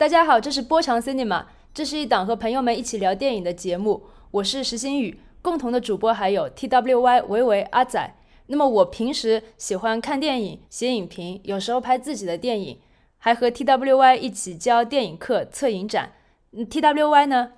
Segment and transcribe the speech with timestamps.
[0.00, 1.44] 大家好，这是波长 Cinema，
[1.74, 4.04] 这是一档和朋友们一起聊电影的节目。
[4.30, 8.16] 我是石新宇，共同的主播还有 TWY 维维阿仔。
[8.46, 12.80] 那么我平时喜欢看电影、写影评，有时候拍自己的电影，
[13.18, 16.12] 还和 TWY 一起教电影课、测影展。
[16.52, 17.52] 嗯，TWY 呢？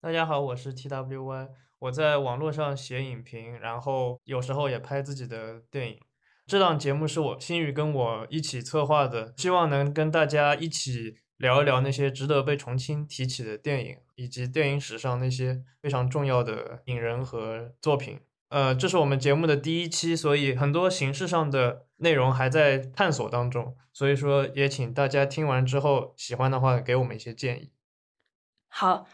[0.00, 1.48] 大家好，我是 TWY，
[1.80, 5.98] 我在网络上写影评，然后有时候也拍自己的电影。
[6.46, 11.18] 这档节目是我新宇跟我一起策划的，希望能跟大家一起。
[11.42, 18.20] 聊一聊那些值得被重新提起的电影，以及电影史上那些非常重要的影人和作品。
[18.50, 23.76] 呃，这是我们节目的第一期，所以很多形式上的内容还在探索当中。
[23.92, 27.72] 所以说，也请大家听完之后喜欢的话，给我们一些建议。
[28.68, 29.08] 好，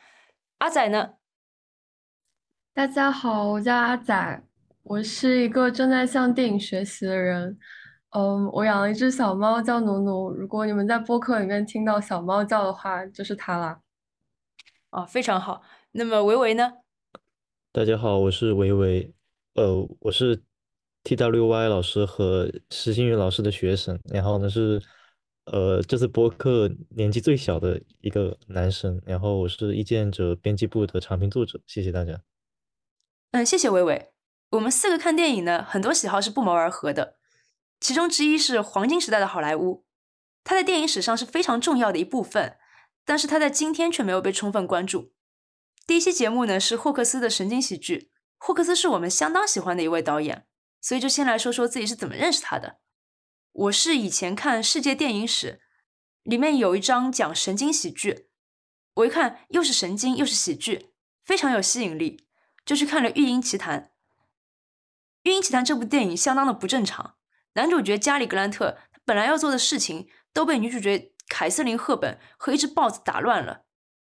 [0.58, 1.14] 阿仔呢？
[2.74, 4.42] 大家好，我叫阿仔，
[4.82, 7.58] 我是一个正在向电影学习的人。
[8.10, 10.30] 嗯，我养了一只小猫，叫努努。
[10.32, 13.82] 如果你们在播客里面听到小猫叫的话，就是它啦。
[14.90, 15.62] 哦，非常好。
[15.92, 16.72] 那么维维呢？
[17.70, 19.12] 大家好，我是维维。
[19.56, 20.42] 呃，我是
[21.04, 24.00] TWY 老师和石新宇老师的学生。
[24.04, 24.80] 然后呢是，
[25.44, 28.98] 呃，这次播客年纪最小的一个男生。
[29.04, 31.60] 然后我是意见者编辑部的长评作者。
[31.66, 32.18] 谢谢大家。
[33.32, 34.10] 嗯，谢谢维维。
[34.52, 37.17] 我们四个看电影呢，很多喜好是不谋而合的。
[37.80, 39.84] 其中之一是黄金时代的好莱坞，
[40.44, 42.58] 它在电影史上是非常重要的一部分，
[43.04, 45.12] 但是它在今天却没有被充分关注。
[45.86, 50.46] 第一期节目呢是霍克斯的神经喜剧，霍克斯是我们相当喜欢的一位导演，
[50.80, 52.80] 所以就先来说说自己是怎么认识他的。
[53.52, 55.60] 我是以前看世界电影史，
[56.22, 58.28] 里面有一章讲神经喜剧，
[58.94, 60.90] 我一看又是神经又是喜剧，
[61.24, 62.26] 非常有吸引力，
[62.66, 63.80] 就去看了《育婴奇谈》。
[65.22, 67.14] 《育婴奇谈》这部电影相当的不正常。
[67.54, 73.64] 男主角加里·格兰特，他本来要做的事情都被女主角凯瑟琳·赫本和一只豹子打乱了。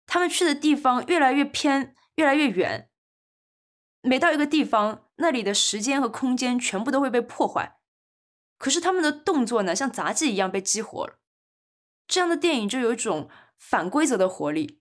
[0.06, 2.91] 他们去的地方越来越偏，越来越远。
[4.03, 7.78] 每到一个地方，那里的时间和空间全部都会被破坏。
[8.59, 11.19] 可是他们的动作呢，像杂技一样被激活了。
[12.06, 13.28] 这样的电影就有一种
[13.59, 14.81] 反规则的活力。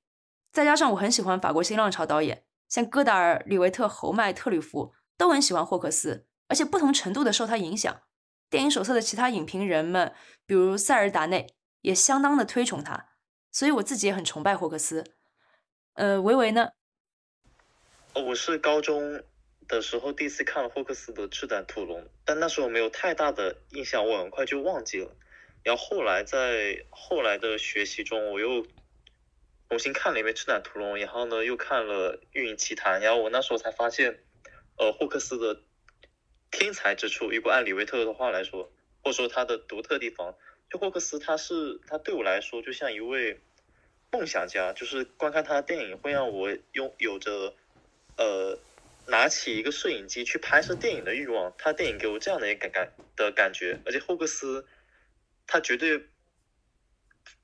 [0.52, 8.02] 再加上我很喜欢法国新浪潮导演，像戈达尔、李维特、侯麦、特吕弗都很喜欢霍克斯，而且不同程度的受他影响。
[8.52, 10.14] 电影手册的其他影评人们，
[10.46, 13.08] 比如塞尔达内，也相当的推崇他，
[13.50, 15.06] 所以我自己也很崇拜霍克斯。
[15.94, 16.72] 呃，维维呢？
[18.14, 19.24] 哦我是高中
[19.70, 25.16] 的时候第一次看了霍克斯的《赤胆屠龙》，但那时候没有太大的印象，我很快就忘记了。
[25.64, 28.68] 然后后来在后来的学习中，我又
[29.70, 34.20] 重新看了一遍《赤胆屠龙》，然后呢又看了《运营奇谭》，然后我那时候才发现，
[34.78, 35.62] 呃，霍克斯的。
[36.52, 38.72] 天才之处，如果按李维特的话来说，
[39.04, 40.36] 或者说他的独特地方，
[40.70, 43.40] 就霍克斯，他是他对我来说就像一位
[44.12, 47.56] 梦想家，就是观看他的电影会让我拥有着
[48.18, 48.60] 呃
[49.08, 51.54] 拿起一个摄影机去拍摄电影的欲望。
[51.58, 54.68] 他电影给我这样的一个感的感觉，而且霍克斯
[55.48, 56.06] 他绝对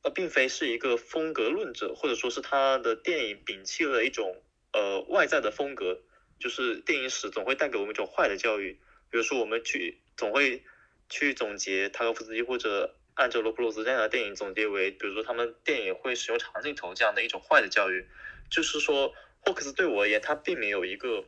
[0.03, 4.41] 呃并非是一个风格论者，或者说是他的电影摒弃了一种
[4.73, 6.01] 呃外在的风格，
[6.39, 8.77] 就是电影史总会带给我们一种坏的教育。
[9.09, 10.63] 比如说，我们去总会
[11.09, 18.05] 去总结塔可夫斯基或者按照罗普洛斯这样的电影，总结为，比如说他们电影会使用长镜头这样的一种坏的教育。
[18.49, 21.25] 就是说，霍克斯对我而言，他并没有一个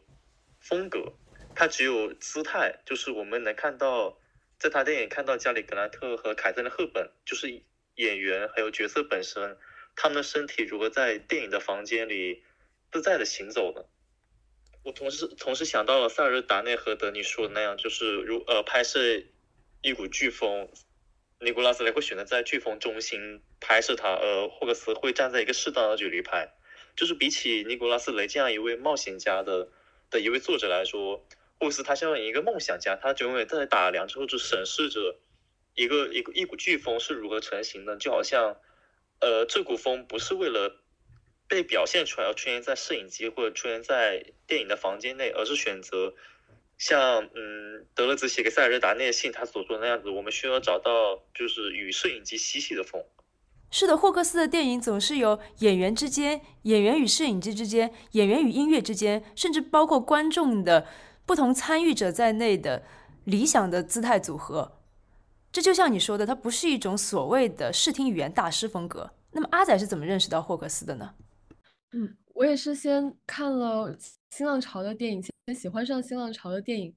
[0.60, 1.14] 风格，
[1.56, 2.80] 他只有姿态。
[2.86, 4.18] 就是我们能看到，
[4.58, 7.62] 在他电影看到加里格兰特和凯瑟琳赫本，就是
[7.96, 9.58] 演员还有角色本身，
[9.96, 12.44] 他们的身体如何在电影的房间里
[12.92, 13.84] 自在的行走呢？
[14.90, 19.00] 我同时同时想到了塞尔达内和德尼说的那样，就是如呃拍摄
[19.84, 20.68] 一股飓风，
[21.40, 26.52] 尼古拉斯雷会选择在飓风中心拍摄他，而霍克斯会站在一个适当的距离拍。
[26.96, 29.70] 就是比起尼古拉斯雷这样一位冒险家的
[30.10, 31.24] 的一位作者来说，
[31.60, 35.20] 霍克斯他像一个梦想家，他永远在打量之后就审视着
[35.76, 38.58] 一个一个一股飓风是如何成型的，就好像
[39.20, 40.82] 呃这股风不是为了。
[41.50, 46.14] 被表现出来，要出现在摄影机或者出现在电影的房间内，而是选择
[46.78, 53.04] 像嗯德勒兹写给塞尔达内的信他所说的那样子，我们需要找到就是与摄影机嬉戏的风。
[53.72, 60.88] 是的，霍克斯的电影总是由演员之间、演员与摄影机之间、演员与音乐之间，甚至包括观众的
[61.26, 62.84] 不同参与者在内的
[63.26, 64.80] 理想的姿态组合。
[65.52, 69.12] 这就像你说的，它不是一种所谓的视听语言大师风格。
[69.32, 71.14] 那么阿仔是怎么认识到霍克斯的呢？
[71.92, 73.96] 嗯，我也是先看了
[74.30, 76.94] 新浪潮的电影，先喜欢上新浪潮的电影，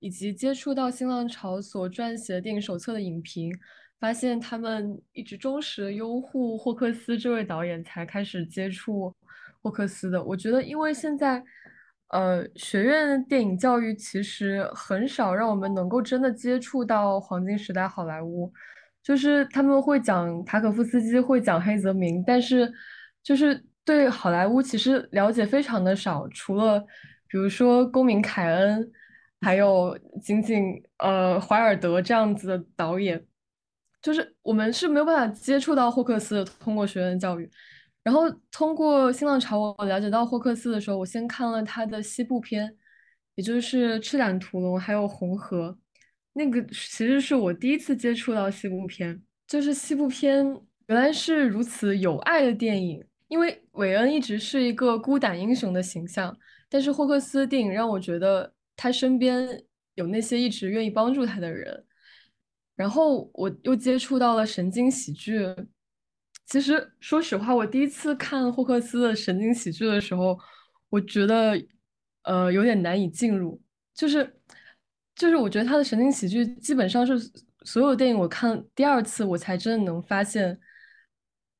[0.00, 3.52] 以及接触到新浪潮所撰写的电影手册的影评，
[4.00, 9.14] 发现他们一直忠实拥护霍克斯这位导演，才开始接触
[9.62, 10.22] 霍克斯的。
[10.22, 11.42] 我觉得，因为现在，
[12.08, 18.52] 呃，学院电影教育其实很少让我们能够真的接触到黄金时代好莱坞，
[19.02, 22.72] 就是他们会讲塔可夫斯基，会讲黑泽明，但是
[23.22, 26.80] 就是对好莱坞其实了解非常的少，除了
[27.28, 28.92] 比如说公民凯恩。
[29.40, 33.22] 还有仅仅呃怀尔德这样子的导演，
[34.00, 37.50] 就是我们是没有办法接触到霍克斯，通过学院教育。
[38.02, 42.74] 然后通过新浪潮，我了解到霍克斯的时候，我先看了他的西部片，
[43.34, 45.68] 也就是《赤胆屠龙》还有《红河》，
[46.32, 50.42] 那个其实是我第一次接触到西部片，就是西部片
[50.86, 53.04] 原来是如此有爱的电影。
[53.34, 56.36] 因为韦恩一直是一个孤胆英雄的形象，
[56.68, 58.54] 但是霍克斯的电影让我觉得。
[58.76, 59.62] 他身边
[59.94, 61.84] 有那些一直愿意帮助他的人，
[62.74, 65.46] 然后我又接触到了神经喜剧。
[66.46, 70.36] 其实说实话，我第一次看霍克斯的神经喜剧的时候，
[70.90, 71.54] 我觉得
[72.24, 73.62] 呃有点难以进入。
[73.94, 74.40] 就是
[75.14, 77.16] 就是我觉得他的神经喜剧基本上是
[77.62, 80.58] 所有电影我看第二次我才真的能发现，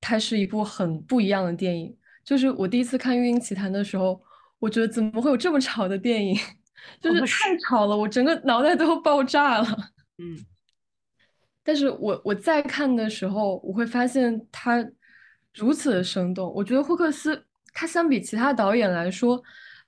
[0.06, 1.96] 它是一部很不一样的电影。
[2.22, 4.20] 就是我第一次看《育婴奇谭》的时候，
[4.58, 6.36] 我觉得怎么会有这么吵的电影？
[7.00, 9.66] 就是太吵了，我整个脑袋都爆炸了。
[10.18, 10.38] 嗯，
[11.62, 14.86] 但是我我在看的时候，我会发现它
[15.54, 16.52] 如此的生动。
[16.54, 17.42] 我觉得霍克斯
[17.72, 19.42] 他相比其他导演来说，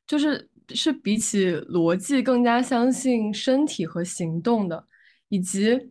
[0.06, 4.86] 就是是比起逻辑更加相信身体和行动的，
[5.28, 5.90] 以及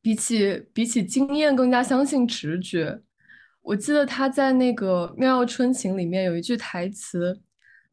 [0.00, 3.00] 比起比起经验更加相信直觉。
[3.62, 7.40] 我记得他在那个《妙药春情》里面有一句台词。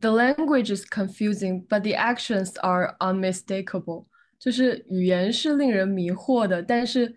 [0.01, 4.05] The language is confusing, but the actions are unmistakable。
[4.39, 7.13] 就是语言是令人迷惑的，但是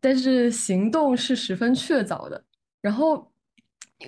[0.00, 2.44] 但是行动是十分确凿的。
[2.82, 3.32] 然后，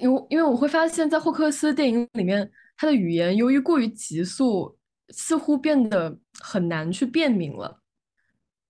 [0.01, 4.77] 因为因为我会发现，在霍克斯电影里面，他的语言由于过于急速，
[5.09, 7.81] 似乎变得很难去辨明了。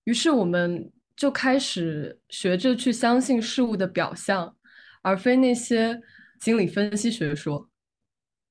[0.05, 4.55] 于是，我们就开始学着去相信事物的表象，
[5.01, 6.01] 而非那些
[6.39, 7.69] 心理分析学说。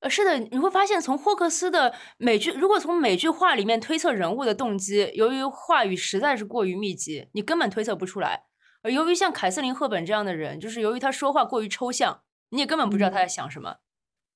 [0.01, 8.45] 呃，是的，你会发现，从霍克斯的每句，如果从每句话里面推测人物的动机，由于话语实在是过于密集，你根本推测不出来。
[8.81, 13.75] 而由于像凯瑟琳·赫本这样的人，就是由于他说话过于抽象，你也根本不知道他在想什么。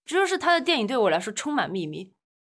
[0.05, 2.13] 这就是他的电影对我来说充满秘密。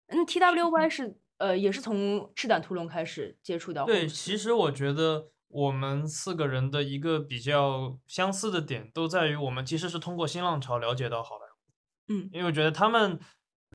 [0.08, 3.86] 嗯，T W Y 是呃，也是从《赤胆屠龙》开始接触到。
[3.86, 12.14] 对，其实我觉得我们四个人的一个比较相似的点，都在于我们其实是通过新浪潮了解到好莱坞。
[12.14, 13.20] 嗯，因为我觉得他们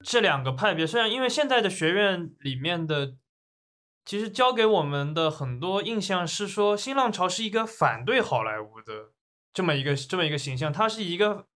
[0.02, 3.14] 这两个派别，虽然因为现在的学院里面的，
[4.04, 9.12] 其实教给我们的很多印象是说，新浪潮是一个反对好莱坞的
[9.52, 11.46] 这么一个这么一个形象，它是一个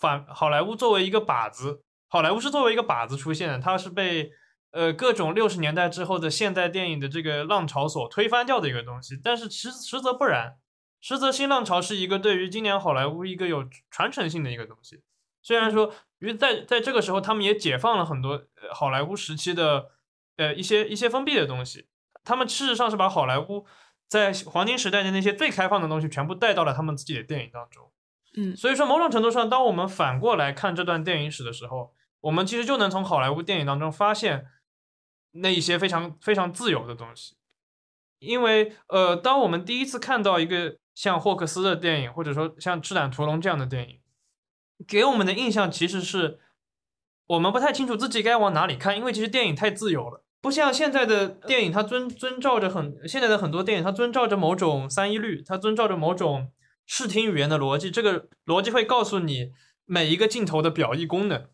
[0.00, 4.30] 反好莱坞作为一个靶子，好莱坞是作为一个靶子出现的，它是被
[4.74, 10.58] 呃各种六十年代之后的现代电影的这个浪潮所推翻掉的一个东西，但是实实则不然，
[11.00, 15.00] 实则新浪潮是一个对于今年好莱坞一个有传承性的一个东西，
[15.40, 15.94] 虽然说。
[16.20, 19.90] 因为在在这个时候，他们也解放了很多好莱坞时期的
[20.38, 21.86] 呃一些一些封闭的东西。
[22.24, 23.66] 他们事实上是把好莱坞
[24.08, 27.92] 在黄金时代的那些最开放的东西全部带到了他们自己的电影当中。
[28.38, 34.46] 嗯，所以说某种程度上，当我们反过来看这段电影史的时候，我们其实就能从好莱坞电影当中发现
[35.34, 37.36] 那一些非常非常自由的东西。
[38.18, 44.00] 因为呃，当我们第一次看到一个像霍克斯的电影，或者说像《赤胆屠龙》这样的电影。
[44.88, 46.40] 给我们的印象其实是，
[47.26, 56.50] 我们不太清楚自己该往哪里看，因为其实电影太自由了，不像现在的电影，它遵遵照着很现在的很多电影，它遵照着某种三一律，它遵照着某种
[56.86, 59.52] 视听语言的逻辑，这个逻辑会告诉你
[59.84, 61.46] 每一个镜头的表意功能。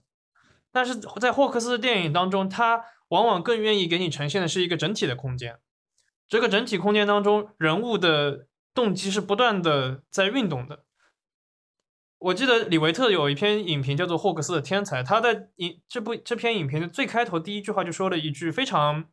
[0.72, 5.60] 但是在霍克斯的电影当中，他往往更愿意给你呈现的是一个整体的空间，
[6.28, 10.84] 这个整体空间当中，人物的动机是不断的在运动的。
[12.18, 19.06] 我记得李维特有一篇影评叫做《霍克斯的天才》，他在影这部这篇影评的最开头第一句话就说了一句非常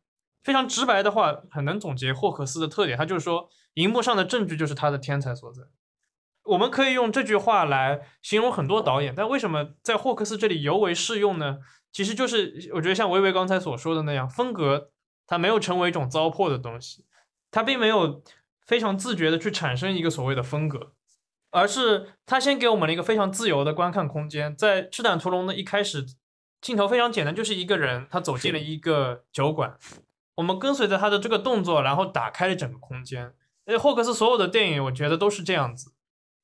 [0.43, 2.97] 非常直白的话，很能总结霍克斯的特点。
[2.97, 5.63] 他就是说，荧幕上的证据就是他的天才所在。
[6.43, 11.57] 我们可以用这句话来形容很多导演，但为什么在霍克斯这里尤为适用呢？
[11.97, 14.91] 其实就是我觉得像维维刚才所说的那样，风格
[15.25, 17.03] 它没有成为一种糟粕的东西，
[17.49, 18.21] 它并没有
[18.67, 20.91] 非常自觉的去产生一个所谓的风格。
[21.49, 26.05] 而是他先给我们了一个非常自由的观看空间，在《赤胆屠龙》的一开始，
[26.61, 29.75] 镜头非常简单，就是一个人他走进了一个酒馆，
[30.35, 33.33] 我们跟随着他的这个动作，然后打开了整个空间，
[33.65, 35.93] 呃，霍克斯所有的电影，我觉得都是这样子。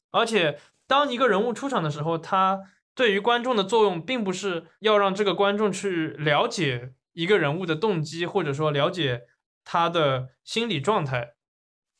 [0.09, 2.61] 而且，当一个人物出场的时候，他
[2.95, 9.23] 对于观众的作用，并不是要让这个观众去了解一个人物的动机，或者说了解
[9.63, 11.35] 他的心理状态。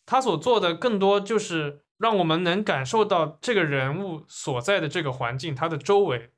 [0.06, 6.32] 他所做的更多就是让我们能感受到这个人物所在的这个环境，他的周围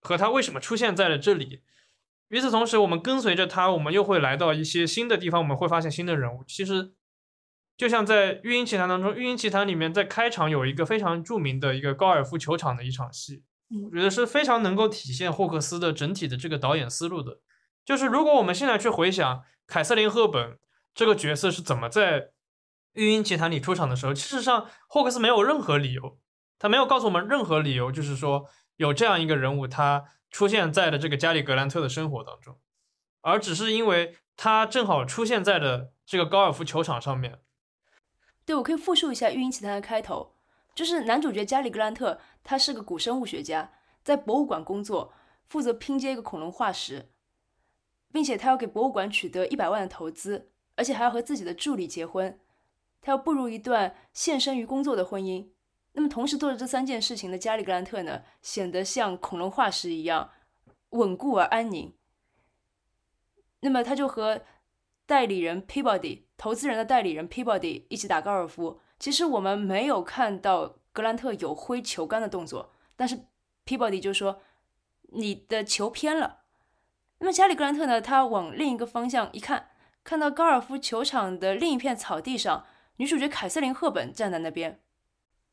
[0.00, 1.62] 和他为什么出现在了这里。
[2.28, 6.42] 与此同时，我们跟随着他，我们又会来到一些新的地方，我们会发现新的人物。
[6.48, 6.94] 其实，
[7.76, 13.44] 就像在《育婴奇谭》当中，《育婴奇谭》里面在开场有一个非常著名的一个高尔夫球场的一场戏，
[13.84, 17.40] 我觉得是非常能够体现霍克斯的整体的这个导演思路的。
[17.84, 20.58] 就是如果我们现在去回想凯瑟琳·赫本
[20.94, 22.20] 这个角色是怎么在
[22.92, 26.18] 《育婴奇谭》里出场的时候，事实上霍克斯没有任何理由，
[26.58, 30.04] 他没有告诉我们任何理由，就是说有这样一个人物，他。
[30.30, 32.58] 出现在了这个加里格兰特的生活当中，
[33.20, 37.38] 而只是因为他正好出现在了这个高尔夫球场上面。
[38.44, 40.33] 对，我可以复述一下《育婴奇谭》的开头，
[40.74, 45.12] 就是男主角加里格兰特，他是个古生物学家，在博物馆工作，
[45.46, 47.10] 负责拼接一个恐龙化石，
[48.10, 52.40] 并且他要给博物馆取得一百万的投资，而且还要和自己的助理结婚，
[53.00, 55.48] 他要步入一段献身于工作的婚姻。
[55.92, 60.32] 那么，同时做着这三件事情的加里格兰特呢，显得像恐龙化石一样
[60.90, 61.94] 稳固而安宁。
[63.60, 64.42] 那么，他就和
[65.06, 68.80] 代理人 Peabody 投资人的代理人 Peabody 一起打高尔夫。
[68.98, 73.26] 其实我们没有看到格兰特有挥球杆的动作，但是
[73.66, 74.40] Peabody 就说
[75.12, 76.40] ：“你的球偏了。”
[77.18, 79.70] 那么，加里格兰特呢，他往另一个方向一看，
[80.02, 84.80] 看到高尔夫球场的另一片草地上，女主角凯瑟琳·赫本站在那边。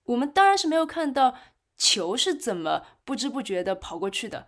[0.06, 1.36] 我们当然是没有看到
[1.78, 4.48] 球是怎么不知不觉的跑过去的，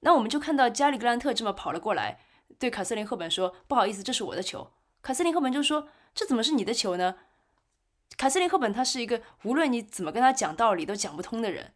[0.00, 2.20] 那我们就看到加里格兰特这么跑了过来，
[2.58, 7.16] 对凯瑟琳·赫本说：“不好意思，这是我的球。”凯瑟琳·赫本就说：“这怎么是你的球呢？”
[8.16, 11.74] 卡瑟琳·赫本他是一个无论你怎么跟他讲道理都讲不通的人，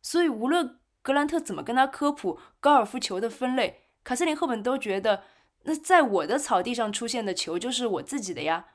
[0.00, 5.24] 所以无论格兰特怎么跟他科普高尔夫球的分类，卡瑟琳·赫本都觉得
[5.64, 8.66] 那在我的草地上出现的球就是我自己的呀。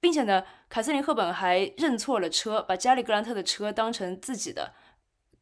[0.00, 4.74] 并且呢，凯瑟琳·赫本还认错了车，把加里·格兰特的车当成自己的，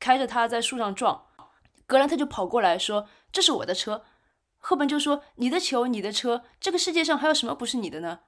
[0.00, 1.26] 开着它在树上撞。
[1.86, 4.04] 格兰特就跑过来说：“这是我的车。”
[4.56, 8.20] 赫本就说：“你的球，你的车，这个世界上还有什么不是你的呢？”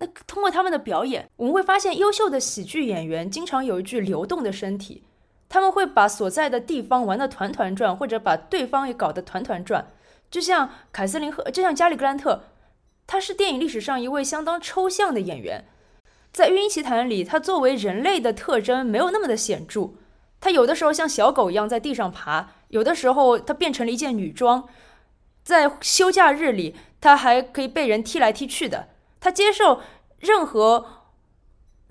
[0.00, 5.02] 那通过他们的表演，我们会发现，优秀的喜剧演员经常有一具流动的身体，
[5.48, 9.88] 他们会把所在的地方玩得团团转，或者把对方也搞得团团转。
[10.30, 12.42] 就像凯瑟琳和，就像加里·格兰特。
[13.06, 15.64] 他是电影历史上一位相当抽象的演员，
[16.30, 19.92] 在《育婴奇谭》里，他作为人类的特征没有那么的显著。
[20.40, 24.68] 他有的时候像小狗一样在地上爬，有的时候他变成了一件女装。
[25.42, 28.88] 在休假日里，他还可以被人踢来踢去的。
[29.20, 29.80] 他接受
[30.18, 30.86] 任何，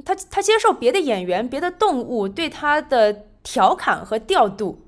[0.06, 4.88] 他他接受别的演员、别的动物对他的调侃和调度，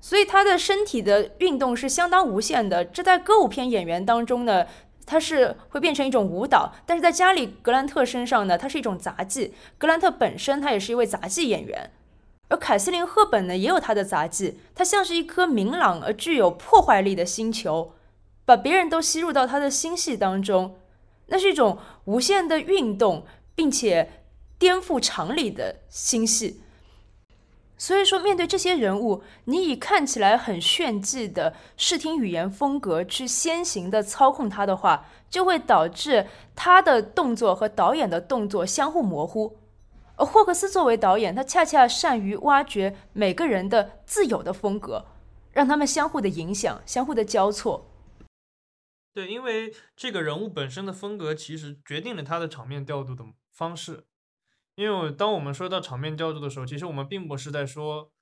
[0.00, 2.84] 所以他的身体的运动是相当无限的。
[2.84, 4.66] 这在歌舞片演员当中呢。
[5.08, 9.54] 它是会变成一种舞蹈，但是在加里·格兰特身上呢，它是一种杂技。
[9.78, 11.92] 格兰特本身他也是一位杂技演员，
[12.48, 14.58] 而凯瑟琳·赫本呢也有她的杂技。
[14.74, 17.92] 她像是一颗明朗而具有破坏力的星球，
[18.44, 20.74] 把别人都吸入到她的星系当中。
[21.26, 24.24] 那是一种无限的运动，并且
[24.58, 26.62] 颠覆常理的星系。
[27.78, 39.58] 所以说，面对这些人物，你以看起来很炫技的视听语言风格去先行的操控他的话，就会导致他的动作和导演的动作相互模糊。
[40.16, 45.04] 而霍克斯作为导演，他恰恰善于挖掘每个人的自有的风格，
[45.52, 47.84] 让他们相互的影响、相互的交错。
[49.16, 54.04] 对，因为这个人物本身的风格，其实决定了他的场面调度的方式。
[54.74, 58.12] 因为当我们说到场面调度的时候，其实我们并不是在说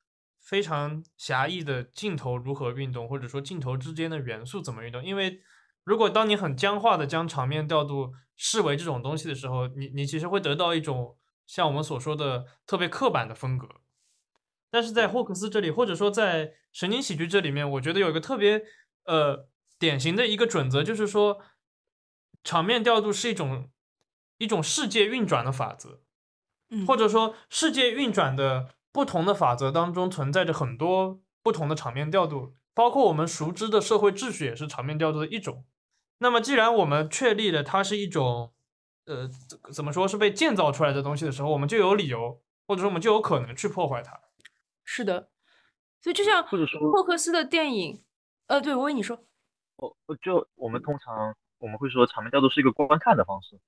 [0.41, 5.05] 非常狭义的镜头如何运动，或者说镜头之间的元素怎么运动。
[5.05, 5.41] 因为
[5.83, 13.67] 如果当你很僵化的将场面调度视为这种东西的时候，你你其实会得到一种像我们所说的特别刻板的风格。
[14.71, 18.63] 但是在霍克斯这里，或者说在神经喜剧这里面，我觉得有一个特别
[19.07, 21.41] 呃典型的一个准则，就是说
[22.43, 23.71] 场面调度是一种
[24.39, 26.01] 一种世界运转的法则。
[26.89, 35.65] 或者说，世界运转的不同的法则当中存在着很多不同的场面调度，包括我们熟知的社会秩序也是场面调度的一种。
[36.19, 38.55] 那么，既然我们确立了它是一种，
[39.05, 39.31] 呃，
[39.73, 44.19] 怎么说是被建造出来的东西的时候，我们就有理由，或者说我们就有可能去破坏它。
[44.83, 45.29] 是的，
[46.03, 48.03] 所以就像或者说霍克斯的电影，
[48.49, 49.25] 呃，对我跟你说，
[49.77, 53.61] 哦，就我们通常我们会说场面调度是一个观看的方式。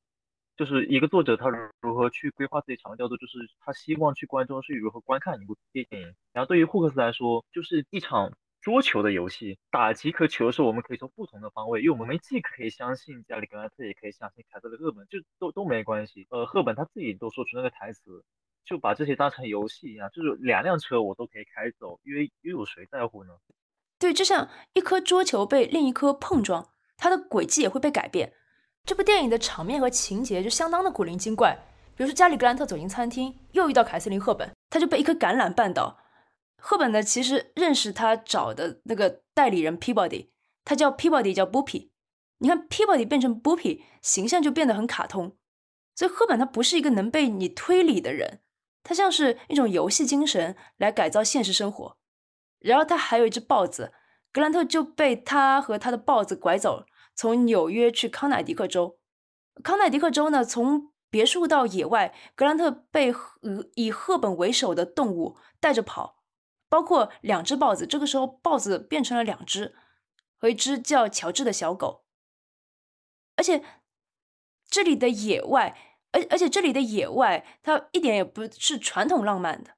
[0.57, 1.51] 就是一个作者他
[1.83, 6.15] 如何去规划自己场面调度，就是他希望去观众是如何观看一部电影。
[6.33, 8.33] 然后对于霍克斯来说，就是一场
[8.63, 16.27] 桌球的游戏，打几颗球的时候，我们可以从不同的方位，因为我们既可以相信加里格兰特，也可以相信凯特的赫本，就都都没关系。
[16.31, 18.25] 呃，赫本他自己都说出那个台词，
[18.65, 23.37] 就把这些当成游戏一样，就是两辆车我都可以开走，因为又有谁在乎呢？
[23.99, 28.35] 对，就像一颗桌球被另一颗碰撞，它的轨迹也会被改变。
[28.85, 31.59] 这部电影的场面和情节就相当的古灵精怪，
[31.97, 35.99] 比如说加里格兰特走进餐厅，又遇到凯瑟琳·赫本，他就被一颗橄榄绊倒。
[36.59, 40.29] 赫本呢，其实认识他找的那个代理人 Peabody，
[40.65, 41.91] 他叫 Peabody，叫 Boopy。
[42.39, 45.37] 你看 Peabody 变成 Boopy，形象就变得很卡通。
[45.95, 48.41] 所以赫本他不是一个能被你推理的人，
[48.83, 51.97] 他像是一种游戏精神来改造现实生活。
[52.59, 53.93] 然后他还有一只豹子，
[54.33, 56.87] 格兰特就被他和他的豹子拐走。
[57.15, 58.99] 从纽约去康乃狄克州，
[59.65, 63.15] 康乃狄克州呢，从别墅到野外，格兰特被
[63.75, 66.23] 以赫本为首的动物带着跑，
[66.69, 67.87] 包括两只豹子。
[67.87, 69.75] 这个时候，豹子变成了两只，
[70.37, 72.05] 和一只叫乔治的小狗。
[73.37, 73.65] 而且
[74.69, 75.79] 这里的野外，
[76.13, 79.76] 而而且这里的野外，它一点也不是传统浪漫的。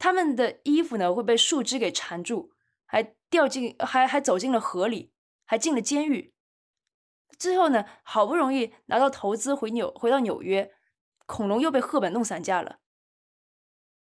[0.00, 2.54] 他们的衣服呢会被树枝给缠住，
[2.86, 5.12] 还掉进，还还走进了河里，
[5.44, 6.34] 还进了监狱。
[7.38, 10.72] 最后呢，好不容易拿到投资回纽回到纽约，
[11.26, 12.80] 恐龙又被赫本弄散架了。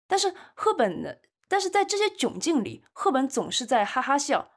[0.08, 1.18] 但是赫本呢？
[1.50, 4.54] 但是在这些窘境里，赫本总是在哈哈笑。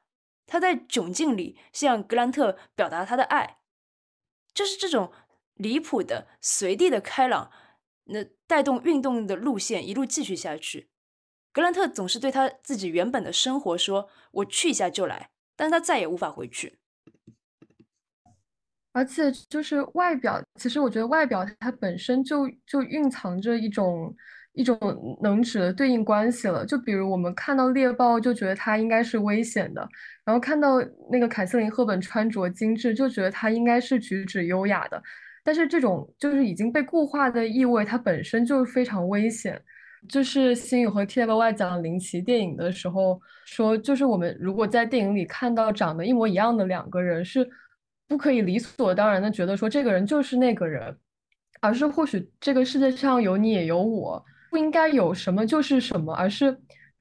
[0.47, 3.59] 他在窘境里向格兰特表达他的爱，
[4.53, 5.11] 就是这种
[5.55, 7.51] 离谱的、随地的开朗，
[8.05, 10.91] 那带动运动的路线一路继续下去。
[11.55, 16.79] 格兰特总是对他自己原本的生活说：“我去一下就来。”但他再也无法回去。
[18.93, 24.13] 而且就是外表，其实我觉得外表它本身就就蕴藏着一种
[24.55, 24.79] 一种
[25.23, 26.67] 能指的对应关系了。
[26.67, 29.81] 就比如我们看到猎豹，就觉得它应该是危险的；
[30.25, 35.01] 然后看到那个凯瑟琳·赫本穿着精致，就觉得她应该是举止优雅的。
[35.45, 39.61] 但是这种就是已经被固化的意味，它本身就是非常危险。
[40.09, 47.49] 就是新宇和 T F Y 讲林奇电影的时候说，就是我们如果在电影里看到长得一模一样的两个人是。
[48.07, 50.95] 不可以理所当然的觉得说这个人就是那个人，
[51.63, 56.55] 而是或许这个世界上有你也有我，不应该有什么就是什么，而是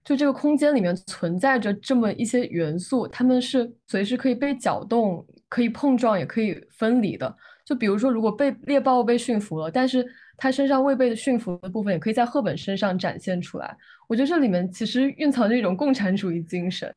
[0.06, 7.36] 就这个空间里面存在着这么一些元素，他们是随时可以被搅动、可以碰撞、也可以分离的。
[7.66, 13.78] 就比如说，如果被猎豹被驯服了，但是他身上未被驯服的部分也可以在赫本身上展现出来。
[14.08, 16.94] 我觉得这里面其实蕴藏着一种共产主义精神。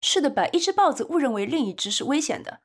[0.00, 2.60] 是的，把一只豹子误认为另一只是危险的。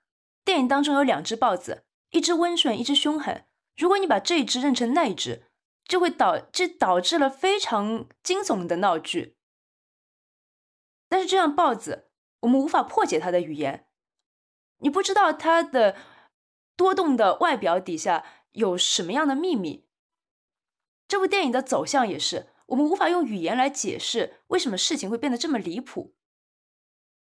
[0.45, 3.45] 电影当中有两只豹子，一只温顺，一只凶狠。
[3.75, 5.47] 如果你把这一只认成那一只，
[5.86, 9.36] 就会导这导致了非常惊悚的闹剧。
[11.10, 12.10] 但是这样豹子，
[12.41, 13.88] 我们无法破解它的语言，
[14.79, 15.95] 你不知道它的
[16.75, 19.85] 多动的外表底下有什么样的秘密。
[21.07, 26.15] 这部电影的走向也是，我们无法用语言来解释为什么事情会变得这么离谱。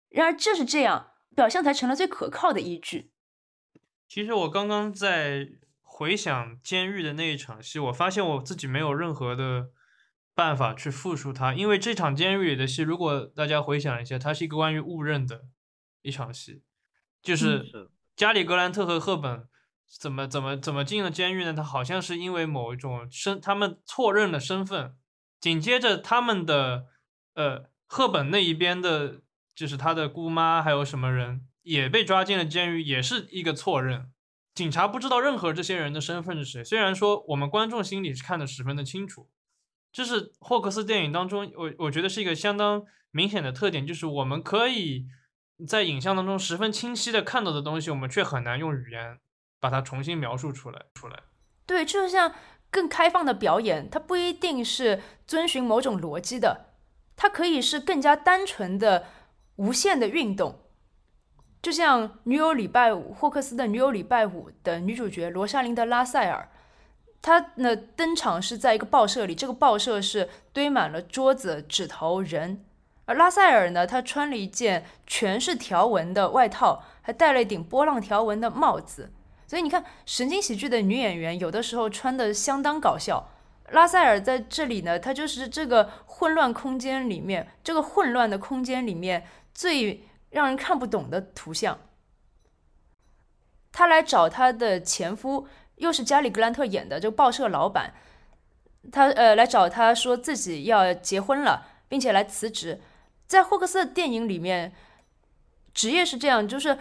[0.08, 1.10] 然而正是这样。
[1.36, 3.12] 表象才成了最可靠的依据。
[4.08, 5.50] 其实我刚刚在
[5.82, 9.72] 回想监狱的那一场戏，我发现我自己没有任何的
[10.36, 15.46] 办法去复述它，因为这场监狱里的戏，如果大家回想一下，它是一个关于误认的
[16.04, 16.62] 一场戏，
[17.24, 19.48] 就是加里格兰特和赫本
[20.00, 21.54] 怎么怎么怎么进了监狱呢？
[21.54, 24.96] 他好像是因为某一种身，他们错认了身份，
[25.40, 26.86] 紧接着他们的
[27.36, 29.22] 呃赫本那一边的。
[29.56, 34.12] 就是他的姑妈，还有什么人也被抓进了监狱，也是一个错认。
[34.56, 36.64] 警察不知道任何这些人的身份是谁。
[36.64, 39.30] 虽然说我们观众心里是看得十分的清楚，
[39.92, 45.06] 这是霍克斯电影当中，我我觉得是一个相当明显的特点，就是我们可以
[45.68, 49.20] 在影像当中十分清晰的看到的东西，我们却很难用语言
[49.64, 50.82] 把它重新描述出来。
[50.94, 51.20] 出来，
[51.66, 52.34] 对，就像
[52.70, 56.66] 更开放的表演，它不一定是遵循某种逻辑的，
[57.16, 59.06] 它可以是更加单纯的。
[59.58, 60.62] 无限的运动，
[61.62, 66.50] 就像《女友礼拜五》霍克斯的《女友礼拜五》的女主角罗莎琳德·拉塞尔，
[67.22, 72.66] 她呢登场是在一个报社里，这个报社是堆满了桌子、纸头、人，
[73.06, 79.14] 而拉塞尔呢，她穿了一件全是条纹的外套，还戴了一顶波浪条纹的帽子，
[79.54, 83.30] 所以你看，神经喜剧的女演员有的时候穿的相当搞笑。
[83.70, 89.28] 拉塞尔在这里呢，她就是这个混乱空间里面，这个混乱的空间里面。
[89.54, 91.78] 最让人看不懂的图像。
[93.72, 97.94] 她来找她的前夫，又是加里格兰特演的这个报社老板，
[98.92, 102.82] 他呃来找他说自己要结婚了，并且来辞职。
[103.28, 104.74] 在霍克斯的电影里面，
[105.76, 106.80] 职业是这样，就是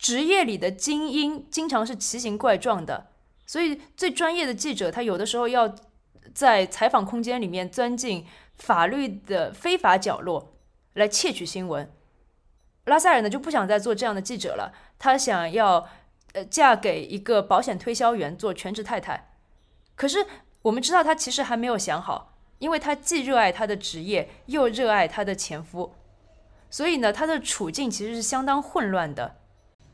[0.00, 3.08] 职业里的精英经常是奇形怪状的，
[3.44, 5.74] 所以最专业的记者他有的时候要
[6.34, 10.54] 在采访空间里面钻进法律的非法角落
[10.94, 11.92] 来窃取新闻。
[12.86, 15.86] 拉塞尔呢就不想再做这样的记者了，他想要
[16.32, 19.34] 呃嫁给一个保险推销员做全职太太。
[19.94, 20.26] 可是
[20.62, 25.94] 我们知道他其实还没有想好，因为他既热爱他的职业，又热爱他的前夫，
[26.70, 29.36] 所以呢他的处境其实是相当混乱的。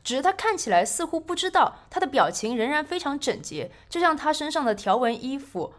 [0.07, 5.73] 只是他看起来似乎不知道，他的表情仍然非常整洁，就像他身上的条纹衣服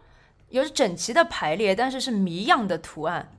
[0.49, 3.35] 有着整齐的排列，但是是谜样的图案。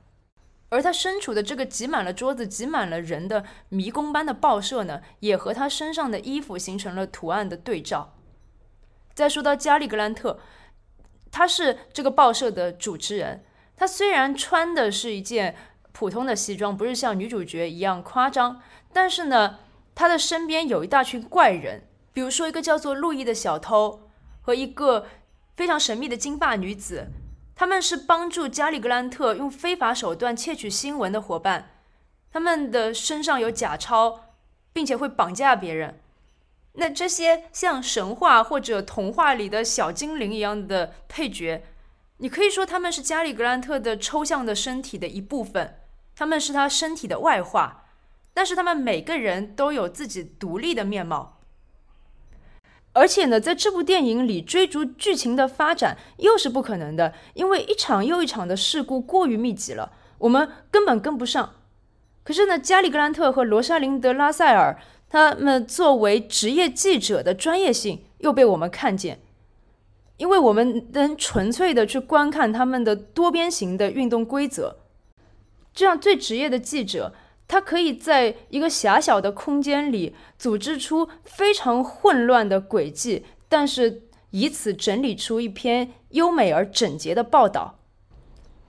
[0.67, 8.13] 而他身处的这个挤满了桌子、挤满了人的迷宫般的报社呢，也和他身上的衣服形成了图案的对照。
[9.13, 10.41] 再说到加利格兰特，
[11.31, 13.45] 他是这个报社的主持人。
[13.77, 15.55] 他虽然穿的是一件
[15.93, 19.59] 普通的西装，不是像女主角一样夸张，但是呢，
[19.93, 24.09] 他的身边有一大群怪人，比如说一个叫做路易的小偷
[24.41, 25.07] 和一个
[25.55, 27.07] 非常神秘的金发女子。
[27.53, 31.69] 他们是帮助加里格兰特用非法手段窃取新闻的伙伴，
[32.31, 34.21] 他们的身上有假钞，
[34.73, 35.99] 并且会绑架别人。
[36.73, 41.63] 那这些像神话或者童话里的小精灵一样的配角，
[42.17, 45.77] 你可以说他们是加里格兰特的抽象的身体的一部分，
[46.15, 47.85] 他们是他身体的外化，
[48.33, 51.37] 但是他们每个人都有自己独立的面貌。
[52.93, 61.55] 而且呢，在这部电影里追逐剧情的发展又是不可能的，因为一场又一场的事故过于密集了，我们根本跟不上。
[62.23, 64.77] 可是呢，加里格兰特和罗莎琳德拉塞尔
[65.09, 69.21] 他们作为职业记者的专业性又被我们看见，
[70.17, 74.77] 因为我们能纯粹的去观看他们的多边形的运动规则，
[75.73, 77.13] 这样最职业的记者。
[77.51, 87.77] 他可以在一个狭小的空间里组织出非常混乱的轨迹，但是以此整理出一篇优美而整洁的报道。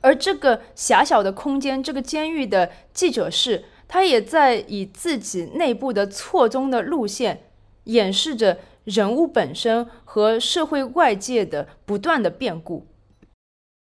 [0.00, 7.44] 而这个狭小的空间，这个监狱的记者室，他也在以自己内部的错综的路线，
[7.84, 12.88] 演示着人物本身和社会外界的不断的变故。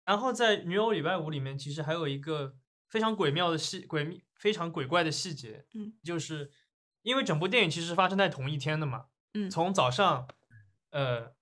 [0.05, 2.53] 然后在《女友礼拜五》里面，其实还有一个
[2.91, 4.21] 非常诡妙的戏，诡秘。
[4.43, 6.51] 非常鬼怪的细节，嗯，就是
[7.03, 10.27] 因为整部电影其实发生在同一天的嘛，嗯，从早上，
[10.91, 11.33] 呃，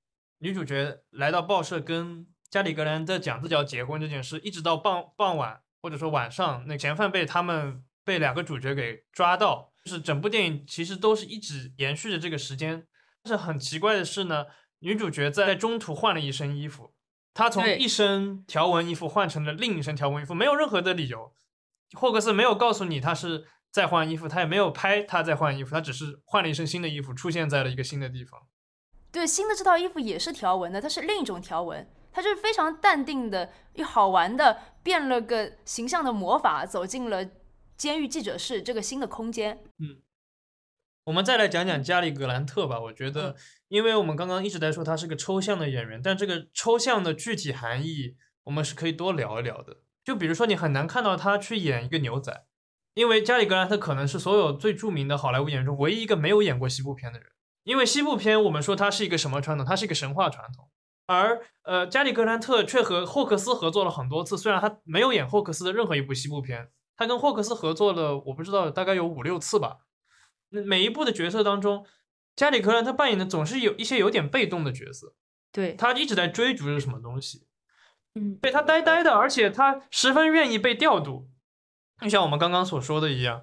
[0.41, 12.87] 女主角来到报社跟加里格兰在讲自己要结婚这件事，一直到傍傍晚或者说晚上，那嫌犯被他们被两个主角给抓到，就是整部电影其实都是一直延续着这个时间。
[13.23, 14.45] 但是很奇怪的是呢，
[14.81, 16.93] 女主角在中途换了一身衣服，
[17.33, 21.33] 她从一身条纹衣服换成了另一身条纹衣服，没有任何的理由。
[21.97, 28.41] 霍克斯没有告诉你他是在换衣服，他也没有拍他在换衣服，他只是换了一身新的衣服，出现在了一个新的地方。
[29.13, 37.29] 对，新的这套衣服也是条纹的，它是另一种条纹，他就是非常淡定的又好玩的变了个形象的魔法，走进了
[37.77, 39.65] 监狱记者室这个新的空间。
[39.79, 40.01] 嗯，
[41.05, 42.79] 我们再来讲讲加里格兰特吧。
[42.79, 43.35] 我觉得，
[43.67, 49.79] 因为我们刚刚一直在说他是个抽象的演员，但这个抽象的具体含义，我们是可以多聊一聊的。
[50.05, 52.45] 就比如说，你很难看到他去演一个牛仔，
[52.95, 57.29] 因为加里格兰特可能是所有最著名的好莱坞演员中唯一一个没有演过西部片的人。
[57.65, 59.67] 因为西部片，我们说它是一个什么传统？
[59.67, 60.71] 它是一个神话传统。
[61.07, 69.79] 而呃，加里格兰特却和霍克斯合作了很多次，虽然他没有演霍克斯的任何一部西部片，他跟霍克斯合作了，我不知道大概有五六次吧。
[70.51, 71.85] 那每一部的角色当中，
[72.35, 75.15] 加里格兰特扮演的总是有一些有点被动的角色，
[75.53, 77.47] 对他一直在追逐着什么东西。
[78.15, 81.29] 嗯，对他呆呆的，而且他十分愿意被调度，
[82.01, 83.43] 就像我们刚刚所说的一样。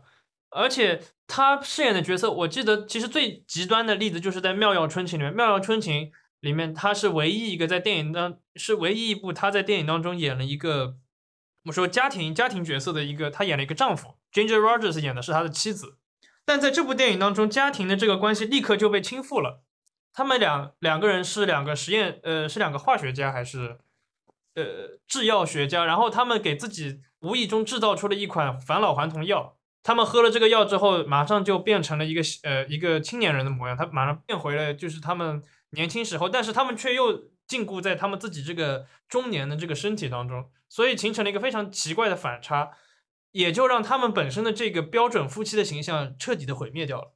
[0.49, 6.05] 而且他饰演的角色，我记得其实最极端的例子就是在《妙药春情》里面，《妙药春情》
[6.39, 10.95] 里面他是唯一一个在电影当是唯一一部他在电影当中演了一个
[11.65, 15.97] 我说家庭家庭角色的一个，他演了一个丈夫，Ginger Rogers 演的是他的妻子，
[16.45, 19.63] 但在这部电影当中，家庭的这个关系立刻就被倾覆了。
[20.13, 23.79] 他们两两个人是两个实验，呃，是两个化学家还是？
[24.57, 29.55] 呃，制药学家，然后他们给自己无意中制造出了一款返老还童药。
[29.83, 42.71] 他们喝了这个药之后，马上就变成了一个呃一个青年人的模样，他马上变回了就是他们年轻时候，但是他们却又禁锢在他们自己这个中年的这个身体当中，所以形成了一个非常奇怪的反差，
[43.33, 47.13] 也就让他们本身的这个标准夫妻的形象彻底的毁灭掉了。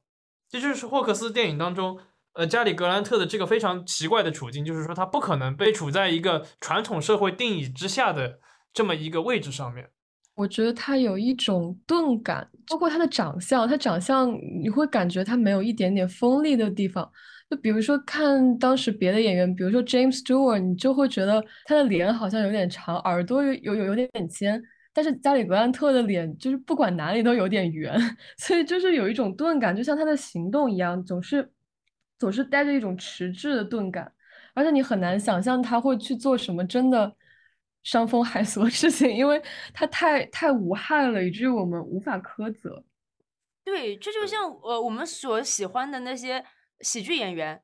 [0.48, 1.98] 这就是霍克斯电影当中
[2.34, 8.38] 呃，加里·格兰特的这个非常奇怪的处境，就是说他不可能被处在一个传统社会定义之下的
[8.72, 9.88] 这么一个位置上面。
[10.34, 17.08] 我觉得他有一种钝感，包括他的长相，他长相你会感觉他没有一点点锋利的地方。
[17.50, 24.62] 就比如说看当时别的演员，比如说 James Stewart，你就会觉得他的脸好像有点长，耳朵有有有点点尖。
[24.94, 27.98] 但是加里·格兰特的脸就是不管哪里都有点圆，
[28.38, 31.46] 所以就是有一种钝感，就像他的行动一样，总是
[32.22, 34.12] 总是带着一种迟滞的钝感，
[34.54, 37.12] 而且你很难想象他会去做什么真的
[37.82, 39.42] 伤风害俗的事情，因为
[39.74, 42.84] 他太太无害了，以至于我们无法苛责。
[43.64, 46.44] 对，这就像呃我们所喜欢的那些。
[46.84, 47.62] 喜剧演员，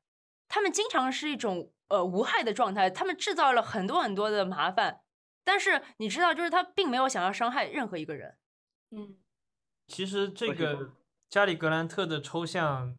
[0.48, 5.00] 他们经常是一种呃无害的状态，他们制造了很多很多的麻烦，
[5.42, 8.36] 但是你知道，就是他并没有想要伤害任何一个人。
[8.92, 9.16] 嗯，
[9.88, 10.92] 其实这个
[11.28, 12.94] 加里·格兰特的抽象，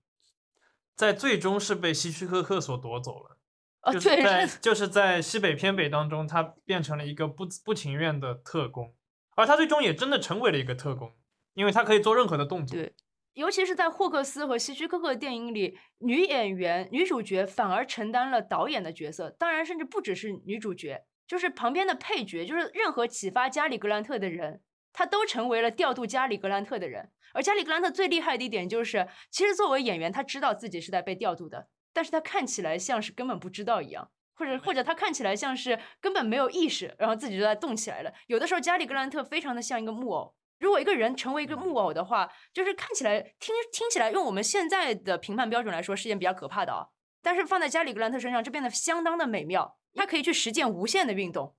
[0.99, 3.37] 在最终是被希区柯克所夺走了。
[3.83, 8.93] 哦，对，在 就是在西北偏北当中，他变成了一个不不情愿的特工，
[9.37, 11.13] 而他最终也真的成为了一个特工，
[11.53, 12.77] 因为他可以做任何的动作。
[12.77, 12.93] 对。
[13.35, 19.29] 尤其是在霍克斯和希区柯克的电影里，女演员、女主角反而承担了导演的角色。
[19.29, 24.59] 当然，甚至不只是女主角，就是旁边的配角，就是任何启发加里·格兰特的人，
[24.99, 27.09] 他都成为了调度加里·格兰特的人。
[27.31, 38.11] 而加里·格兰特最厉害的一点就是，其实作为演员，他知道自己是在被调度的，但是他看起来像是根本不知道一样，或者或者他看起来像是根本没有意识，然后自己就在动起来了。
[38.27, 40.35] 有的时候，加里·格兰特非常的像一个木偶。
[40.59, 46.87] 如果一个人成为一个木偶的话，就是看起来、听听起来，用我们现在的评判标准来说，是件比较可怕的啊。
[47.21, 49.77] 但是放在加里·格兰特身上，就变得相当的美妙。
[49.95, 51.55] 他可以去实践无限的运动，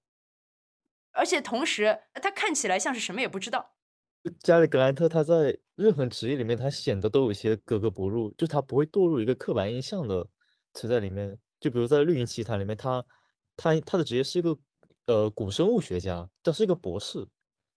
[1.13, 3.75] 而且同时，他看起来像是什么也不知道。
[4.43, 10.27] 加里·格兰特他在任何职业里面，他显得都有一些格格不入，就他不会堕入一个刻板印象的
[10.75, 11.39] 存在里面。
[11.59, 13.05] 就比如在《绿茵奇谭》里面，他
[13.57, 14.57] 他他的职业是一个
[15.07, 17.27] 呃古生物学家，他是一个博士。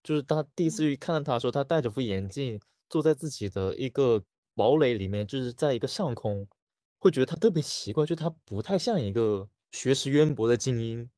[0.04, 4.22] 就是他第一次去看到他的时候，他戴着副眼镜，坐在自己的一个
[4.54, 6.46] 堡垒里面，就是在一个上空，
[7.00, 11.10] 会觉得他特别奇怪，就他不太像一个学识渊博的精英。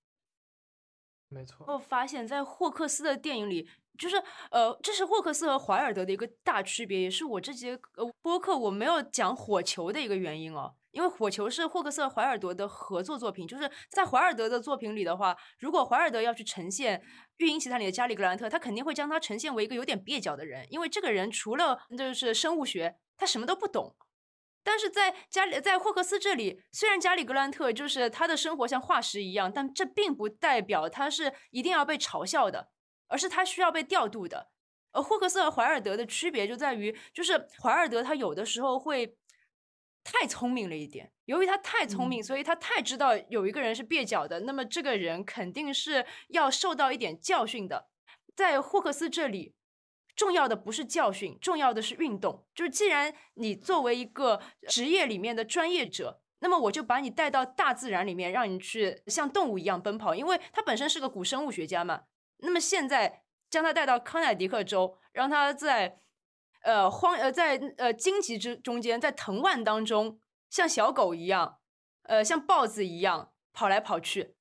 [1.35, 1.65] 没错。
[1.67, 3.67] 我发现，在霍克斯的电影里，
[3.99, 4.15] 就是
[4.51, 10.73] 呃，这是霍克斯和怀尔德的一个大区别，也是我这节呃播客我没有讲火球的一个原因哦。
[10.91, 16.97] 因为火球是霍克斯和怀尔德的合作作品，就是在怀尔德的作品里的话，如果怀尔德要去呈现
[17.35, 23.93] 《育婴奇谭》里的加里·格兰特，他肯定会将他呈现为一个有点蹩脚的人，因为这个人除了就是生物学，他什么都不懂。
[24.65, 32.71] 但是在加里，在霍克斯这里，虽然加里·格兰特就是他的生活像化石一样，但这并不代表他是一定要被嘲笑的，
[33.07, 34.49] 而是他需要被调度的。
[34.91, 39.15] 而霍克斯和怀尔德的区别就在于，就是怀尔德他有的时候会。
[40.07, 47.87] 太聪明了一点，由于他太聪明，所以他太知道有一个人是蹩脚的，那么这个人肯定是要受到一点教训的。
[48.35, 49.54] 在霍克斯这里，
[50.15, 52.45] 重要的不是教训，重要的是运动。
[52.53, 62.03] 就是既然你作为一个职业里面的专业者，那么我就把你带到大自然里面，让你去像动物一样奔跑，因为他本身是个古生物学家嘛。
[62.37, 65.99] 那么现在将他带到康乃狄克州，让他在。
[66.61, 71.59] 呃，荒呃，在呃荆棘之中间，在藤蔓当中，像小狗一样，
[72.05, 74.33] 呃，像豹子一样跑来跑去。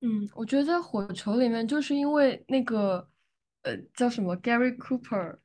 [0.00, 3.09] 嗯，我觉得在火球里面，就是因为那个
[3.62, 5.36] 呃叫什么 Gary Cooper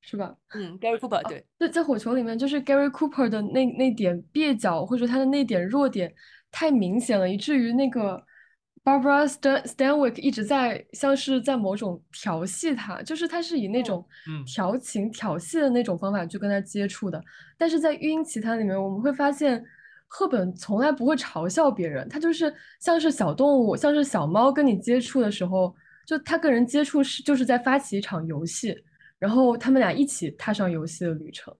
[0.00, 0.34] 是吧？
[0.54, 1.44] 嗯，Gary Cooper 对。
[1.58, 6.12] 在在火球里面，就是 Gary Cooper 的那那点蹩脚，或者说他的那点弱点
[6.50, 8.24] 太明显了，以至于那个。
[8.82, 14.02] Barbara Stan Stanwyck 一直在像是在某种调戏他，就是他是以那种
[14.46, 17.22] 调情调戏的那种方法去跟他接触的。
[17.58, 19.62] 但是在《育婴奇谭》里面，我们会发现
[20.06, 28.84] 赫本从来不会嘲笑别人，他就是像是小动物，像是小猫跟你接触的时候，就他跟人接触是就是在发起一场游戏，
[29.18, 31.56] 然后他们俩一起踏上游戏的旅程。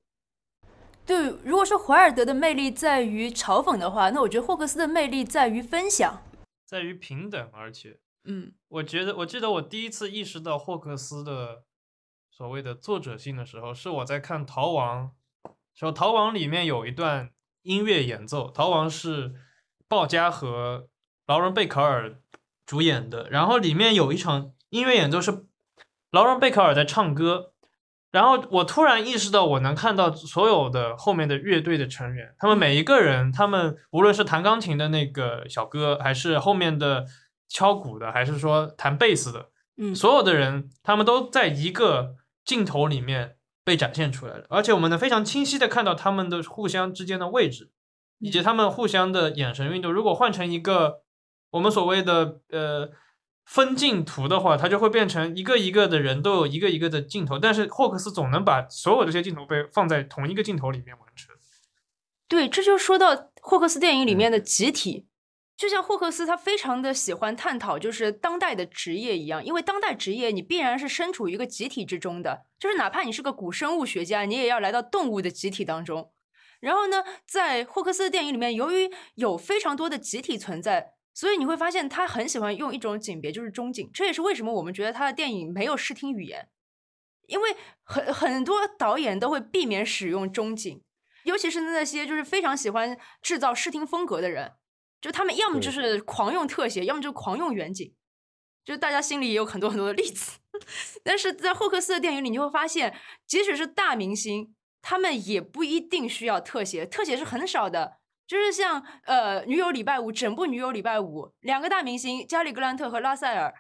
[1.07, 6.23] 对，如果说怀尔德的魅力在于嘲讽的话，那我觉得霍克斯的魅力在于分享。
[6.65, 11.65] 在于平等，而且，嗯，我觉得，我记得我第一次意识到霍克斯的
[12.31, 15.11] 所谓的作者性的时候，是我在看《逃亡》，
[15.75, 17.31] 说《逃亡》里面有一段
[17.63, 19.35] 音乐演奏，《逃亡》是
[19.89, 20.89] 鲍嘉和
[21.27, 22.21] 劳伦贝卡尔
[22.71, 25.45] 主演的，然后里面有一场音乐演奏是
[26.13, 27.51] 劳伦贝克尔在唱歌。
[28.13, 37.07] 然后我突然意识到，我能看到所有的后面的乐队的成员，他们每一个人，他们无论是弹钢琴的那个小哥，还是后面的
[37.49, 47.73] 敲鼓的，还是说弹贝斯的，嗯，所有的人，他们都在一个镜头里面被展现出来了，而且我们能非常清晰的看到他们的互相之间的位置，
[48.21, 49.93] 以及他们互相的眼神运动。
[49.93, 51.03] 如果换成一个
[51.51, 52.91] 我们所谓的呃
[53.45, 61.35] 分镜图的话，它就会变成一个一个的人都有一个一个的镜头，但是霍克斯总能把所有这些镜头被放在同一个镜头里面完成。
[62.29, 65.09] 对，这就说到霍克斯电影里面的集体，
[65.57, 76.13] 就像霍克斯他非常的喜欢探讨就是当代的职业一样，因为当代职业你必然是身处于一个集体之中的，就是哪怕你是个古生物学家，你也要来到动物的集体当中。
[76.61, 83.91] 然后呢，在霍克斯的电影里面，由于有非常多的集体存在，所以你会发现他很喜欢用一种景别，就是中景。
[83.93, 86.49] 这也是为什么我们觉得他的电影没有视听语言，
[87.27, 90.83] 因为很很多导演都会避免使用中景。
[91.25, 94.55] 尤其是那些就是非常喜欢制造视听风格的人，
[95.03, 97.95] 就他们要么就是狂用特写，要么就狂用远景，
[98.65, 100.39] 就大家心里也有很多很多的例子。
[101.05, 102.97] 但是在霍克斯的电影里，你会发现，
[103.27, 108.00] 即使是大明星，他们也不一定需要特写，特写是很少的。
[108.31, 113.53] 就是像呃，《女友礼拜五》整部《女友礼拜五》，两个大明星加里·格兰特和拉塞尔，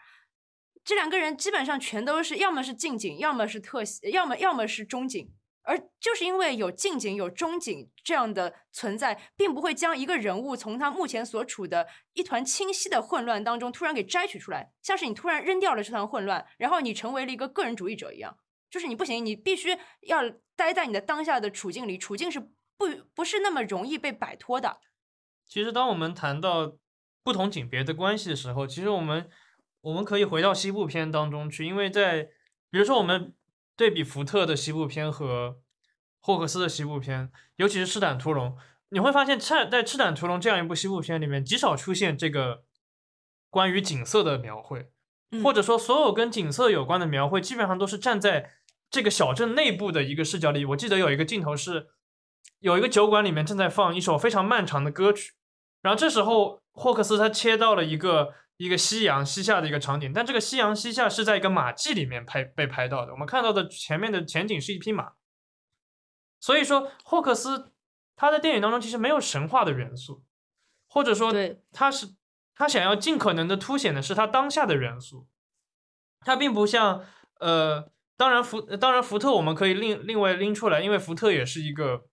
[0.84, 5.28] 这两个人基本上全都是要么是近景，要么是特写，要么要么是中景。
[5.62, 18.38] 而就是因为有近景、有中景这样的存在，并不会将一个人物从他目前所处的一团清晰的混乱当中突然给摘取出来，像是你突然扔掉了这团混乱，然后你成为了一个个人主义者一样。
[18.70, 20.20] 就是你不行，你必须要
[20.54, 22.40] 待在你的当下的处境里，处境是
[22.80, 24.78] 不不是那么容易被摆脱的。
[25.46, 26.76] 其实，当我们谈到
[27.22, 29.28] 不同景别的关系的时候，其实我们
[29.82, 32.24] 我们可以回到西部片当中去，因为在
[32.70, 33.34] 比如说我们。
[33.76, 35.56] 对比福特的西部片和
[36.20, 38.50] 霍克斯的西部片，尤其是《赤胆屠龙》，
[38.90, 42.64] 你会发现，在在《赤胆屠龙》这样一部西部片里面，极少出现这个
[43.48, 44.90] 关于景色的描绘，
[45.42, 48.50] 或者说所有跟景色有关的描绘，基本上都是站在
[48.90, 50.66] 这个小镇内部的一个视角里。
[50.66, 51.86] 我记得有一个镜头是，
[52.60, 55.32] 有一个酒馆里面正在放一首非常漫长的歌曲，
[55.82, 58.34] 然后这时候霍克斯他切到了一个。
[58.60, 63.12] 一个夕阳西下的一个场景，但这个夕阳西下是在一个马季里面拍被拍到的。
[63.12, 65.12] 我们看到的前面的前景是一匹马，
[66.38, 67.72] 所以说霍克斯
[68.16, 70.22] 他在电影当中其实没有神话的元素，
[70.90, 71.32] 或者说
[71.72, 72.08] 他是
[72.54, 75.26] 他想要尽可能的凸显的是他当下的元素。
[76.20, 77.02] 他并不像
[77.38, 82.09] 呃，当然福当然福特我们可以另另外拎出来，因为福特也是一个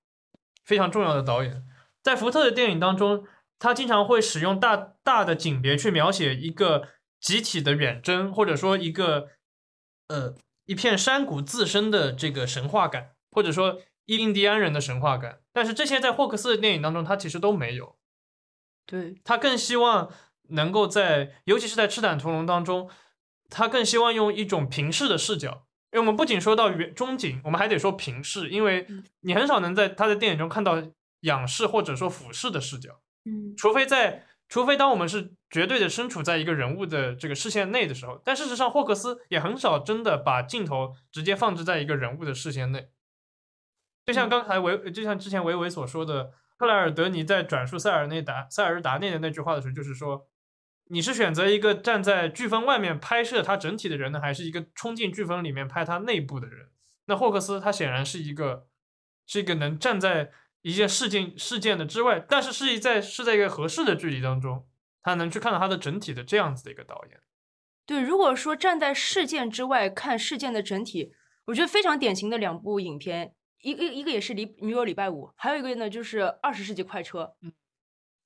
[0.68, 1.64] 非常重要的导演，
[2.04, 3.26] 在福特的电影当中。
[3.60, 9.30] 他经常会使用大大的景别去描写一个集体的远征，或者说一个
[10.10, 15.40] 呃一片山谷自身的这个神话感，或者说印第安人的神话感。
[15.52, 17.98] 但是这些在霍克斯的电影当中，他其实都没有。
[18.86, 20.12] 对他更希望
[20.50, 22.88] 能够在，尤其是在《赤胆屠龙》当中，
[23.50, 25.67] 他更希望用一种平视的视角。
[25.92, 28.86] 因为我们不仅说到远中景，我们还得说平视，因为
[29.22, 30.84] 你很少能在他的电影中看到
[31.22, 33.00] 仰视或者说俯视的视角。
[33.26, 42.90] 嗯，除非在，除非当我们是绝对的身处在一个人物的这个视线内的时候，但事实上霍克斯也很少真的把镜头直接放置在一个人物的视线内。
[44.06, 50.26] 就像刚才维，就像之前维维所说的，克莱尔德尼在转述塞尔内达塞尔达内的那句话的时候，就是说，
[50.90, 56.70] 你是选择一个站在飓风外面拍摄它整体的人呢，还是一个冲进飓风里面拍它内部的人？
[57.06, 58.68] 那霍克斯他显然是一个，
[59.26, 60.32] 是一个能站在。
[60.64, 64.68] 一件事件事件的之外，但是是在是在一个合适的距离当中，
[65.02, 67.22] 他能去看到它的整体的这样子的一个导演。
[67.86, 71.14] 对，如果说站在事件之外看事件的整体，
[71.46, 77.22] 我觉得非常典型的两部影片，一个一个也是《礼女友礼拜五》，还有一个呢就是《二十世纪快车》。
[77.44, 77.54] 嗯，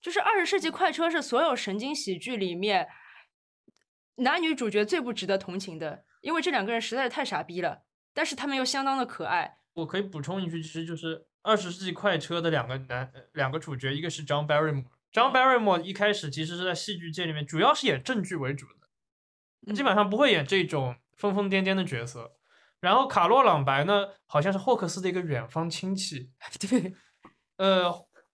[0.02, 2.88] 就是《二十世纪快车》是所有神经喜剧里面
[4.16, 7.84] 男女主角最不值得同情的，因为这两个人实在是太傻逼了，
[8.14, 9.58] 但是他们又相当的可爱。
[9.74, 11.28] 我可以补充一句，其实就是。
[11.44, 14.86] 二十世纪快车的两个男两个主角，一个是 John Barrymore。
[15.12, 18.68] John Barrymore 一开始其实是在戏剧界里面主要是演正剧为主
[19.66, 22.38] 的，基本上不会演这种疯疯癫癫的角色。
[22.80, 26.30] 然后卡洛朗白呢，好像是霍克斯的一个远方亲戚。
[26.70, 26.94] 对，
[27.58, 27.92] 呃，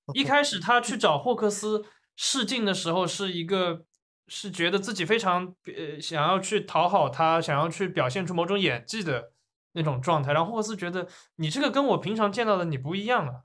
[0.15, 1.85] 一开始他去找霍克斯
[2.15, 3.85] 试镜的时候，是一个
[4.27, 9.31] 是觉得自己非常呃想要去讨好他，想要去表现出某种演技的。
[9.73, 13.41] 那种状态，然后霍克斯觉得你这个跟我平常见到的你不一样啊。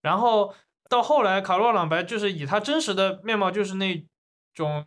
[0.00, 0.54] 然后
[0.88, 4.06] 到后来，卡洛朗白就是以他真实的面貌，就是那
[4.54, 4.86] 种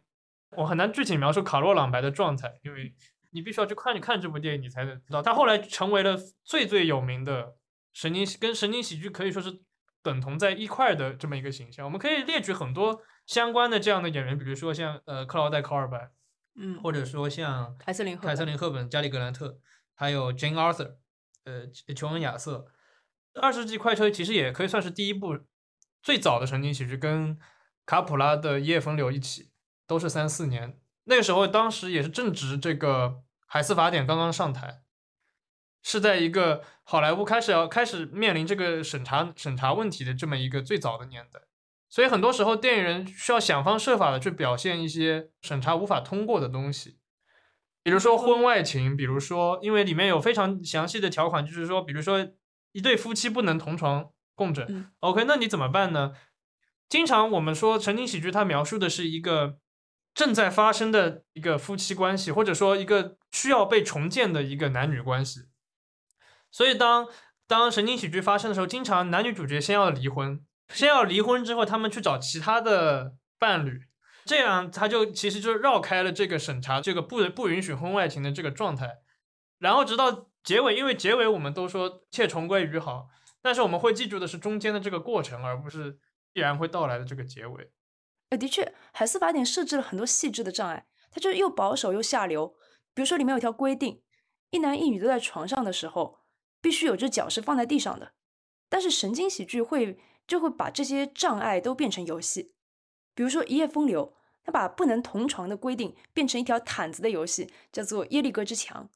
[0.56, 2.96] 我很难具体描述卡洛朗白的状态，因为
[3.30, 5.22] 你必须要去看你看这部电影，你才能知道。
[5.22, 7.54] 他后来成为了最最有名的
[7.94, 9.62] 神经跟神经喜剧可以说是
[10.08, 11.86] 等同在一块的这么一个形象。
[11.86, 16.10] 我们可以列举很多相关的这样的演员，比如说像呃克劳戴·考尔白，
[16.56, 19.60] 嗯，或者说像凯瑟琳·凯瑟琳·赫本、加里·格兰特。
[20.00, 20.98] 还有 Jane Arthur，
[21.44, 22.68] 呃，琼恩·亚瑟，
[23.42, 25.40] 《二世纪快车》其实也可以算是第一部
[26.04, 27.36] 最早的神经喜剧跟
[27.84, 29.50] 卡普拉的《一夜风流》一起，
[29.88, 30.80] 都是三四年。
[31.06, 34.84] 那个时候，当时也是正值这个海斯法典刚刚上台，
[35.82, 41.42] 是在一个好莱坞开始要开始面临这个审查审查问题的这么一个最早的年代。
[41.90, 46.98] 所以很多时候，电影人需要想方设法的去表现一些审查无法通过的东西，
[47.84, 52.26] 比如说婚外情，比如说因为里面有非常详细的条款，就是说，比如说
[52.72, 54.66] 一对夫妻不能同床共枕。
[54.70, 56.14] 嗯 OK，那你怎么办呢？
[56.88, 59.58] 经常我们说情景喜剧，它描述的是一个
[60.14, 65.42] 正在发生的一个夫妻关系，或者说一个需要被重建的一个男女关系。
[66.52, 67.08] 所以当
[67.48, 73.82] 当神经喜剧发生的时候，经常男女主角先要离婚，先要离婚之后，他们去找其他的伴侣，
[74.26, 78.98] 这样他就其实就绕开了这个审查这个不不允许婚外情的这个状态，
[79.60, 83.08] 然后直到结尾，因为结尾我们都说切重归于好，
[83.42, 86.00] 但是我们会记住的是中间的这个过程，而不是
[86.34, 87.72] 必然会到来的这个结尾。
[88.30, 92.56] 呃，的确，海斯法典设置了很多细致的障碍，它就是又保守又下流。
[92.94, 94.02] 比如说，里面有条规定，
[94.50, 96.20] 一男一女都在床上的时候，
[96.62, 98.14] 必须有只脚是放在地上的。
[98.70, 99.98] 但是神经喜剧会
[100.28, 102.54] 就会把这些障碍都变成游戏，
[103.16, 104.08] 比如说《一夜风流》，
[104.44, 108.90] 它把不能同床的规定变成一条毯子的游戏，叫做耶利哥之墙。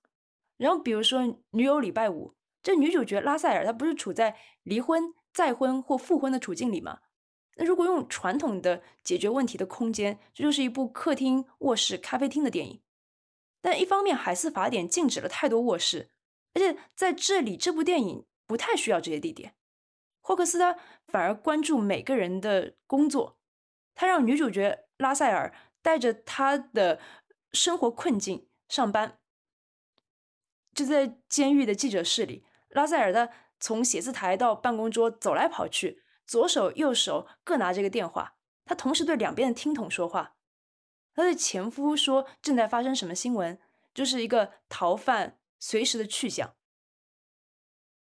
[0.58, 2.30] 然后比如说《女友礼拜五》，
[2.62, 7.00] 这女主角拉塞尔她不是处在离婚、再婚或复婚的处境里吗？
[7.56, 12.82] 那如果用传统的解决问题的空间，这就是一部客厅、卧室、咖啡厅的电影。
[13.62, 16.12] 但一方面，海斯法典禁止了太多卧室，
[16.54, 19.56] 而且在这里，这部电影不太需要这些地点。
[20.20, 20.78] 霍克斯他
[21.08, 23.38] 反而关注每个人的工作，
[23.96, 27.00] 他让女主角拉塞尔带着她的
[27.52, 29.18] 生活困境上班。
[30.74, 36.04] 就在监狱的记者室里，拉塞尔的从写字台到办公桌走来跑去。
[36.28, 40.36] 左手右手各拿着个电话，他同时对两边的听筒说话。
[41.14, 43.60] 他对前夫说正在发生什么新闻，
[43.94, 46.58] 就是一个逃犯随时的去向。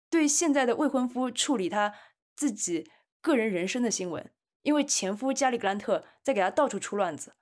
[0.08, 1.94] 对现在的未婚夫处理他
[2.34, 2.90] 自己
[3.20, 4.32] 个人人生的新闻，
[4.62, 7.36] 因为前夫加里格兰特在给他到处出乱子。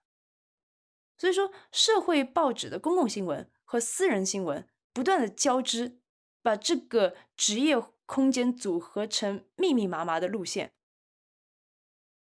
[1.16, 6.00] 所以说，社会报纸的公共新闻和私人新闻不断的交织，
[6.42, 10.74] 把这个职业空间组合成密密麻麻的路线。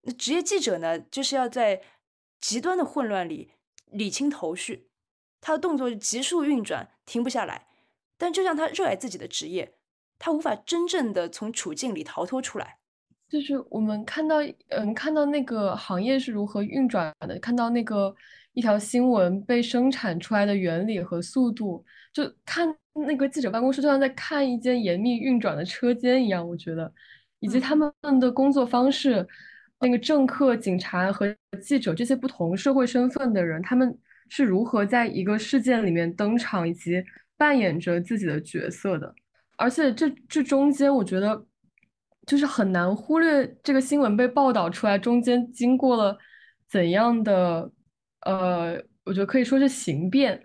[0.02, 1.82] 那职业记者呢，就是要在
[2.42, 3.54] 极端的混乱里
[3.86, 4.92] 理清头绪，
[5.40, 7.73] 他的动作急速运转，停不下来。
[8.24, 9.74] 但就像他热爱自己的职业，
[10.18, 12.78] 他无法真正的从处境里逃脱出来。
[13.28, 14.38] 就是我们看到，
[14.70, 18.16] 嗯，看到那个行业是如何运转的，看到那个
[18.54, 26.48] 一条新闻被生产出来的原理和速度，就看那个记者办公室，就像在看一间严密运转的车间一样。
[26.48, 26.90] 我觉得，
[27.42, 29.28] 以及他们的工作方式。
[29.82, 33.94] 那个政客、警察和记者这些不同社会身份的人，他们
[34.30, 37.04] 是如何在一个事件里面登场以及
[37.44, 39.14] 扮演着自己的角色的？
[39.58, 41.46] 而且这这中间，我觉得
[42.26, 46.18] 就是很难忽略这个新闻被报道出来中间经过了
[46.70, 47.70] 怎样的
[48.22, 50.42] 呃，我觉得可以说是形变。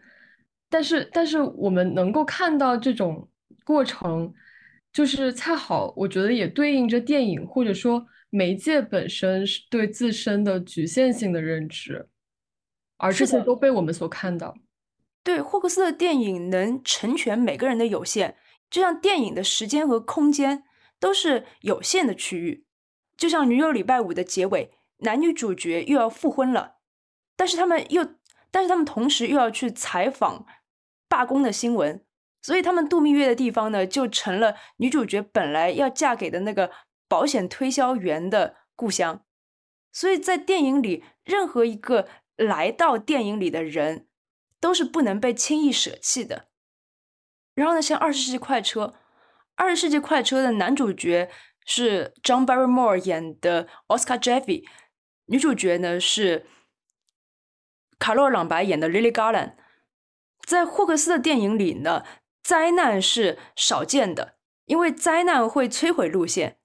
[0.68, 3.28] 但是，但是我们能够看到这种
[3.64, 4.34] 过程，
[4.92, 8.05] 就是恰好，我觉得也对应着电影或者说。
[8.30, 12.07] 媒介本身是对自身的局限性的认知，
[12.99, 14.55] 而这些都被我们所看到。
[15.23, 18.37] 对霍克斯的电影能成全每个人的有限，
[18.71, 20.64] 就像电影的时间和空间
[20.99, 22.66] 都是有限的区域。
[23.16, 26.77] 就像《女友礼拜五》的结尾，男女主角又要复婚了，
[27.37, 28.14] 但是他们又，
[28.51, 30.47] 但是他们同时又要去采访
[31.09, 32.05] 罢工的新闻，
[32.43, 36.71] 所以他们度蜜月的地方呢，就成了女主角本来要嫁给的那个。
[37.11, 39.25] 保险推销员的故乡，
[39.91, 42.07] 所以在电影里，任何一个
[42.37, 44.07] 来到电影里的人
[44.61, 46.48] 都是不能被轻易舍弃的。
[47.54, 48.86] 然后呢，像《二十世纪快车》，
[49.56, 51.30] 《二十世纪快车》的男主角
[51.66, 54.64] 是 John Barrymore 演的 Oscar Jeffy，
[55.26, 56.46] 女主角呢是
[57.98, 59.54] 卡洛·朗白演的 Lily Garland。
[60.46, 62.04] 在霍克斯的电影里呢，
[62.42, 64.36] 灾难是少见的，
[64.66, 66.59] 因为灾难会摧毁路线。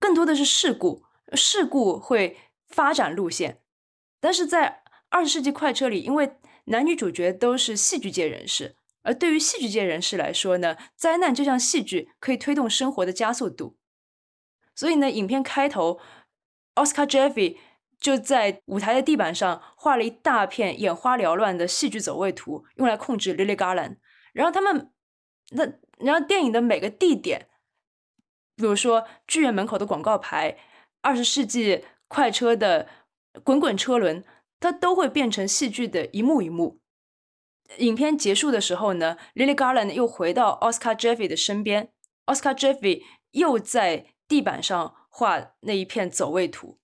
[0.00, 3.60] 更多的是事故，事故会发展路线，
[4.18, 6.37] 但是在二十世纪快车里，因为
[6.68, 13.76] 男女主角都是戏剧界人士，而对于戏剧界人士来说呢，灾难就像戏剧，可以推动生活的加速度。
[14.74, 16.00] 所以呢，影片开头，
[16.74, 17.58] 奥斯卡·杰菲
[17.98, 23.96] 就在舞台的地板上画了一大片眼花缭乱的戏剧走位图，用来控制 Lily Garland。
[24.32, 24.92] 然后他们，
[25.50, 25.64] 那
[25.98, 27.48] 然后电影的每个地点。
[28.54, 30.58] 比如说剧院门口的广告牌，
[31.00, 32.88] 二十世纪快车的
[33.42, 34.24] 滚滚车轮，
[34.60, 36.80] 它都会变成戏剧的一幕一幕。
[37.78, 41.90] 影片结束的时候呢，Lily Garland 又回到 Oscar Jeffy 的身边
[42.26, 43.02] ，Oscar Jeffy
[43.32, 46.78] 又在地板上画那一片走位图。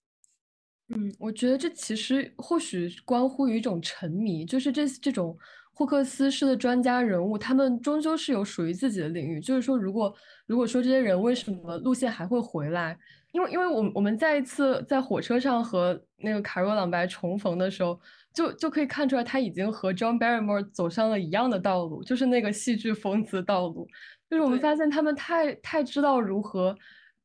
[0.88, 5.36] 嗯，我觉得这其实或许关乎于一种沉迷，就是这这种
[5.72, 9.40] 霍克斯式的专家人物，他们终究是有属于自己的领域。
[9.40, 10.14] 就是说，如果
[10.46, 12.98] 如果说这些人为什么路线还会回来？
[13.34, 18.00] 因为因为我我们在一次在火车上和那个卡若朗白重逢的时候，
[18.32, 23.86] 就就可以看出来他已经和 John Barrymore 走上了一样的道路，就是那个戏剧疯子道路。
[24.30, 26.74] 就是我们发现他们太太知道如何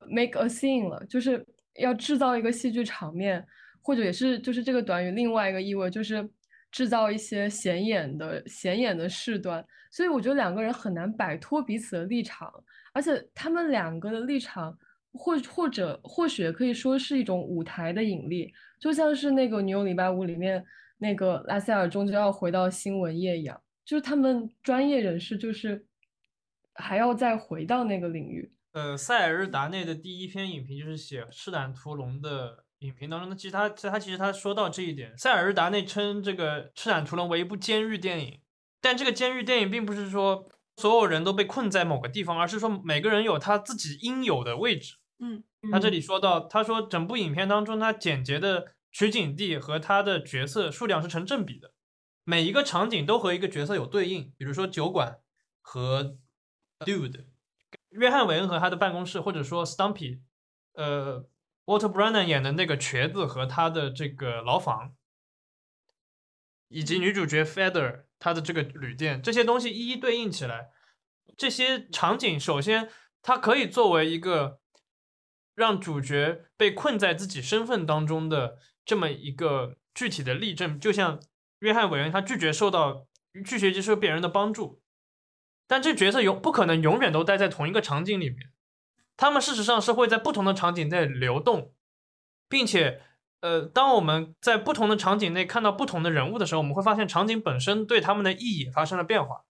[0.07, 1.45] make a scene 了，就是。
[1.75, 3.41] 要制造一个戏剧场面，
[3.81, 6.29] 或者也是就是这个短语另外一个意味，就是
[6.71, 9.65] 制造一些显眼的显眼的事端。
[9.89, 12.51] 所以我觉得两个人很难摆脱彼此的立场，
[12.91, 14.77] 而且他们两个的立场，
[15.13, 20.63] 或或者或许可以说是一种舞台的引力，就像是那个《女友礼拜五》里面
[20.97, 25.85] 那个拉塞尔终究要回到新闻业一样，就是他们专业人士就是
[26.75, 28.51] 还要再回到那个领域。
[28.73, 38.39] 呃，塞尔日达内的第一篇影评就是写《赤胆屠龙》的影评当中，其实他他其实他说到这一点，塞尔日达内称这个《赤胆屠龙》为一部监狱电影，
[38.79, 40.47] 但这个监狱电影并不是说
[40.77, 44.95] 所有人都被困在某个地方，而是说每个人有他自己应有的位置。
[45.19, 51.73] 嗯，他这里说到，他说整部影片当中，他简洁的取景地和他的角色数量是成正比的，
[52.23, 55.19] 每一个场景都和一个角色有对应，比如说酒馆
[55.61, 56.17] 和
[56.79, 57.25] Dude。
[57.89, 60.21] 约翰·韦恩和他的办公室，或者说 Stumpy，
[60.73, 61.25] 呃
[61.65, 64.95] ，Walter Brennan 演的那个瘸子和他的这个牢房，
[66.67, 70.69] 以及女主角 Feather 她的这个旅店，这些东西一一对应起来，
[71.35, 72.89] 这些场景首先
[73.23, 74.58] 它可以作为一个
[75.59, 81.21] 让主角被困在自己身份当中的这么一个具体的例证，就像
[81.59, 83.05] 约翰·韦恩他拒绝受到
[83.45, 84.81] 拒绝接受别人的帮助。
[85.67, 88.51] 但这角色永不可能永远都待在同一个场景里面，
[89.17, 91.73] 他们事实上是会在不同的场景内流动，
[92.47, 93.01] 并且，
[93.41, 99.43] 呃，当我们在不同的场景内看到不同的人物的时候，我们会发现场景本身对他们的意义发生了变化。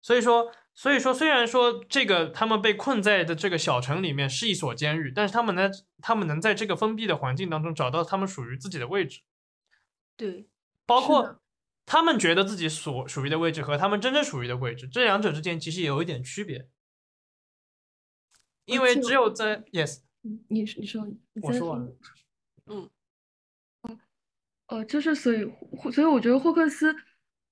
[0.00, 5.68] 所以说，所以说，虽然说这个他们被困在的这个小城里面是一所监狱，但是他们呢，
[6.00, 9.22] 他们能在这个封闭的环境当中找到他们属于自己的位置。
[10.16, 10.46] 对，
[10.86, 11.40] 包括。
[11.90, 16.68] 他们觉得自己所属于的位置和他们真正属于的位置，这两者之间其实也有一点区别，
[18.66, 20.00] 因为只有在 yes，
[20.48, 21.08] 你你说，
[21.40, 21.96] 我说完了，
[22.66, 22.90] 嗯，
[24.66, 25.50] 呃，就是所以，
[25.90, 26.94] 所以我觉得霍克斯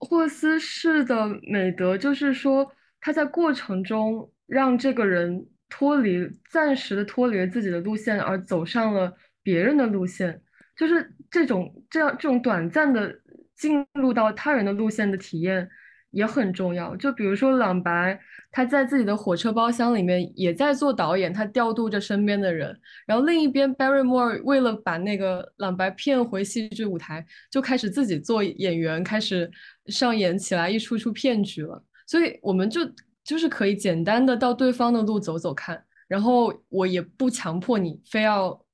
[0.01, 2.71] 霍克斯式的美德就是说，
[3.07, 10.43] 他在过程中让这个人脱离，暂时的脱离了自己的路线，而走上了别人的路线，
[10.77, 13.21] 就是这种这样这种短暂的。
[13.57, 15.67] 进入到他人的路线的体验
[16.11, 16.95] 也很重要。
[16.97, 22.79] 就比如说朗白，他在自己的火车包厢里面也在做导演，他调度着身边的人。
[23.07, 29.51] 然后另一边，Barrymore 为了把那个朗白骗回戏剧舞台，就开始自己做演员，开始
[29.87, 31.83] 上演起来一出出骗局了。
[32.07, 32.81] 所以我们就
[33.25, 38.65] 就是可以简单的到对方的路走走看，然后我也不强迫你非要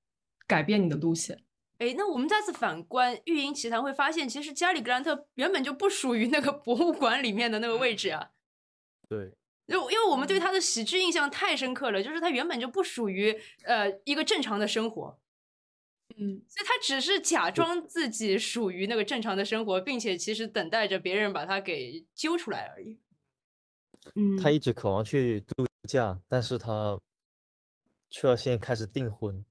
[0.47, 1.43] 改变你的路线。
[1.79, 8.31] 哎，那我们再次反观《育婴奇谈》，会发现其实加里·格兰特原本就不属于那个博物馆里面的那个位置啊。
[9.09, 9.33] 对，
[9.67, 15.19] 因为因为我们对他的喜剧印象太深刻了，就是他原本就不属于呃一个正常的生活。
[16.17, 22.99] 嗯，所以他只是假装自己属于那个正常的生活，并且其实等待着别人把他给揪出来而已。
[24.15, 26.99] 嗯，他一直渴望去度假，但是他
[28.11, 29.45] 却要先开始订婚。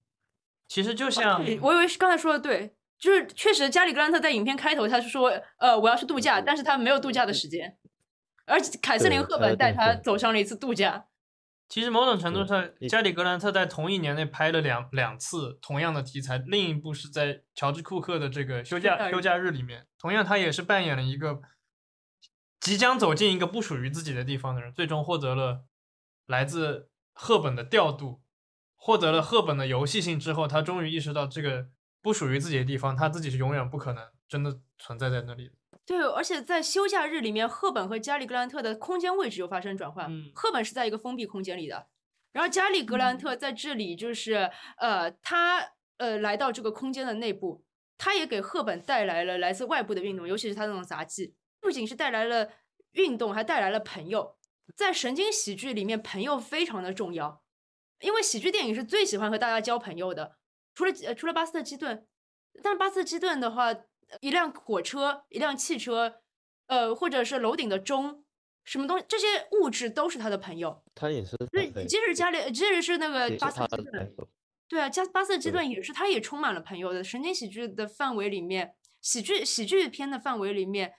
[0.68, 7.78] 其实就像我以为是刚才说的对，就是确实加里格兰特在影片开头他是说，呃，我要去度假，但是他没有度假的时间，
[8.46, 11.08] 而且凯瑟琳赫本带他走上了一次度假。
[11.68, 21.42] 其实某种程度上，加里格兰特在同一年内拍了两两次同样的题材，另一部是在乔治库克的这个休假休假日里面，同样他也是扮演了一个
[22.62, 25.66] 即将走进一个不属于自己的地方的人，最终获得了
[26.28, 28.22] 来自赫本的调度。
[28.84, 31.68] 获得了赫本的游戏性之后，他终于意识到这个
[32.02, 35.54] 不属于自己的地方，他自己是永远不可能真的存在在那里的。
[35.86, 40.08] 对，而且在休假日里面，赫本和加里格兰特的空间位置又发生转换。
[40.10, 41.90] 嗯，赫本是在一个封闭空间里的，
[42.32, 45.60] 然后加里格兰特在这里就是呃，他
[45.98, 47.64] 呃来到这个空间的内部，
[48.00, 52.52] 他也给赫本带来了来自外部的运动，尤其是他那种杂技，不仅是带来了
[52.92, 54.36] 运动，还带来了朋友。
[54.76, 57.42] 在神经喜剧里面，朋友非常的重要。
[58.00, 60.38] 因为喜剧电影是最喜欢和大家交朋友的，
[60.74, 62.08] 除了呃除了巴斯特基顿，
[62.64, 63.76] 但是巴斯特基顿的话，
[64.22, 66.22] 一辆火车、一辆汽车，
[66.66, 68.26] 呃，或者是楼顶的钟，
[68.64, 70.84] 什么东西，这些物质都是他的朋友。
[70.96, 74.16] 他也是对，对即使家里，即使是那个巴斯特基顿
[74.68, 77.04] 对啊，加巴斯特基顿也是，他也充满了朋友的。
[77.04, 80.94] 神经喜剧的范围里面，喜剧喜剧片的范围里面，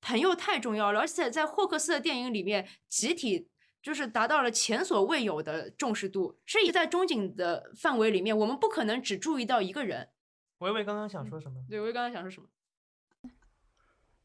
[0.00, 3.48] 朋友太重要了，而且在霍克斯的电影里面，集体
[3.82, 6.38] 就是达到了前所未有的重视度。
[6.46, 10.08] 是在中景的范围里面，我们不可能只注意到一个人。
[10.58, 11.64] 维维刚刚想说什么？
[11.68, 12.48] 对，我刚刚想说什么？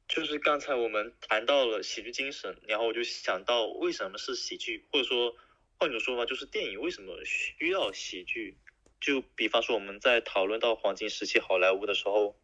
[0.07, 5.34] 就是刚才我们谈到了喜剧精神，然后我就想到为什么是喜剧，或者说
[5.80, 8.57] 换种说法就是电影为什么需要喜剧？
[8.99, 12.38] 就比方说我们在讨论到黄金时期好莱坞的时候，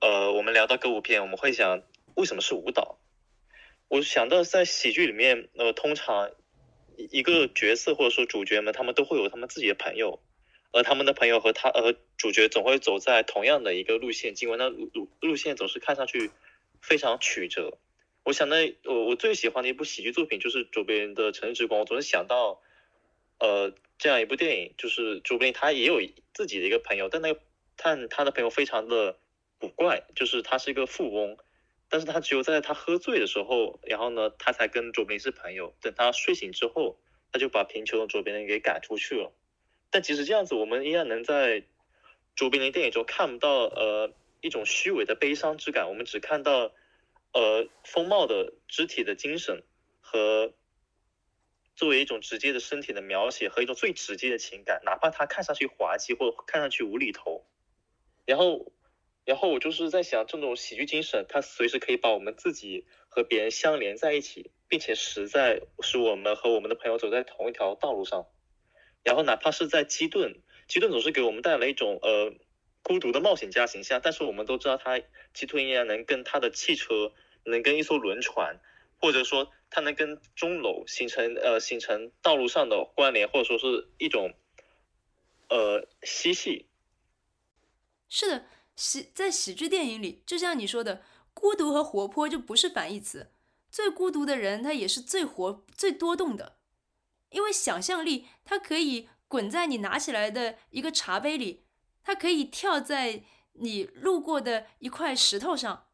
[0.00, 1.82] 呃，我们聊到歌舞片，我们会想
[2.20, 2.98] 为什么是舞蹈？
[3.88, 6.30] 我想到在喜剧里面，呃，通常
[6.96, 10.20] 一个角色或者说主角们，他们都会有他们自己的朋友，
[10.70, 16.30] 而他们的朋友和他呃主角总会走在同样的一个路线，尽管那路路路线总是看上去
[16.82, 17.78] 非常曲折。
[18.22, 22.60] 我想到我我最喜欢的一部喜剧作品就是卓别林的《城市之光》，我总是想到，
[23.38, 26.02] 呃，这样一部电影，就是卓别林他也有
[26.34, 27.40] 自己的一个朋友，但那个
[27.76, 29.16] 但他的朋友非常的
[29.58, 31.38] 古怪，就是他是一个富翁，
[31.92, 35.74] 但是他只有在他喝醉的时候，然后呢，他才跟卓别林是朋友。
[35.80, 36.96] 等他睡醒之后，
[37.32, 39.32] 他就把贫穷的卓别林给赶出去了。
[39.90, 41.64] 但即使这样子，我们依然能在
[42.36, 46.70] 卓别林电影中看不到呃一种虚伪的悲伤之感，我们只看到
[47.32, 49.64] 呃风貌的肢体的精神
[50.00, 50.52] 和
[51.74, 57.44] 作为一种直接的身体的描写和一种最直接的情感，哪怕他看上去滑稽或看上去无厘头，
[58.26, 58.70] 然后。
[59.24, 68.26] 然后我就是在想，这种喜剧精神，它随时可以把我们自己和别人相连在一起，并且实在使我们和我们的朋友走在同一条道路上。
[69.04, 72.34] 然后哪怕是在基顿，基顿总是给我们带来一种呃
[72.82, 75.00] 孤独的冒险家形象，但是我们都知道他
[75.32, 77.12] 基顿依然能跟他的汽车，
[77.44, 78.58] 能跟一艘轮船，
[78.98, 84.34] 或者说他能跟钟楼形成呃形成道路上的关联，或者说是一种
[85.48, 86.66] 呃嬉戏。
[88.08, 88.44] 是的。
[88.80, 91.02] 喜在喜剧电影里，就像你说的，
[91.34, 93.30] 孤独和活泼就不是反义词。
[93.70, 96.56] 最孤独的人，他也是最活、最多动的，
[97.28, 101.66] 因为想象力，它可以滚在你拿起来的一个茶杯里，
[102.02, 103.22] 它可以跳在
[103.52, 105.88] 你路过的一块石头上。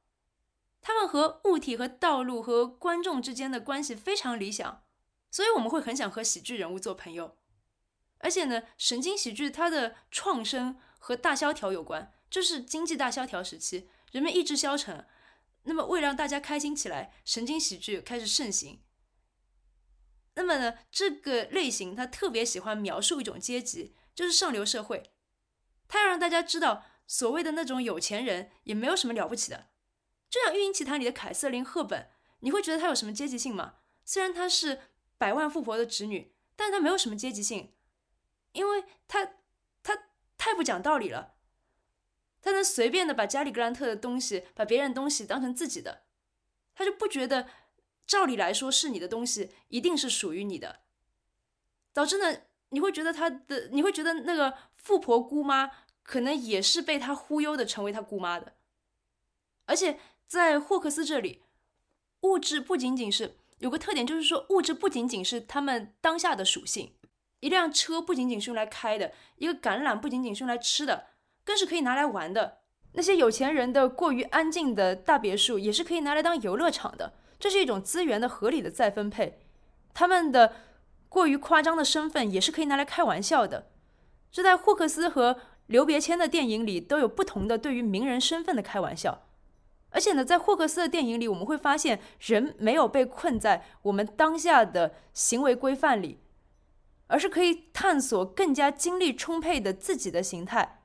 [0.80, 4.84] 他们和物体、和道路、和观众之间的关系非常理想，
[5.32, 7.37] 所以我们会很想和喜剧人物做朋友。
[8.18, 12.12] 而且呢，神经喜剧它的创生和大萧条有关。
[12.31, 15.07] 就是经济大萧条时期，人们意志消沉，
[15.62, 18.83] 那么为让大家开心起来，神经喜剧开始盛行。
[20.35, 25.12] 那么呢，这个类型他特别喜欢描述一种阶级，就是上流社会。
[25.89, 29.70] 他要让大家知道，所谓的那种有钱人也没有什么了不起的。
[30.29, 32.11] 就像《育婴奇谭》里的凯瑟琳·赫本，
[32.41, 33.77] 你会觉得她有什么阶级性吗？
[34.05, 34.83] 虽然她是
[35.16, 37.74] 百万富婆的侄女，但她没有什么阶级性，
[38.53, 39.37] 因为她
[39.83, 41.36] 她太不讲道理了。
[42.47, 46.05] 他能随便的把加里格兰特的东西，把别人东西当成自己的，
[46.77, 47.49] 他就不觉得，
[48.07, 50.83] 照理来说是你的东西，一定是属于你的。
[51.93, 55.73] 导致呢，你会觉得他的，你会觉得那个富婆姑妈
[56.05, 58.55] 可能也是被他忽悠的成为他姑妈的。
[59.65, 61.43] 而且在霍克斯这里，
[62.21, 66.95] 物质不仅仅是有个特点，就是说物质不仅仅是他们当下的属性，
[67.41, 71.09] 一辆车不仅仅是用来开的，一个橄榄不仅仅是用来吃的。
[71.47, 72.59] 更是可以拿来玩的。
[72.93, 77.15] 那些有钱人的过于安静的大别墅，也是可以拿来当游乐场的。
[77.39, 79.39] 这是一种资源的合理的再分配。
[79.95, 80.55] 他们的
[81.09, 83.71] 过于夸张的身份，也是可以拿来开玩笑的。
[84.33, 85.37] 这在霍克斯和
[85.67, 89.23] 刘别谦的电影里都有不同的对于名人身份的开玩笑。
[89.91, 96.19] 而且呢，在霍克斯的电影里，我们会发现人没有被困在我们当下的行为规范里，
[97.07, 100.83] 而是可以探索更加精力充沛的自己的形态。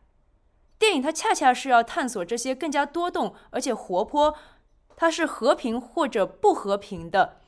[0.81, 4.35] 电影它恰恰是要探索这些更加多动而且活泼，
[4.95, 7.39] 它是和平或者不和平的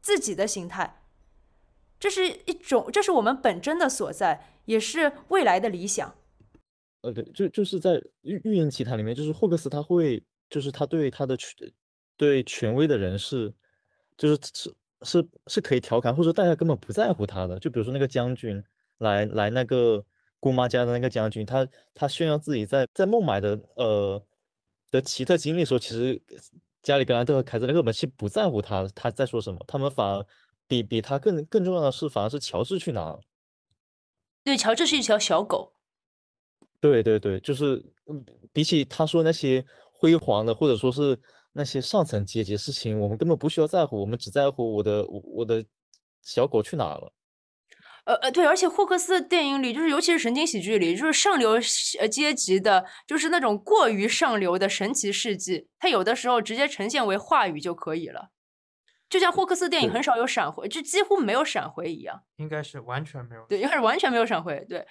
[0.00, 1.00] 自己的形态。
[2.00, 6.12] 这是一种，这是我们本真的所在，也是未来的理想。
[7.02, 10.20] 呃，对，就就是在《预预言奇谭》里面，就是霍克斯他会，
[10.50, 11.72] 就是他对他的权
[12.16, 13.54] 对权威的人士，
[14.18, 17.60] 就是是是是可以调侃，或者大家根本不在乎他的。
[17.60, 18.60] 就比如说那个将军
[18.98, 20.04] 来来那个。
[20.44, 24.22] 姑妈家的那个将军，他他炫耀自己在在孟买的呃
[24.90, 26.20] 的奇特经历的时候，其实
[26.82, 30.26] 加里格兰特和凯瑟琳·赫本其实不在乎他他在说什么，他们反而
[30.66, 33.18] 比比他更更重要的是，反而是乔治去哪
[34.44, 35.72] 对，乔治是一条小狗。
[36.78, 38.22] 对对对，就是嗯
[38.52, 41.18] 比起他说那些辉煌的，或者说是
[41.54, 45.64] 那些上层阶级的事情，我们根本不需要在乎，我们只在乎我的我我的
[46.20, 47.10] 小狗去哪了。
[48.04, 51.58] 呃呃，对，而且霍克斯的电影里，就是尤其是神经喜剧里，就是上流
[51.98, 58.28] 呃阶级的，就是那种过于上流的神奇事迹，它有的时候直接呈现为话语就可以了。
[59.08, 62.22] 就像霍克斯电影很少有闪回，就几乎没有闪回一样。
[62.36, 63.46] 应该是完全没有。
[63.48, 64.64] 对，应该是完全没有闪回。
[64.68, 64.86] 对，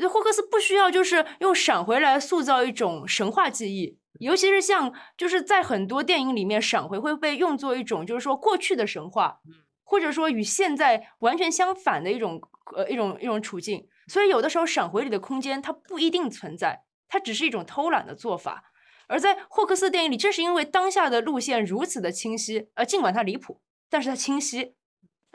[0.00, 9.40] 就霍克斯不需要就是用闪回来塑造一种神话记忆，尤其是像就是在很多电影里面，闪回会被用作一种就是说过去的神话，
[9.86, 12.42] 或者说与现在完全相反的一种
[12.74, 13.88] 呃一种一种处境。
[14.08, 18.72] 所以有的时候闪回里的空间它不一定存在，它只是一种偷懒的做法。
[19.08, 24.74] 而在霍克斯电影里，正是因为当下的路线如此的清晰，呃，尽管它离谱，但是它清晰，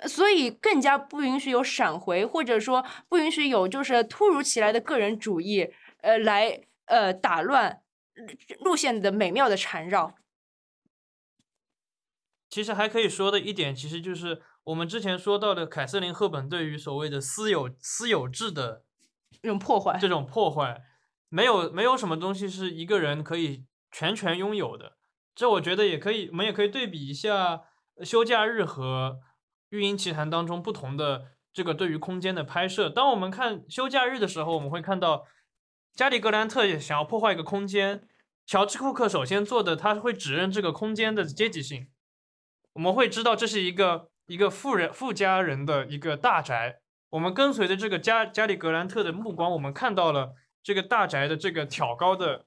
[0.05, 5.69] 所以更加不允许有闪回，或者说不允许有就是突如其来的个人主义，
[6.01, 7.81] 呃，来呃打乱
[8.59, 10.15] 路线的美妙的缠绕。
[12.51, 18.83] 其实还可以说的一点，其实就是我们之前说到的凯瑟琳·赫本对于所谓的私有私有制的
[19.41, 20.81] 这种破坏，这种破坏，
[21.29, 24.97] 没有没有什么东西是一个人可以全权拥有的。
[25.33, 27.61] 这我觉得也可以，我们也可以对比一下
[28.03, 29.19] 《休假日》和
[29.69, 32.89] 《育婴奇谭》当中不同的这个对于空间的拍摄。
[32.89, 35.25] 当我们看《休假日》的时候，我们会看到
[35.93, 38.05] 加里·格兰特也想要破坏一个空间，
[38.45, 41.87] 乔治·库克首先做的，他会指认这个空间的阶级性。
[42.73, 46.81] 我们会知道这是一个一个富人富家人的一个大宅。
[47.09, 52.45] 我们跟随着这个加加里格兰特的目光，我们看到了这个大宅的这个挑高的。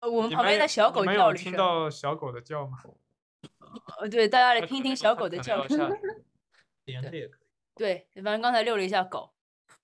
[0.00, 2.78] 呃我们旁边的小狗你们有听叫了一声，到小狗的叫吗？
[3.98, 5.90] 呃， 对，大家来听一听小狗的叫声。
[6.86, 7.48] 连着也可以。
[7.74, 9.34] 对，反正刚才遛了一下狗。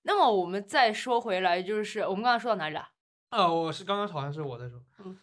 [0.01, 2.89] 那么我们再说回来，就是我们刚才说到哪里了？
[3.29, 5.19] 啊，我是刚刚好像是我在说，嗯，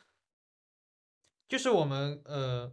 [1.52, 2.72] 就是我们呃，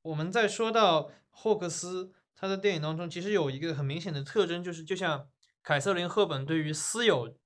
[0.00, 5.28] 我们在说到霍克斯他的电影当中，其实有一个很明显的特征，就是就像
[5.62, 7.36] 凯瑟琳·赫本对于私有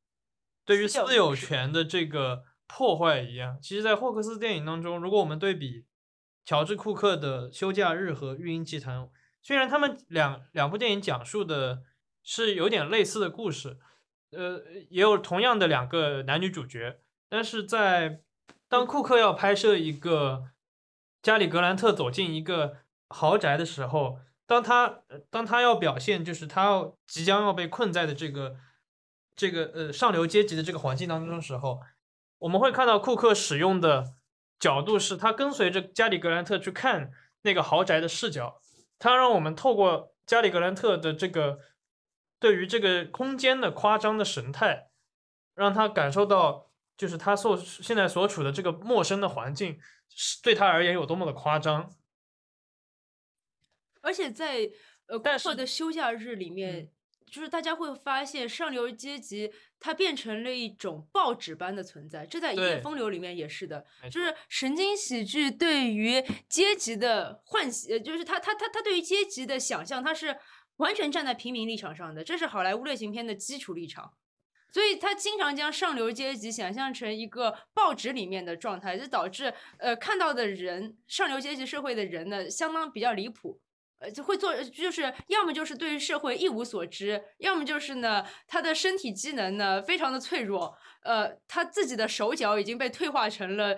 [0.65, 5.85] 对于私有权的这个破坏一样，其实，在霍克斯电影当中，如果我们对比
[6.45, 9.01] 乔治·库克的《休假日》和《育婴集团》，
[9.43, 11.83] 虽然他们两两部电影讲述的
[12.23, 13.81] 是有点类似的故事，
[14.31, 18.23] 呃，也有同样的两个男女主角，但是在
[18.69, 20.45] 当库克要拍摄一个
[21.23, 25.01] 加里·格兰特走进一个豪宅的时候，当他
[25.31, 28.57] 当他要表现就是他要即将要被困在的这个
[29.37, 31.81] 这个呃上流阶级的这个环境当中的时候，
[32.39, 34.15] 我们会看到库克使用的
[34.59, 37.11] 角度是他跟随着加里·格兰特去看
[37.43, 38.61] 那个豪宅的视角，
[38.99, 41.59] 他让我们透过加里·格兰特的这个
[42.39, 44.89] 对于这个空间的夸张的神态，
[45.55, 49.79] 让他感受到，就是他所现在所处的这个陌生的环境，
[50.43, 51.95] 对他而言有多么的夸张。
[54.01, 54.71] 而且在
[55.07, 56.91] 呃但是库克的休假日里面，
[57.27, 70.39] 就是大家会发现上流阶级它变成了一种报纸般的存在，这在《一夜风流》里面也是的，就是神经喜剧对于阶级的唤醒，呃就是他他他他对于阶级的想象，他是
[70.77, 74.15] 完全站在平民立场上的，这是好莱坞类型片的基础立场。
[74.71, 83.61] 所以他经常将上流阶级想象成一个报纸里面的状态，就导致呃看到的人上流阶级社会的人呢，相当比较离谱。
[84.01, 93.77] 呃，就会做，就是要么就是对于社会一无所知，要么就是呢，他的身体机能呢非常的脆弱，呃，他自己的手脚已经被退化成了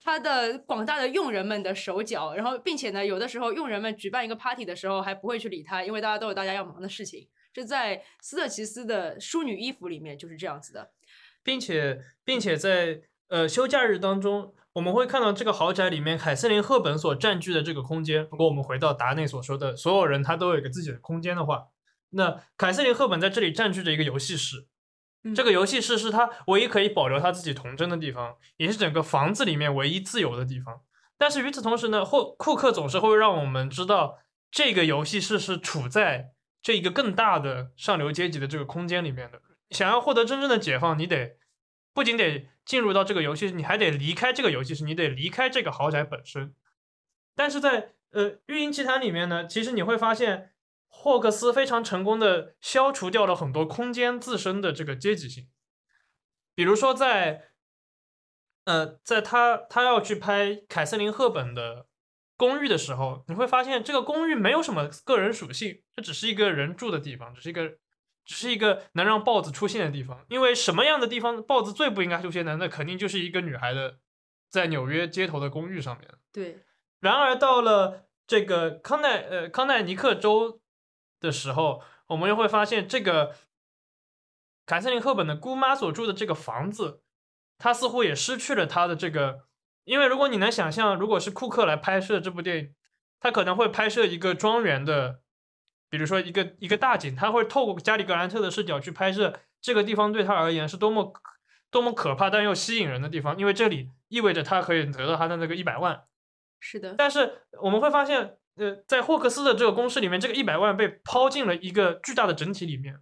[0.00, 7.26] 他的广大的佣人们的手脚，然后并且呢，有的时候佣人们举办一个 party 的时候还不会去理他，因为大家都有大家要忙的事情。
[7.58, 10.92] 这在斯特奇斯的《淑女衣服》里面就是这样子的。
[11.42, 18.28] 并且并且在呃休假日当中，我们会看到这个豪宅里面凯瑟琳·赫本所占据的这个空间。
[18.30, 21.68] 如果我们回到达内所说的，所有人他都有一个自己的空间的话，
[22.10, 24.68] 那凯瑟琳·赫本在这里占据着一个游戏室。
[25.34, 30.82] 这个游戏室是他唯一可以保留他自己童真的地方，也是整个房子里面唯一自由的地方。
[31.16, 34.18] 但是与此同时呢，霍库克总是会让我们知道，
[34.50, 36.32] 这个游戏室是处在
[36.68, 39.40] 这一个更大的上流阶级的这个空间里面的。
[39.70, 41.38] 想要获得真正的解放，你得
[41.94, 46.54] 不仅得进入到这个游戏，你还得离开这个游戏室，你得离开这个豪宅本身。
[47.34, 50.52] 但是在呃《育婴奇谭》里面呢，其实你会发现，
[50.88, 55.48] 霍克斯非常成功的消除掉了很多空间自身的这个阶级性。
[56.54, 57.44] 比如说在，
[58.64, 61.86] 呃，在他他要去拍凯瑟琳·赫本的
[62.38, 67.68] 公寓的时候，你会发现这个公寓没有什么个人属性，这只是一个人住的地方，只是一个，
[68.24, 70.24] 只是一个能让豹子出现的地方。
[70.28, 72.56] 因为什么样的地方豹子最不应该出现呢？
[72.60, 73.98] 那肯定就是一个女孩的
[74.48, 76.08] 在纽约街头的公寓上面。
[76.32, 76.64] 对。
[77.00, 80.60] 然而到了这个康奈呃康奈尼克州
[81.18, 83.34] 的时候，我们又会发现这个
[84.64, 87.02] 凯瑟琳赫本的姑妈所住的这个房子，
[87.58, 89.47] 它似乎也失去了它的这个。
[89.88, 92.74] 因为如果你能想象，如果是库克来拍摄这部电影，
[93.18, 95.20] 他可能会拍摄一个庄园的，
[95.88, 101.14] 比如说一个一个大景，他会透过加里格兰特的视角去拍摄这个地方对他而言是多么
[101.70, 106.04] 多么可怕但又吸引人的地方，因为这里意味着他可以得到他的那个一百万。
[106.60, 106.94] 是的。
[106.98, 113.00] 但是我们会发现，呃，在霍克斯的这个公式里面，这个一百万被抛进了一个巨大的整体里面，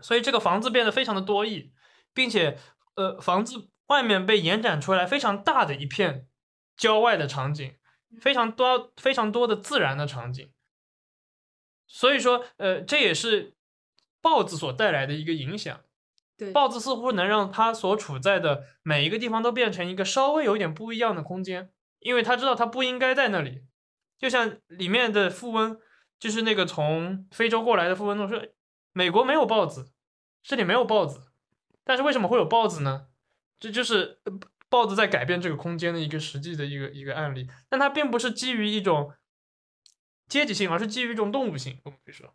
[0.00, 1.72] 所以这个房子变得非常的多义，
[2.14, 2.56] 并且
[2.94, 3.70] 呃，房子。
[3.86, 6.26] 外面被延展出来非常大的一片
[6.76, 7.76] 郊外的场景，
[8.20, 10.52] 非常多非常多的自然的场景，
[11.86, 13.54] 所以说，呃，这也是
[14.20, 15.80] 豹子所带来的一个影响。
[16.36, 21.70] 对，豹子似乎能让它所处在的每一个地方都变成一个稍微有点不一样的空间，
[22.00, 23.64] 因为他知道他不应该在那里。
[24.18, 25.78] 就像里面的富翁，
[26.18, 28.42] 就是那个从非洲过来的富翁说
[28.92, 29.92] ：“美国没有豹子，
[30.42, 31.32] 这里没有豹子，
[31.84, 33.06] 但是为什么会有豹子呢？”
[33.58, 34.18] 这就是
[34.68, 39.12] 豹子在改变这个空间的一个实际的一个一个案例，但它并不是基于一种
[40.28, 41.80] 阶级性，而是基于一种动物性。
[41.84, 42.34] 我们可以说，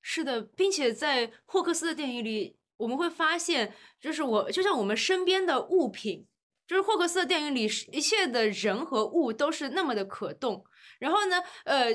[0.00, 6.26] 是的，并且在霍克斯的电影里，我们会发现，就是我就像我们身边的物品，
[6.66, 10.64] 就是霍克斯的电影里，一切的人和物都是那么的可动。
[10.98, 11.90] 然后呢，呃，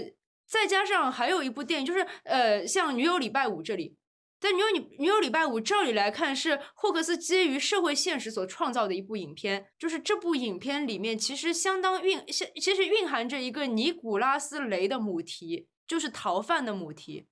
[0.45, 3.97] 再加上还有一部电影，就是呃，像《女友礼拜五》这里。
[4.39, 17.25] 在《女友女女友礼拜五》照理来看是霍克斯基于社会现实所创造的一部影片，就是这部影片里面其实相当蕴，其实蕴含着一个尼古拉斯雷的母题，就是逃犯的母题。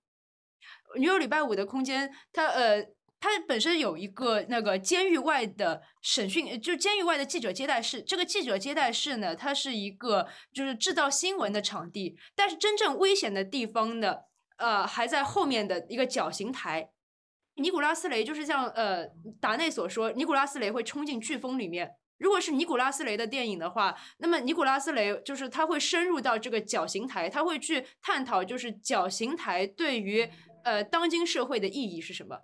[0.97, 2.81] 《女友礼拜五》的空间，它呃，
[3.19, 8.01] 它本身有一个那个监狱外的审讯，就监狱外的记者接待室。
[8.01, 14.15] 这个记者接待室呢，它是一个就是制造新闻的场地，但是真正危险的地方呢，
[14.57, 16.89] 呃，还在后面的一个绞刑台。
[17.55, 19.07] 尼古拉斯雷就是像呃
[19.39, 21.95] 达内所说，尼古拉斯雷会冲进飓风里面。
[22.17, 30.29] 如果是尼古拉斯雷的电影的话，那么尼古拉斯雷就是他会深入到这个绞刑台，他会去探讨就是绞刑台对于
[30.63, 32.43] 呃当今社会的意义是什么。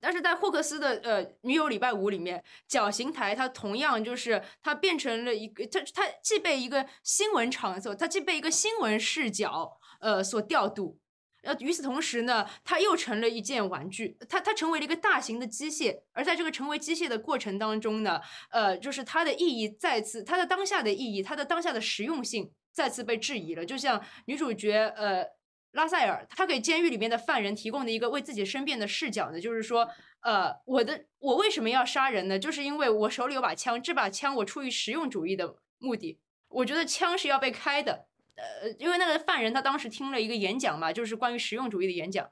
[0.00, 10.98] 但是在霍克斯的呃《女友礼拜五》里面，绞刑台它同样就是它变成了一个，它它既被一个新闻场所，它既被一个新闻视角呃所调度。
[11.42, 18.20] 呃，与此同时呢，它又成了一件玩具，它它成为了一个大型的机械，而在这个成为机械的过程当中呢，
[18.50, 23.66] 呃，就是它的意义再次，它的当下的意义，它的当下的实用性再次被质疑了。
[23.66, 25.24] 就像女主角呃
[25.72, 29.88] 拉塞尔，她给监狱里面的犯人提供的一个为自己申辩的视角呢，就是说，
[30.20, 32.38] 呃，我的我为什么要杀人呢？
[32.38, 38.06] 就是因为我手里有把枪，这把枪我出于实用主义的目的，我觉得枪是要被开的。
[38.34, 42.30] 呃，因为那个犯人他当时听了一个演讲嘛，就是关于实用主义的演讲，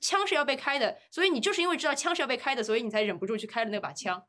[0.00, 4.26] 枪是要被开的，所以你就是因为知道枪是要被开的，所以你才忍不住去开了那把枪。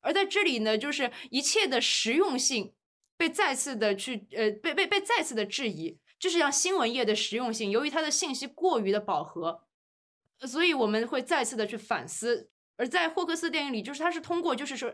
[0.00, 2.74] 而在这里呢，就是一切的实用性
[3.16, 9.64] 被再次的去呃被被被再次的质疑，就是像新闻业的实用性，由于它的信息过于的饱和，
[10.40, 12.50] 所以我们会再次的去反思。
[12.76, 14.92] 而在霍克斯电影里，就是他是通过，就是说，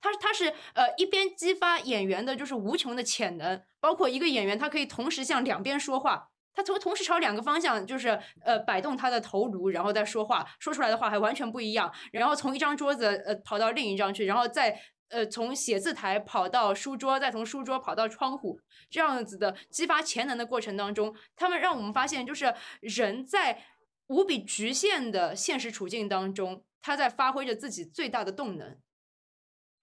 [0.00, 11.92] 他他是呃一边激发演员的就是无穷的潜能，包括一个演员他可以同时向两边说话，他同同时朝两个方向就是呃摆动他的头颅，然后再说话，说出来的话还完全不一样。
[12.12, 18.60] 然后从一张桌子呃跑到另一张去，然后再呃从写字台跑到书桌，再从书桌跑到窗户，
[18.90, 23.62] 这样子的激发潜能的过程当中，他们让我们发现，就是人在
[24.10, 26.64] 无比局限的现实处境当中。
[26.82, 28.78] 他在发挥着自己最大的动能，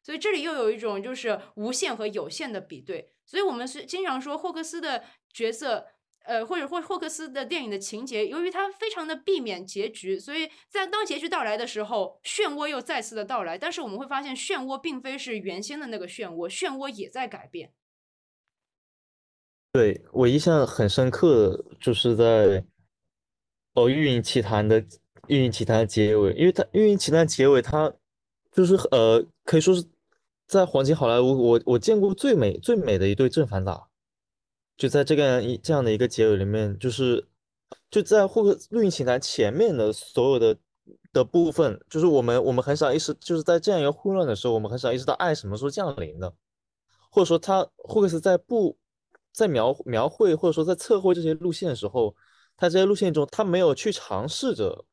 [0.01, 3.13] 所以这里又有一种就是无限和有限的比对。
[3.23, 5.86] 所以我们是经常说霍克斯的角色，
[6.25, 13.59] 呃，或者或霍克斯的电影的情节，由于他非常的避免结局，所以在当结局到来的时候，漩涡又再次的到来。
[13.59, 17.71] 但是我们会发现，漩涡并非是原先的那个漩涡，漩涡也在改变。
[19.71, 22.65] 对我印象很深刻，就是在
[23.82, 24.84] 哦《运营奇谭》的。
[25.30, 27.91] 运营奇谭的结尾，因为它运营奇谭结尾，它
[28.53, 29.84] 就是呃，可以说是
[30.47, 33.89] 在黄金好莱坞，我我见过最美最美的一对正反打，
[34.78, 37.28] 就在这个一这样的一个结尾里面，就是
[37.91, 40.57] 就在霍克运营奇谭前面的所有的
[41.11, 46.34] 的部分，就是我们我们很少意识，就是在这样一个混乱的时候，我们很少意识到爱什么时候降临的，
[47.11, 48.78] 或者说他霍克斯在不
[49.34, 52.15] 在描描绘或者说在测绘这些路线的时候，
[52.57, 54.83] 他这些路线中他没有去尝试着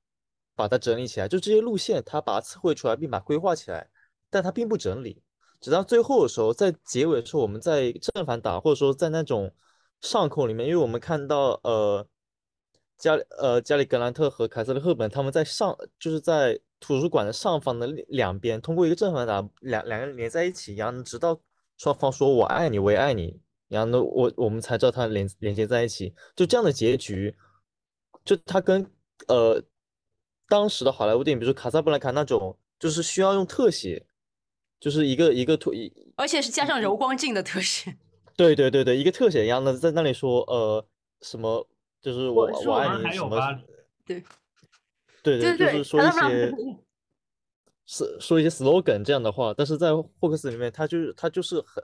[0.54, 3.88] 把它整理起来，就这些路线他把它测绘出来并把它规划起来，
[4.30, 5.22] 但他并不整理。
[5.60, 9.50] 直到最后的时候，在结尾的时候，我们在正反打或者说在那种
[10.02, 12.06] 上空里面，因为我们看到呃
[12.98, 21.40] 加里呃加里格兰特和凯瑟琳赫本他们在上就是在图书馆的上方的两边，通过一个正反打两两个人连在一起，然后直到
[21.78, 27.34] 双方说我爱你，我也爱你，然后呢我我们才知道他连连接在一起，就这样的结局，
[28.25, 28.85] 就他跟
[29.29, 29.62] 呃
[30.49, 34.07] 当时的好莱坞电影，比如说卡萨布兰卡那种，就是需要用特写。
[34.81, 35.72] 就是一个一个图，
[36.16, 37.97] 而且是加上柔光镜的特写。
[38.37, 40.87] 对对对对，一个特写一样的在那里说，呃，
[41.22, 41.66] 什么
[42.03, 43.62] 就是我我爱你什么，
[44.05, 44.22] 对
[45.22, 46.53] 对对，就是说一些
[47.87, 51.83] 是说一些 slogan 这样的话，但是在霍克斯里面，他就是他就是很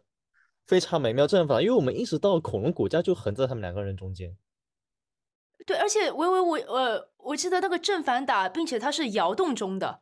[0.67, 4.37] 非常美妙正反，因为我们意识到恐龙骨架就横在他们两个人中间。
[5.67, 10.01] 对，而且维维我呃，我记得那个正反打，并且它是摇动中的。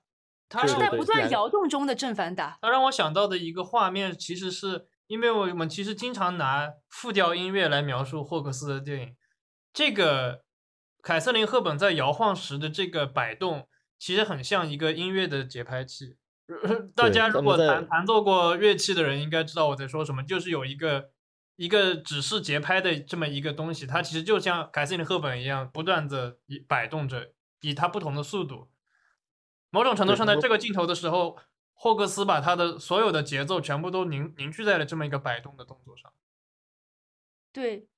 [0.51, 2.59] 它是在不断摇动中的正反打。
[2.63, 9.17] 它让我想到的一个画面，其实是因为我们其实经常拿复调音乐来描述霍克斯的电影。
[9.75, 10.45] 这个
[11.03, 16.17] 凯瑟琳·赫本在摇晃时的这个摆动，其实很像一个音乐的节拍器。
[16.97, 21.11] 大家如果弹弹奏过乐器的人，应该知道我在说什么，就是有一个
[21.59, 26.39] 一个指示节拍的这么一个东西，它其实就像凯瑟琳·赫本一样，不断的
[26.69, 27.33] 摆动着，
[27.63, 28.71] 以它不同的速度。
[29.71, 31.37] 某种程度上，在这个镜头的时候，
[31.75, 36.13] 霍克斯把他的所有的节奏全部都凝凝聚在了这么一个摆动的动作上。
[37.53, 37.89] 对，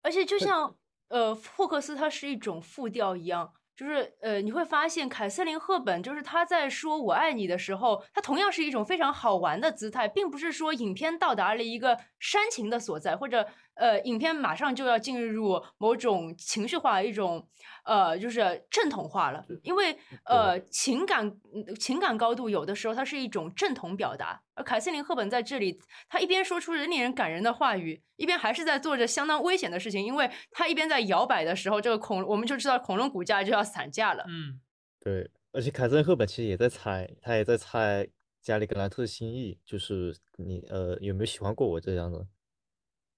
[0.00, 0.74] 而且就像
[1.08, 13.48] 呃，霍克斯他是一种复调一样，就是呃，你会发现凯瑟琳·赫本就是她在说我爱你的时候，她同样是一种非常好玩的姿态，并不是说影片到达了一个煽情的所在，或者
[13.80, 17.48] 呃，影片马上就要进入某种情绪化一种。
[17.84, 21.40] 呃，就是正统化了，因为呃，情感
[21.78, 34.24] 情感高度有的时候它是一种正统表达，而凯瑟琳·赫本在这里，她一边说出人令人感人的话语，一边还是在做着相当危险的事情，因为她一边在摇摆的时候，这个恐我们就知道恐龙骨架就要散架了。
[34.28, 34.60] 嗯，
[35.00, 38.06] 对，而且凯瑟琳·赫本其实也在猜，她也在猜
[38.42, 42.26] 加里·格兰特的心意，就是你呃有没有喜欢过我这样的？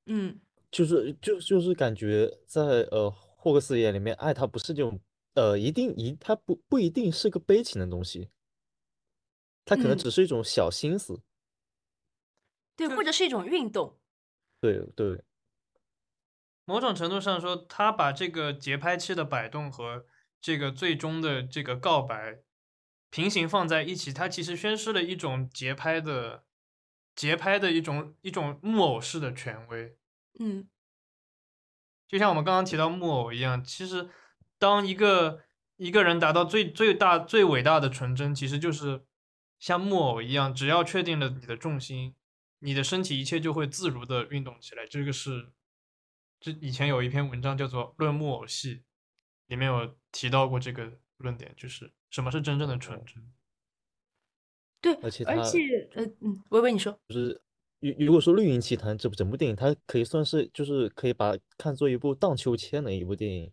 [0.07, 0.41] 嗯，
[0.73, 2.61] 就是就就是感觉在
[2.91, 3.15] 呃。
[3.45, 5.01] 霍克斯眼里面，爱他不是这种，
[5.35, 8.31] 呃，一定一，他不不一定是个悲情的东西，
[9.65, 11.23] 他可能只是一种小心思，
[12.77, 13.99] 对，或者是一种运动，
[14.61, 15.25] 对对。
[16.65, 20.07] 某种程度上说，他把这个节拍器的摆动和
[20.41, 22.45] 这个最终的这个告白
[23.11, 26.45] 平行放在一起，他其实宣示了一种节拍的
[27.17, 29.99] 节拍的一种一种木偶式的权威，
[30.39, 30.69] 嗯。
[32.09, 34.11] 就像我们刚刚提到木偶一样，其实
[34.59, 35.45] 当一个
[35.77, 39.07] 一个人达到最最大最伟大的纯真，其实就是
[39.59, 42.15] 像木偶一样，只要确定了你的重心，
[42.59, 44.87] 你的身体一切就会自如的运动起来。
[44.87, 45.53] 这个是
[46.39, 48.77] 这以前有一篇文章叫做《论木偶戏》，
[49.47, 53.33] 里面有提到过这个论点，就是什么是真正的纯真。
[54.83, 57.41] 对，而且而且呃嗯，微微你说就是。
[57.83, 63.51] 如如果说《绿云奇谭》这部整部电影，它可以算是就是可以把看作一部荡秋千的一部电影，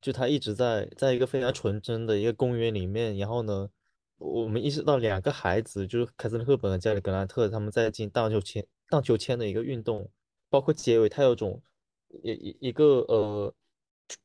[0.00, 3.70] 就他一直在在一个非常纯真的一个公园里面，然后呢，
[4.18, 10.10] 我们意识到两个孩子就是凯瑟琳·赫本和加里·格兰特他们在进荡秋千荡秋千的一个运动，
[10.50, 11.62] 包括结尾，它有种
[12.24, 13.54] 一一一个呃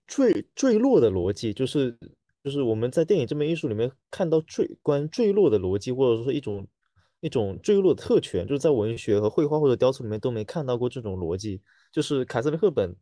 [0.08, 1.96] 坠坠落的逻辑，就是
[2.44, 6.68] 就是我们在电影这门艺术里面看到坠关坠落的逻辑，或者说一种。
[7.24, 11.62] 一种坠落的特权，就是在文学和绘画或者雕塑里面都没看到过这种逻辑。
[11.90, 12.94] 就是凯瑟琳·赫本，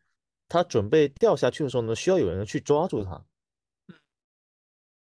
[0.47, 3.25] 她准备掉下去的时候呢，需要有人去抓住她。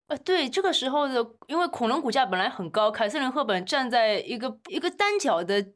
[0.09, 5.67] 呃，对，这个时候的，因为恐龙骨架本来很高，凯瑟琳·赫本站在一个一个单脚的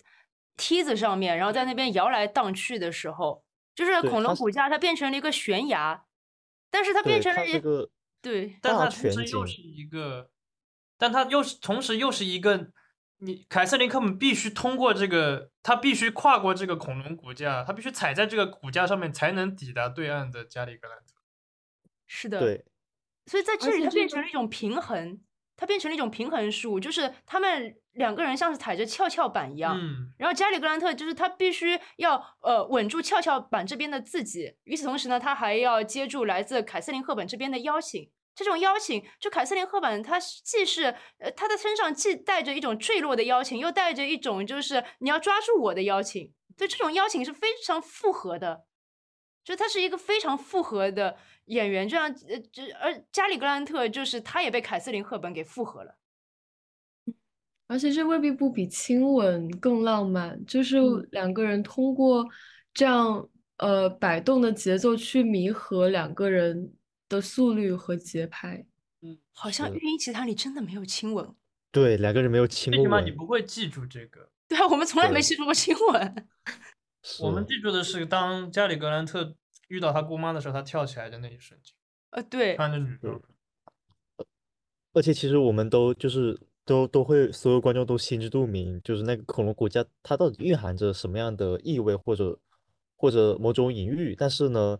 [0.59, 3.43] 梯子上面，然后在那边摇来荡去的时候，
[3.75, 6.05] 就是恐龙骨架它变成了一个悬崖，
[6.71, 7.89] 但是它变成了一个
[8.21, 10.29] 对，但它同时又是一个，
[10.99, 12.71] 但它又是同时又是一个。
[13.21, 21.15] 你凯瑟琳·科本必须通过这个，他必须跨过这个恐龙骨架，他必须踩在这个骨架上面，才能抵达对岸的加里格兰特。
[22.07, 22.65] 是的，对。
[23.27, 25.21] 所以在这里，它变成了一种平衡，
[25.57, 29.79] 它变成了一种平衡术，就是他们两个人像是踩着跷跷板一样。
[29.79, 30.13] 嗯。
[30.19, 38.11] 然后加里格兰特就是他必须要呃稳住跷跷板这边的自己，与此同时呢，他还要接住来自凯瑟琳·赫本这边的邀请。
[38.35, 40.85] 这种邀请，就凯瑟琳·赫本，她既是
[41.19, 46.33] 呃，她的身上既带着一种坠落的邀请，又带着一种就是你要抓住我的邀请。
[46.57, 48.65] 对这种邀请是非常复合的，
[49.43, 51.17] 就他是一个非常复合的
[51.47, 55.97] 演员，这样呃，这而加里格兰特就是他也被凯瑟琳赫本给复合了。
[57.67, 62.27] 而且这未必不比亲吻更浪漫，就是嗯两个人通过
[62.75, 63.29] 这样
[63.59, 66.73] 呃摆动的节奏去弥合两个人
[67.11, 68.65] 的速率和节拍。
[69.03, 71.35] 嗯好像《是育婴奇谭》里真的没有亲吻，
[71.73, 72.79] 对，两个人没有亲吻。
[72.79, 74.29] 为什么你，不会记住这个。
[74.47, 76.29] 对啊，我们从来没记住过亲吻。
[77.21, 79.35] 我们记住的是，当加里格兰特
[79.69, 81.75] 遇到他姑妈的时候，他跳起来的那一瞬间，
[82.11, 83.19] 呃，对，穿着女装。
[84.93, 92.39] 而且其实我们都就是都都会，所有观众都心知肚明，就是那个恐龙骨架它到底蕴含着什么样的意味或者
[92.97, 94.79] 或者某种隐喻，但是呢，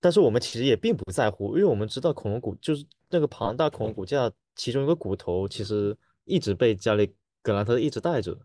[0.00, 8.36] 但是我们其实也并不在乎，因为我们知道恐龙骨就是那个庞大恐龙骨架其中一个骨头，其实一直被加里格兰特一直带着，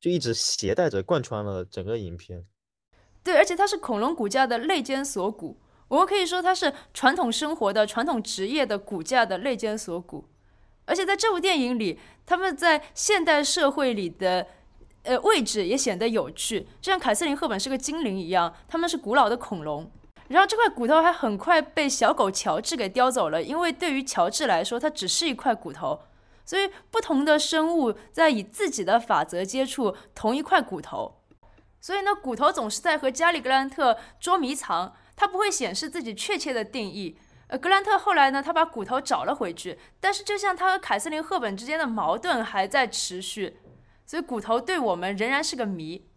[0.00, 2.46] 就一直携带着贯穿了整个影片。
[3.24, 5.58] 对，而且它是恐龙骨架的肋间锁骨，
[5.88, 10.24] 我们可以说它是传统生活的、传统职业的骨架的肋间锁骨。
[10.86, 14.46] 而且在这部电影里，他们在现代社会里的
[15.02, 19.90] 呃位置也显得有趣，就像凯瑟琳·赫本是个精灵一样，他们是古老的恐龙。
[20.30, 26.02] 然后这块骨头还很快被小狗乔治给叼走了，因为对于乔治来说，它只是一块骨头。
[26.44, 31.20] 所以不同的生物在以自己的法则接触同一块骨头。
[31.80, 37.18] 所以呢，骨头总是在和加里格兰特捉迷藏，他不会显示自己确切的定义。
[37.48, 43.58] 呃，格兰特后来呢，他把骨头找了回去，但是就像他和凯瑟琳·赫本之间的矛盾还在持续，
[44.06, 46.09] 所以骨头对我们仍然是个谜。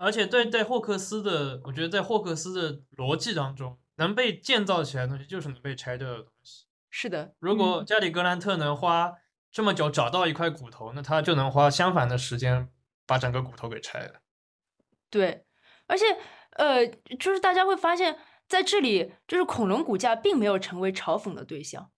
[0.00, 6.64] 而且对在霍克斯的，我觉得在霍克斯的逻辑当中，能被建造起来的东西就是能被拆掉的东西。
[6.88, 9.12] 是的，如果加里格兰特能花
[9.52, 12.70] 这么久找到一块骨头，那他就能花相反的时间
[13.06, 14.22] 把整个骨头给拆了。
[15.10, 15.44] 对，
[15.86, 16.06] 而且
[16.52, 18.16] 呃，就是大家会发现，
[18.48, 21.90] 在这里，就是恐龙骨架并没有成为嘲讽的对象，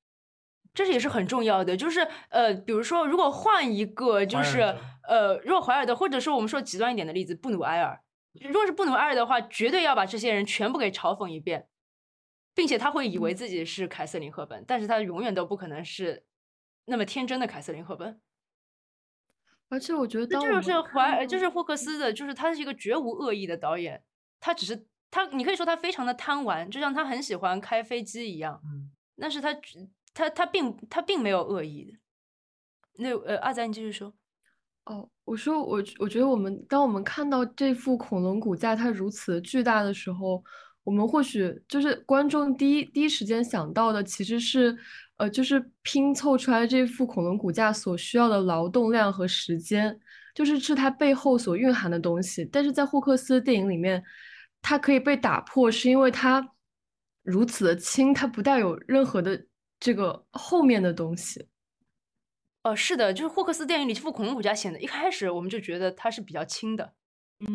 [0.74, 1.76] 这也是很重要的。
[1.76, 4.76] 就是呃，比如说，如果换一个，就是
[5.08, 8.00] 呃，若怀尔德，或者说我们说极端一点的例子，布努埃尔，
[8.40, 11.68] 如果是布努埃尔的话，绝对要把这些人全部给嘲讽一遍，
[12.54, 16.24] 并且他会以为自己是凯瑟琳·赫本，但是他永远都不可能是
[16.84, 18.20] 那么天真的凯瑟琳·赫本。
[19.68, 24.02] 而且我觉得，这就是怀，就是霍克斯的，就是他是一个绝无恶意的导演，
[24.38, 29.56] 他只是他，你可以说他非常的贪玩，就像他很喜欢开飞机一样，嗯，但是他
[30.12, 31.98] 他他并他并没有恶意的。
[32.96, 34.12] 那呃，阿仔你继续说。
[34.84, 40.42] 哦，我说我我觉得我们当我们看到这副恐龙骨架它如此巨大的时候，
[40.82, 44.76] 我们或许就是观众第一第一时间想到的其实是，
[45.18, 49.96] 呃，就是拼凑出来这副恐龙骨架所需要的劳动量和时间，
[50.34, 52.44] 就是是它背后所蕴含的东西。
[52.46, 54.02] 但是在霍克斯电影里面，
[54.60, 56.44] 它可以被打破，是因为它
[57.22, 59.46] 如此的轻，它不带有任何的
[59.78, 61.46] 这个后面的东西。
[62.62, 66.94] 呃，是的，就是霍克斯电影里这副恐龙骨架显得一开始我们就觉得它是比较轻的，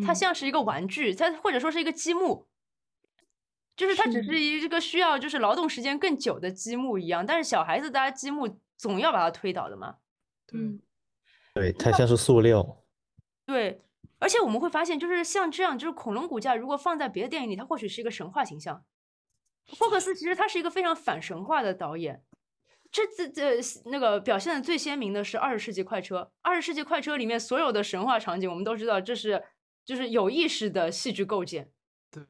[0.04, 2.46] 它嗯像是一个玩具，它或者说是一个积木，
[3.76, 7.24] 就是它只是是一个需要就是劳动时间更久的积木一样。
[7.24, 9.96] 但是小孩子大家积木总要把它推倒的嘛，
[10.46, 10.80] 对，嗯
[11.54, 12.84] 对，它像是塑料。
[13.44, 13.82] 对。
[14.20, 18.84] 而且我们会发现，就是像这样，就是恐龙骨架，如果放在别的电影里，它或许是一个神话形象。
[19.78, 22.24] 霍克斯其实他是一个非常反神话的导演。
[22.90, 26.20] 这这这那个表现的最鲜明的是《二十世纪快车》。
[26.42, 29.44] 《二十世纪快车》里面所有的神话场景，我们都知道这是
[29.84, 31.70] 就是有意识的戏剧构建。
[32.10, 32.24] 对，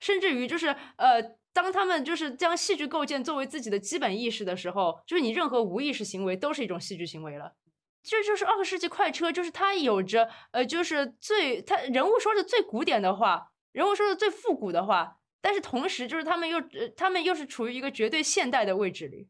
[0.00, 1.22] 甚至于就是呃，
[1.54, 7.54] 当他们就是将戏剧构建作为自己的基本意识的时候，就是你任何无意识行为都是一种戏剧行为了。
[8.02, 19.28] 这就是二十世纪快车，就是它有着呃，就是最他人物说的最古典的话，人物说的最复古的话，但是同时就是他们又呃，他们又是处于一个绝对现代的位置里。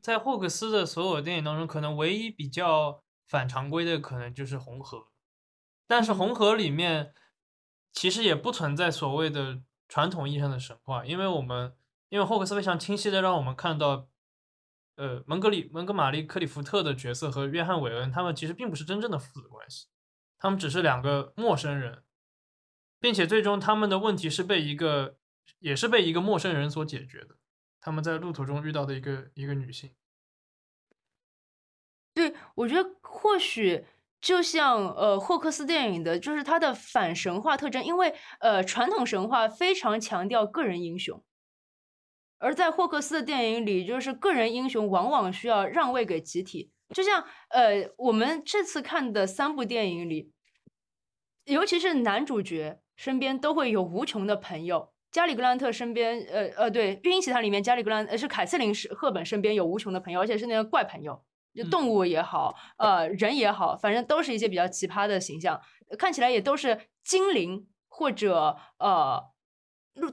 [0.00, 4.98] 在霍克斯的所有电影当中，可能唯一比较反常规的，可能就是《红河》，
[5.86, 7.14] 但是《红河》里面
[7.92, 11.76] 其实也不存在所谓的传统意义上的神话，因为我们
[12.08, 14.08] 因为霍克斯非常清晰的让我们看到，
[14.96, 19.86] 呃，蒙格里蒙哥马利克里夫特的角色和约翰韦恩他们其实并不是真正的父子关系，
[20.38, 22.04] 他们只是两个陌生人，
[22.98, 25.18] 并且最终他们的问题是被一个
[25.58, 27.36] 也是被一个陌生人所解决的。
[27.84, 29.90] 他们在路途中遇到的一个一个女性，
[32.14, 33.84] 对，我觉得或许
[34.22, 41.22] 就像呃霍克斯电影的，就是它的反神话特征，因为呃传统神话非常强调个人英雄，
[42.38, 46.72] 而在霍克斯的电影里，就是个人英雄往往需要让位给集体。
[46.94, 50.32] 就像呃我们这次看的三部电影里，
[51.44, 54.93] 尤其是男主角身边都会有无穷的朋友。
[55.14, 61.22] 加里格兰特身边，呃呃，对，《育婴奇谭》里面加里格兰呃是凯瑟琳是赫本身边有无穷的朋友，而且是那个怪朋友，
[61.54, 65.60] 就动物也好，呃，人也好，反正都是一些比较奇葩的形象，
[65.96, 69.22] 看起来也都是精灵或者呃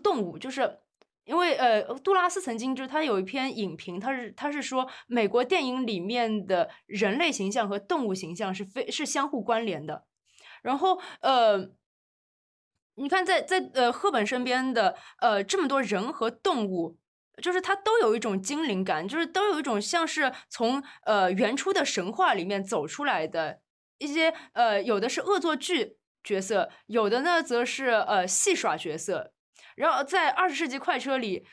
[0.04, 0.78] 动物，就是
[1.26, 10.06] 因为呃杜拉斯曾经就是他有一篇影评，他是他是说美国电影里面的人类形象和动物形象是非是相互关联的，
[10.62, 11.72] 然后呃。
[13.02, 17.00] 你看，在在呃赫本身边的呃这么多人和动物，
[17.42, 23.60] 就是它都有一种精灵感，就是都有一种像是从呃原初的神话里面走出来的
[23.98, 29.34] 一些呃有的是恶作剧角色，有的呢则是呃戏耍角色。
[29.76, 31.44] 然后在二十世纪快车里，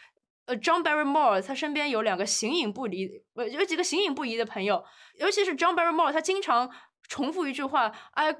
[0.44, 4.84] 呃 John Barrymore 他身边有两个形影不离，呃有几个形影不离的朋友，
[5.16, 6.70] 尤其是 John Barrymore，他经常。
[7.08, 8.32] 重复一句话，I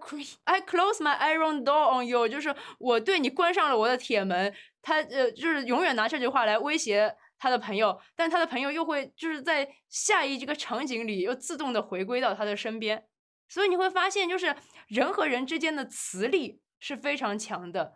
[0.45, 4.55] I close my iron door on you，就是我对你关上了我的铁门。
[4.82, 13.07] 他呃，就是永远拿这句话来威胁他的朋友，但他的朋友又会就是在下一这个场景里又自动的回归到他的身边。
[13.49, 14.55] 所以你会发现，就是
[14.89, 17.95] 人和人之间的磁力是非常强的。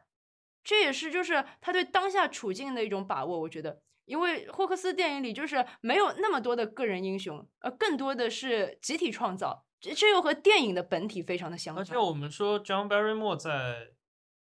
[0.64, 3.40] 这也是就是他对当下处境的一种把握。
[3.40, 9.66] 我觉得，因为霍克斯电影里就是没有那么多的个人英雄，呃，更多的是集体创造。
[9.82, 11.82] 这这又和电影的本体非常的相反。
[11.82, 13.50] 而且我们说，John Barrymore 在《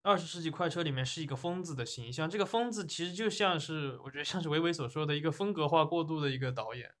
[0.01, 2.27] 二十世纪快车》里面是一个疯子的形象。
[2.27, 6.91] 这个疯子其实就像是，我觉得像是维维所说的一个风格化过度的一个导演。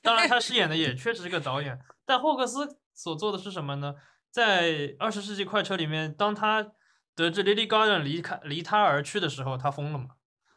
[0.00, 1.76] 当然，他饰演的也确实是个导演。
[2.04, 3.96] 但霍克斯所做的是什么呢？
[4.30, 4.70] 在
[5.00, 6.72] 《二十世纪快车》里面，当他
[7.16, 10.10] 得知 Lily Garden 离开离他而去的时候，他疯了嘛？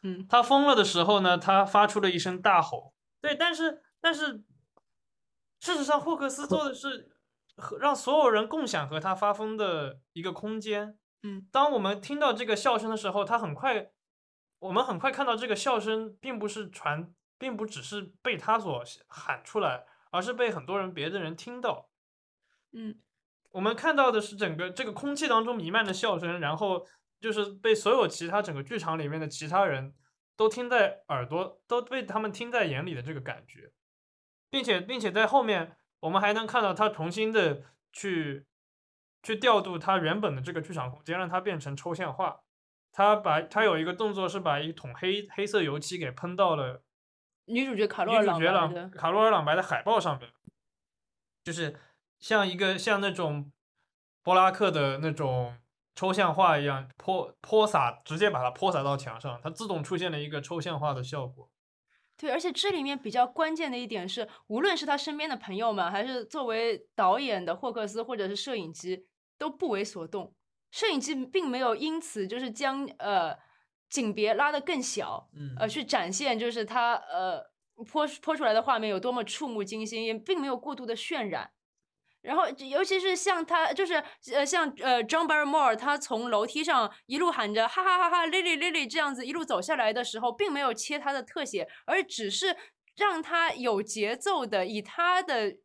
[0.04, 2.94] 嗯，他疯了的时候呢，他发出了一声大吼。
[3.20, 4.44] 对，但是但是。
[5.60, 7.10] 事实上，霍克斯做的是
[7.56, 10.98] 和让所有人共享和他发疯的一个空间。
[11.22, 13.90] 嗯，当我们听到这个笑声的时候，他很快，
[14.58, 21.90] 我们很快看到这个笑声并不是传，并不只是被他所喊出来，而是被很多人别的人听到。
[22.72, 22.98] 嗯，
[23.50, 26.86] 我们看到的是整个这个空气当中弥漫的笑声，然后
[27.20, 29.94] 就是被所有其他整个剧场里面的其他人
[30.36, 33.70] 都听在耳朵，都被他们听在眼里的这个感觉。
[34.50, 37.62] 并且，并且在后面，我们还能看到他重新的
[37.92, 38.46] 去
[39.22, 42.40] 去调度他原本的这个剧场空间，让它变成抽象化。
[42.92, 46.82] 他把他有一个动作是把一桶黑黑色油漆给喷到了
[47.44, 50.28] 女主角卡洛尔朗卡洛尔朗白的海报上面，
[51.44, 51.78] 就是
[52.18, 53.52] 像一个像那种
[54.24, 55.56] 波拉克的那种
[55.94, 61.48] 抽象画一样泼泼洒，直接把它泼洒到墙上，它自动出现了一个抽象化的效果。
[62.20, 69.06] 对，而且这里面比较关键的一点是，无论是他身边的朋友们，还是作为导演的霍克斯，或者是摄影机，
[69.38, 70.34] 都不为所动。
[70.70, 73.34] 摄影机并没有因此就是将呃
[73.88, 77.42] 景别拉得更小，嗯，呃，去展现就是他呃
[77.86, 81.50] 泼泼出来的画面有多么触目惊心，也并没有过度的渲染。
[82.22, 83.94] 然后，尤其是像他，就是
[84.34, 92.54] 呃，像呃，John Barrymore，他从楼梯上一路喊着哈哈哈哈，Lily Lily 这样子一路走下来的时候，并没有切他的特写，而只是
[92.96, 95.56] 让他有节奏的以他的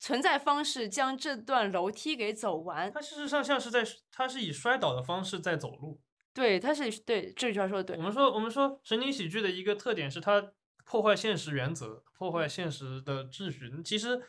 [0.00, 2.90] 存在方式将这段楼梯给走完。
[2.90, 6.00] 他事实上像是在，他是以摔倒的方式在走路。
[6.32, 7.96] 对，他是对这句话说的对。
[7.98, 10.52] 我们说，我们说神经喜剧的一个特点是它
[10.86, 13.70] 破坏现实原则，破坏现实的秩序。
[13.84, 14.22] 其实。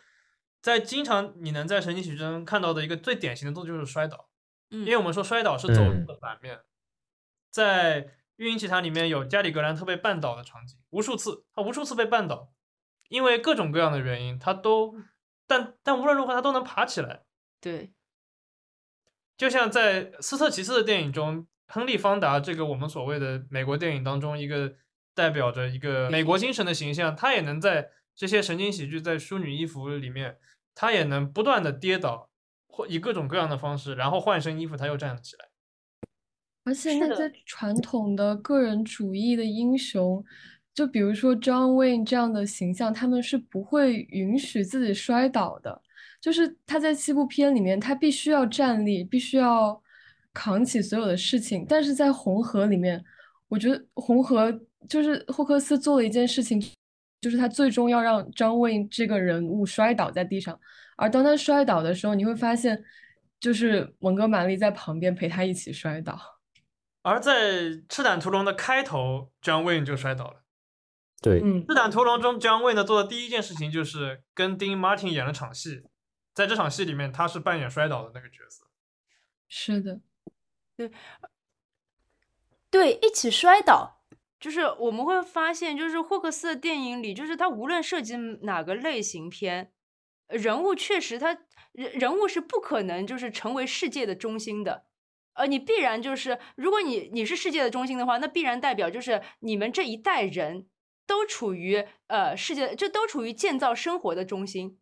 [0.61, 4.29] 在经常你能在神经喜剧中看到的一个最典型的动作就是摔倒，
[4.71, 6.59] 嗯，因为我们说摔倒是走路的反面，
[7.49, 8.03] 在
[8.35, 12.51] 《运营奇谭》里面有加里格兰特被绊倒的场景，无数次，他无数次被绊倒，
[13.07, 14.95] 因为各种各样的原因，他都，
[15.47, 17.23] 但但无论如何他都能爬起来。
[17.61, 17.93] 对，
[19.37, 24.75] 就像在斯特奇斯的电影中，亨利·方达这个我们所谓的美国电影当中一个
[25.15, 27.91] 代表着一个美国精神的形象，他也能在。
[28.19, 30.35] 这些神经喜剧在淑女衣服里面，
[30.75, 32.29] 她也能不断的跌倒，
[32.67, 35.45] 或以各种各样的方式，然后换身衣服，她又站了起来。
[36.65, 40.21] 而且那些传统的个人主义的英雄，
[40.73, 45.81] 就比如说 John Wayne 这样的形象，他们是不会允许自己摔倒的。
[46.19, 49.81] 就是他在西部片里面，他必须要站立，必须要
[50.33, 51.65] 扛起所有的事情。
[51.69, 53.01] 但是在红河里面，
[53.47, 54.51] 我觉得红河
[54.89, 56.61] 就是霍克斯做了一件事情。
[57.21, 60.59] 就是他最终要让张卫这个人物摔倒在地上，
[60.95, 62.83] 而当他摔倒的时候，你会发现，
[63.39, 66.19] 就是蒙哥马利在旁边陪他一起摔倒。
[67.01, 70.43] 而在《赤胆屠龙》的开头，张卫就摔倒了。
[71.21, 75.83] 对，嗯，《赤胆屠龙》中，张卫呢做的第一件事情就是跟丁马丁演了场戏，
[76.33, 78.65] 在这场戏里面，他是扮演摔倒的那个角色。
[79.47, 79.99] 是的，
[80.77, 80.91] 对，
[82.69, 83.98] 对，一起摔倒，
[84.39, 89.71] 就是我们会发现，就是霍克斯的电影里，就是他无论涉及哪个类型片，
[90.27, 91.37] 人物确实他
[91.73, 94.85] 人人物是不可能就是成为世界的中心的。
[95.33, 100.67] 呃，你必然就是，如果你你是世界的中心的话，那必然代表就是你们这一代人
[101.05, 104.79] 都处于呃世界，就都处于建造生活的中心。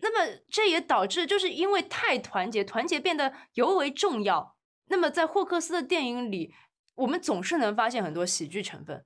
[0.00, 4.56] 那么这也导致，就是因为太团结，团结变得尤为重要。
[4.86, 6.54] 那么在霍克斯的电影里，
[7.02, 9.04] 我们总是能发现很多喜剧成分，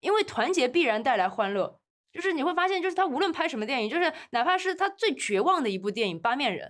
[0.00, 1.80] 因为团结必然带来欢乐。
[2.12, 6.68] 就是你会发现，就是他无论拍什么电影，就是哪怕是他最绝望的一部电影《八面人》。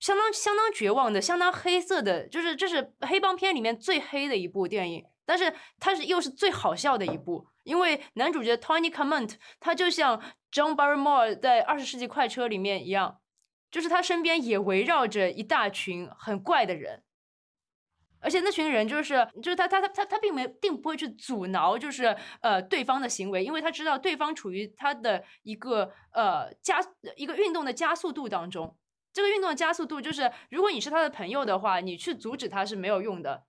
[0.00, 10.20] 相当相当绝望的，相当黑色的，就是这是黑帮片里面最黑的一部电影，但是它是又是最好笑的一部，因为男主角 Tony Command 他就像
[10.50, 13.20] John Barrymore 在《二十世纪快车》里面一样，
[13.70, 17.04] 就是他身边也围绕着一大群很怪的人，
[18.22, 26.80] 而且那群人就是就是他他他他他并没并不会去阻挠就是呃对方的行为，因为他知道对方处于他的一个呃加
[27.16, 28.76] 一个运动的加速度当中。
[29.12, 33.44] 这个运动的加速度，就是如果你是他的朋友的话，你去阻止他是没有用的。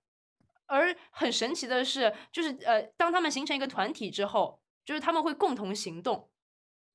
[0.66, 6.28] 而很神奇的是，就是呃，当他们形成一个团体之后，就是他们会共同行动。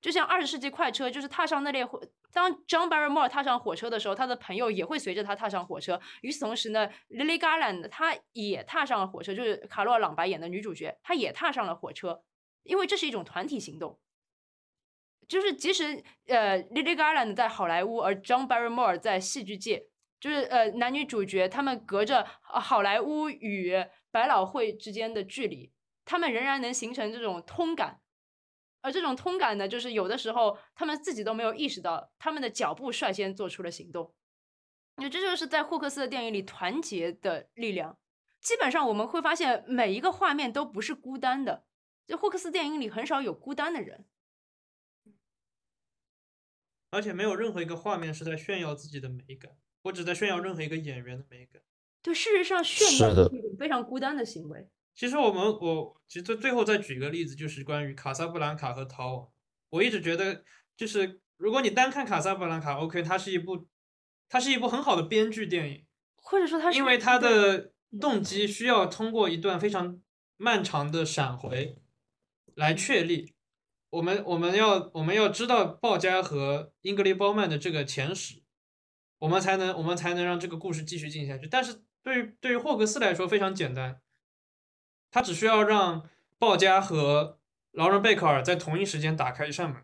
[0.02, 2.02] 就像二十世纪快车，就是踏上那列火，
[2.32, 6.00] 当 John Barrymore 踏上火车的时候，他的朋友也会随着他踏上火车。
[6.22, 12.24] 与此同时呢，Lily Garland 他也踏上了火车，就是卡洛尔·朗白演的女主角，她也踏上了火车，
[12.64, 14.00] 因为这是一种团体行动。
[15.28, 19.86] 就是即使呃，Lily Garland 在好莱坞，而 John Barrymore 在戏剧界，
[20.20, 23.76] 就是呃，男女主角他们隔着好莱坞与
[24.12, 25.72] 百老汇之间的距离，
[26.04, 28.00] 他们仍然能形成这种通感，
[28.82, 34.14] 而这种通感呢，就是有的时候他们自己都没有意识到，他们的脚步率先做出了行动。
[34.96, 37.98] 那这就是在霍克斯的电影里团结的力量。
[38.42, 41.66] 基本上我们会发现每一个画面都不是孤单的，
[42.08, 44.06] 就霍克斯电影里很少有孤单的人。
[46.92, 51.62] 而且没有任何一个画面是在炫耀自己的美感，或者在炫耀任何一个演员的美感。
[52.02, 54.70] 对，事实上炫耀是一种非常孤单的行为。
[55.00, 59.26] 其实我们，我其实最后再举一个例子，就是关于《卡萨布兰卡》和《逃亡》。
[59.70, 60.44] 我一直觉得，
[60.76, 63.66] 就是如果你单看《卡萨布兰卡》，OK，它是一部，
[64.28, 65.86] 它是一部很好的编剧电影，
[66.18, 67.72] 或者说它是因为它的
[68.02, 70.02] 动机需要通过一段非常
[70.36, 71.78] 漫长的闪回
[72.56, 73.34] 来确立。
[73.92, 78.44] 我们我们要我们要知道鲍嘉和英格丽褒曼的这个前史，
[79.20, 81.48] 我们才能我们才能让这个故事继续进下去。
[81.48, 84.02] 但是对于对于霍格斯来说非常简单，
[85.12, 86.08] 他只需要让
[86.38, 87.38] 鲍嘉和
[87.72, 89.84] 劳伦贝克尔在同一时间打开一扇门。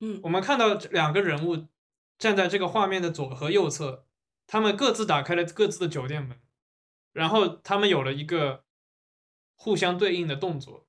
[0.00, 1.66] 嗯，我们看到两个人物
[2.18, 4.04] 站在这个画面的左和右侧，
[4.46, 6.38] 他们各自打开了各自的酒店门，
[7.12, 8.64] 然后他们有了一个
[9.54, 10.86] 互相对应的动作。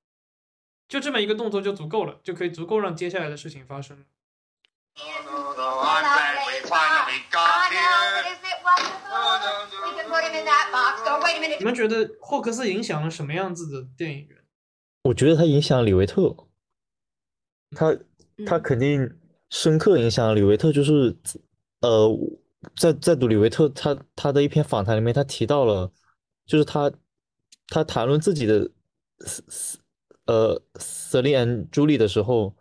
[0.87, 4.05] 就这么一个动作就足够了，就可以足够让接下来的事情发生。
[11.59, 14.43] 你们觉得霍克斯影响了什么样子的电影人？
[15.03, 16.35] 我觉得他影响李维特，
[17.71, 17.97] 他
[18.45, 19.17] 他肯定
[19.49, 20.71] 深刻影响李维特。
[20.71, 21.15] 就是
[21.81, 22.09] 呃，
[22.75, 25.91] 在在读李维特他他的一篇访谈里面，他提到了，
[26.45, 26.91] 就是他
[27.67, 28.69] 他谈论自己的
[30.25, 32.55] 呃，s e l i n Julie 的时候，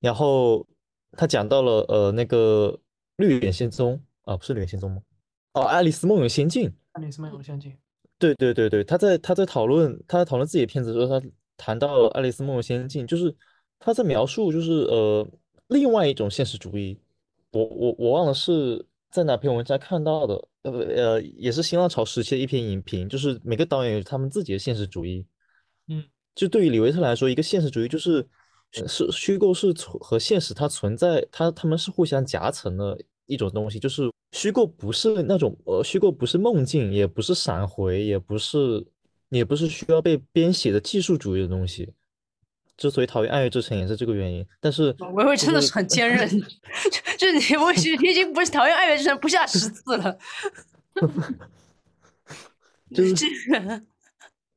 [0.00, 0.66] 然后
[1.12, 2.72] 他讲到了呃那个
[3.16, 5.02] 《绿野仙踪》啊，不是《绿野仙踪》吗？
[5.52, 6.68] 哦，《爱丽丝梦游仙境》。
[6.92, 7.76] 爱丽丝梦游仙境。
[8.18, 11.26] 对对对对，他在他在讨论他在讨论自己的片子的时候，他
[11.56, 13.34] 谈到《爱丽丝梦游仙境》，就是
[13.78, 15.26] 他在描述就是呃
[15.68, 16.98] 另外一种现实主义。
[17.52, 25.24] 我我我忘了是在哪篇文章看到的，呃呃也是新浪潮时期的一篇影评，就是每个导演有他们自己的现实主义。
[25.86, 26.04] 嗯。
[26.34, 28.24] 就对于李维特来说，一个现实主义就是
[28.86, 32.96] 是虚构是存和现实它存在，它他们是互相夹层的
[33.26, 33.80] 一种东西。
[33.80, 38.86] 就是虚构不是那种呃，虚构不是梦境，也不是闪回，也不是
[39.30, 41.94] 也不是需要被编写的技术主义的东西。
[42.76, 44.46] 之所以讨厌《爱乐之城》也是这个原因。
[44.60, 46.28] 但是维维真的是很坚韧，
[47.18, 50.16] 就是你我已经不是讨厌《爱乐之城》不下十次了，
[52.94, 53.82] 就是这个。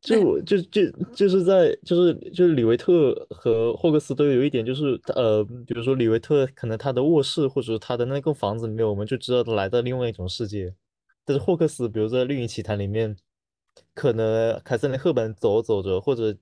[0.02, 10.74] 就就就就是在就是就是李维特和霍克斯都有一点就是呃，比如说李维特可能他的卧室或者他的那个房子里面，我们就知道他来到另外一种世界。
[11.24, 13.16] 但是霍克斯，比如在《绿影奇谭》里面，
[13.94, 16.36] 可能凯瑟琳·赫本走走着，或者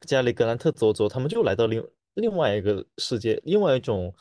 [0.00, 4.12] 加里·格兰特走走，他们就来到另另外一个世界，另外一种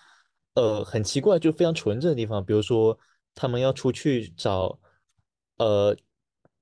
[0.53, 2.45] 呃很奇怪就非常纯正的地方。
[2.45, 2.97] 比如说
[3.33, 4.79] 他们要出去找。
[5.57, 5.95] 呃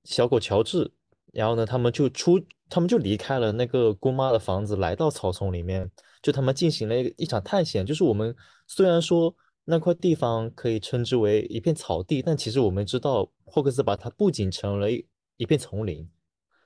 [0.06, 0.90] 小狗乔治，
[1.38, 5.88] 然后呢，他们就出，他们就离开了那个姑妈的房子，来到草丛里面，
[6.20, 7.86] 就他们进行了一一场探险。
[7.86, 8.36] 就是我们
[8.66, 16.10] 虽然说那块地方可以称之为一片草地，但其实我们知道霍克斯把它不仅成了一一片丛林，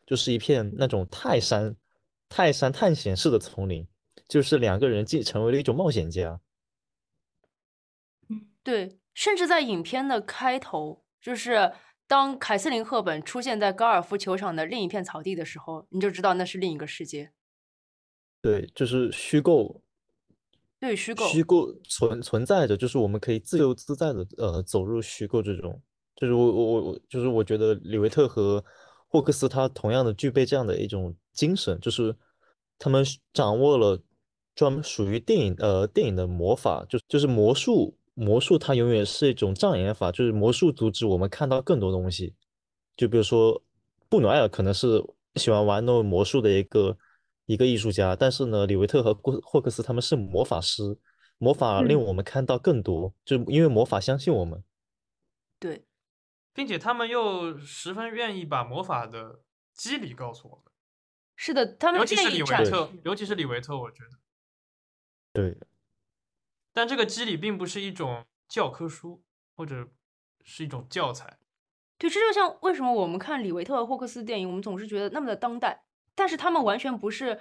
[0.08, 1.76] 就是一片那种泰山
[2.30, 3.86] 泰山探险式的丛林，
[4.30, 6.40] 就是两个人既成为了一种冒险家。
[8.64, 11.74] 对，甚至在影片的开头，就是
[12.12, 17.32] 当凯瑟琳·赫本出现在高尔夫球场的另一片草地的时候，你就知道那是另一个世界。
[18.42, 19.82] 对，就是虚构，
[20.78, 25.82] 对，虚构，虚构存存在着，就是我们可以自由自在的呃走入虚构之中，
[26.18, 28.62] 就是我我我我，就是我觉得李维特和
[29.08, 32.14] 霍克斯他同样的具备这样的一种精神，就是
[32.78, 33.98] 他们掌握了
[34.54, 37.98] 专门属于电影呃电影的魔法，就就是魔术。
[38.14, 42.36] 魔术它永远是一种障眼法，就是魔术阻止我们看到更多东西。
[42.98, 43.62] 就比如说，
[44.10, 45.02] 布努埃尔可能是
[45.36, 46.98] 喜欢玩弄魔术的一个
[47.46, 50.98] 一个艺术家，但是呢，李维特和霍霍克斯他们是魔法师，
[51.38, 54.64] 魔法令我们看到更多，就因为魔法相信我们。
[55.58, 55.86] 对，
[56.54, 59.40] 并且他们又十分愿意把魔法的
[59.74, 60.66] 机理告诉我们。
[61.36, 64.10] 是的，他们尤其是李维特，尤其是李维特，我觉得。
[65.34, 65.58] 对。
[66.74, 69.24] 但这个机理并不是一种教科书，
[69.56, 69.88] 或者
[70.44, 71.38] 是一种教材。
[71.98, 75.84] 对，这就像为什么我们看李维特和霍克斯电影，我们总是觉得那么的当代，
[76.16, 77.40] 但是他们完全不是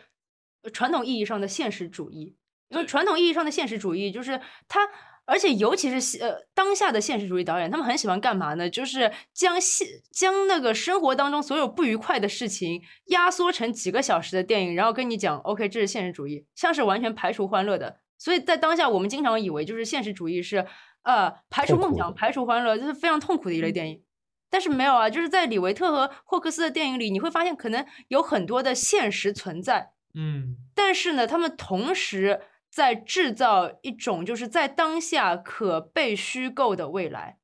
[0.73, 2.37] 传统意义上的现实主义。
[2.69, 4.89] 因为传统意义上的现实主义就是他，
[5.25, 8.71] 而且尤其是呃当下的现实主义导演，他们很喜欢干嘛呢？
[8.71, 18.01] 就是将现将那个生活当中所有不愉快的事情压缩成几个小时的电影，然后跟你讲，OK，这是现实主义，像是完全排除欢乐的。
[18.21, 20.67] 所以在当下，我们经常以为就是现实主义是，
[21.05, 24.05] 呃，排除梦想、排除欢乐，就是非常痛苦的一类电影。
[24.51, 37.39] 但是没有啊，就是在李维特和霍克斯的电影里，你会发现可能有很多的现实存在，嗯，但是呢，他们同时在制造一种就是在当下可被虚构的未来，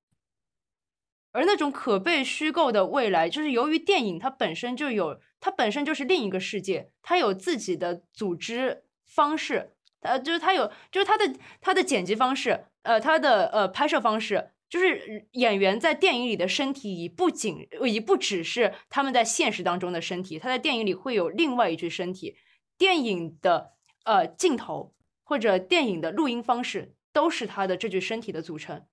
[1.33, 9.76] 而那种可被虚构的未来，就是由于电影它本身就有，它本身就是另一个世界，它有自己的组织方式。
[10.07, 22.37] 呃，就是他有，就是他的他的剪辑方式，呃，他的呃拍摄方式，就是演员在电影里的身体，已不仅已不只是他们在现实当中的身体，他在电影里会有另外一具身体。
[22.79, 23.73] 电影的
[24.05, 28.85] 呃镜头或者电影的录音方式，都是他的这具身体的组成。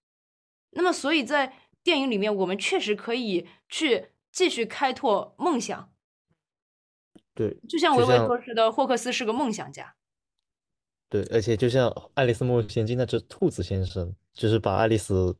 [0.72, 1.54] 那么，所以在
[1.84, 5.92] 电影里面，我们确实可以去继续开拓梦想。
[7.36, 9.96] 对，就像维维说似的，霍克斯是个梦想家。
[11.14, 15.32] 对，而且就像《爱丽丝梦游仙境》那只兔子先生，就是把爱丽丝，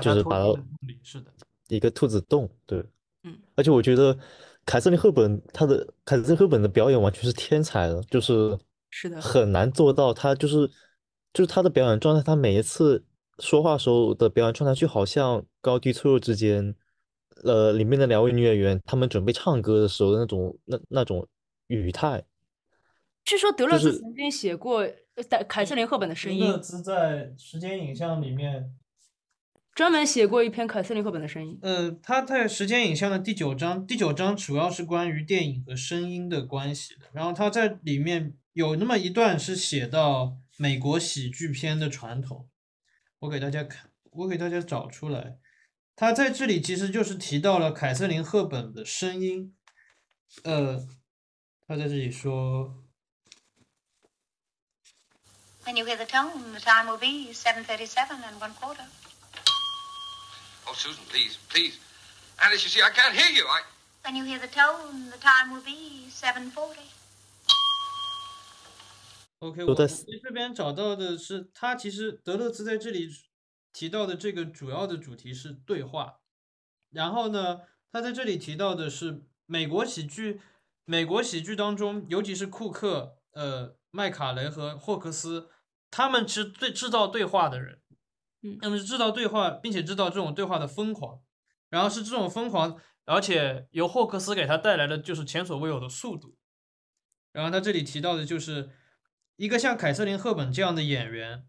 [0.00, 0.56] 就是把到
[1.02, 1.30] 是的，
[1.68, 2.48] 一个兔子洞。
[2.64, 2.82] 对，
[3.24, 3.36] 嗯。
[3.54, 4.18] 而且我觉得
[4.64, 8.58] 凯瑟琳·赫本她的凯瑟琳·赫本的表演完全是天才的，就是
[8.88, 10.14] 是的，很难做到。
[10.14, 10.66] 她就是
[11.34, 13.04] 就是她的表演状态，她每一次
[13.40, 16.74] 说话时候的表演状态，就好像高低脆弱之间，
[17.42, 21.28] 呃，里面的两位女演员她们准备唱歌的时候的那种那那种
[21.66, 22.24] 语态。
[23.24, 24.86] 据说德勒兹曾经写过
[25.48, 26.40] 凯瑟琳·赫本的声音。
[26.40, 28.70] 德勒兹在时间影像里面
[29.74, 31.58] 专门写过一篇凯瑟琳·赫本的声音。
[31.62, 37.06] 呃，他在时间影像的第九章，第九章主要是关于电影和声音的关系的。
[37.14, 42.48] 然后他在里面有那么一段是写到美国喜剧片的传统，
[43.20, 45.38] 我给大家看，我给大家找出来。
[45.96, 49.56] 他在这里其实就是提到了凯瑟琳·赫本的声音。
[50.42, 50.86] 呃，
[51.66, 52.83] 他在这里说。
[55.66, 58.84] When you hear the tone, the time will be 7.37 and one quarter.
[60.66, 61.78] Oh, Susan, please, please.
[62.38, 63.46] Alice, you see, I can't hear you.
[63.48, 63.62] I...
[64.04, 66.76] When you hear the tone, the time will be 7.40.
[69.38, 73.08] OK，我在这边找到的是，他其实德勒兹在这里
[73.72, 76.20] 提到的这个主要的主题是对话。
[76.90, 77.60] 然后呢，
[77.90, 80.42] 他在这里提到的是美国喜剧，
[80.84, 85.50] 美国喜剧当中，尤其是库克，呃，麦卡雷和霍克斯。
[85.96, 87.78] 他们是最制造对话的人，
[88.42, 91.22] 嗯，他们是制造对话，并且制造这种对话的疯狂，
[91.70, 96.36] 然后是这种疯狂，而且由霍克斯给他带来的就是前所未有的速度。
[97.30, 98.70] 然后他这里提到的就是
[99.36, 101.46] 一个像凯瑟琳·赫本这样的演员，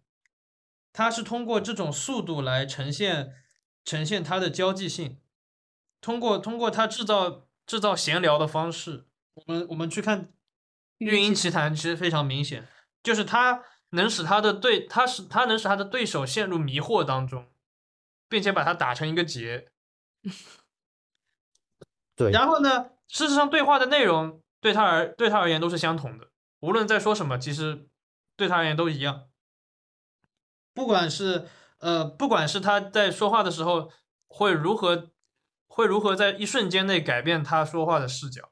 [0.94, 3.34] 他是通过这种速度来呈现
[3.84, 5.20] 呈现他的交际性，
[6.00, 10.26] 通过通过他制造制造闲聊的方式，我们我们去看
[11.00, 12.68] 《绿茵奇谈》，其实非常明显，
[13.02, 13.64] 就是他。
[13.96, 17.48] 能使他的对，他使他能使他的对手陷入迷惑当中，
[18.30, 19.72] 并且把他打成一个结。
[22.16, 26.30] 对，然后呢，事实上对话的内容对他而对他而言都是相同的，
[26.62, 27.88] 无论在说什么，其实
[28.38, 29.28] 对他而言都一样。
[30.74, 31.48] 不管是
[31.80, 33.92] 呃，不管是他在说话的时候
[34.28, 35.12] 会如何
[35.68, 38.50] 会如何在一瞬间内改变他说话的视角，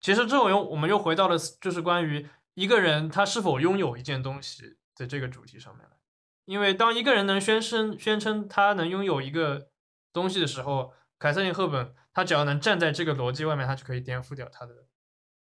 [0.00, 2.28] 其实这种又我们又回到了就是关于
[2.60, 5.96] 一个人他是否拥有一件东西的这个主题上面来。
[6.44, 9.70] 因为当一个人能宣称宣称他能拥有一个
[10.12, 14.74] 东西的时候，凯瑟琳·赫本他只要能站在这个逻辑外面，他就可以颠覆掉他的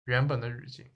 [0.05, 0.89] 原本的语境。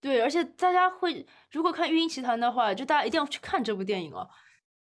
[0.00, 4.28] 对，而且大家会如果看《育婴奇谭》的话，就大家一定要去看这部电影哦。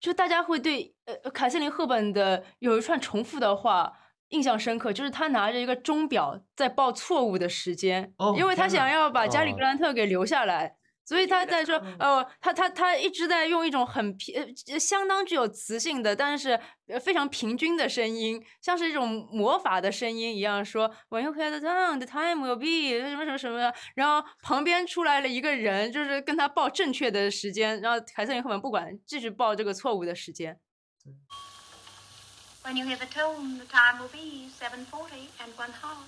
[0.00, 3.92] 就大家会对呃凯瑟琳·赫本的有一串重复的话
[4.28, 10.76] 印象深刻，就是他拿着一个钟表在报错误的时间，哦因为他想要把加里哦格兰特给留下来。
[11.04, 14.34] 所以他在说，嗯呃，他他他一直在用一种很平、
[14.66, 16.50] 呃相当具有磁性的，但是
[16.86, 23.74] 呃非常平均的声音，像是一种魔法的声音一样说，When you hear the sound, the time will be 什么什么什么的。
[23.94, 30.60] 然后旁边出来了一个人，就是跟他报正确的时间，然后凯瑟琳赫本不管，继续报这个错误的时间。
[32.63, 36.07] When you hear the tone, the time will be 7.40 and one half.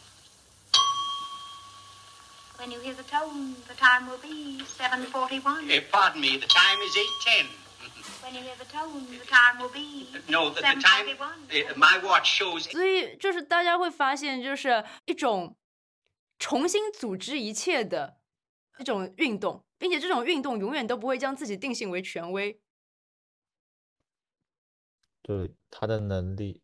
[2.58, 5.70] When you hear the tone, the time will be 7.41.
[5.70, 7.46] Eh, pardon me, the time is 8.10.
[8.24, 11.52] When you hear the tone, the time will be No, the, the time, 7.41.
[11.52, 15.58] eh, my watch shows 所以就是大家会发现，就是一种
[16.40, 18.18] 重新组织一切的
[18.80, 22.58] 一种运动，并且这种运动永远都不会将自己定性为权威。
[25.23, 26.61] 对他的能力，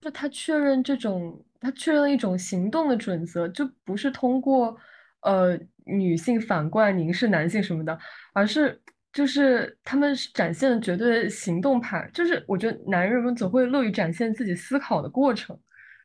[0.00, 4.76] 就他确认这种，他确认了一种行动的准则，就不是通过
[5.22, 7.98] 呃女性反过来凝视男性什么的，
[8.32, 8.80] 而是
[9.12, 12.08] 就是他们展现了绝对行动派。
[12.14, 15.58] 就是我觉得男人们总会乐于展现自己思考的过程，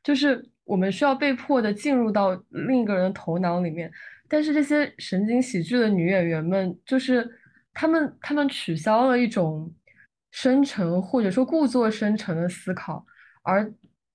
[0.03, 3.91] 就是我们需要被迫的进入到另一个人的头脑里面。
[4.27, 7.29] 但是这些神经喜剧的女演员们，就是
[7.73, 9.71] 她们她们取消了一种
[10.33, 13.05] 深沉或者说故作深沉的思考。
[13.43, 13.73] 而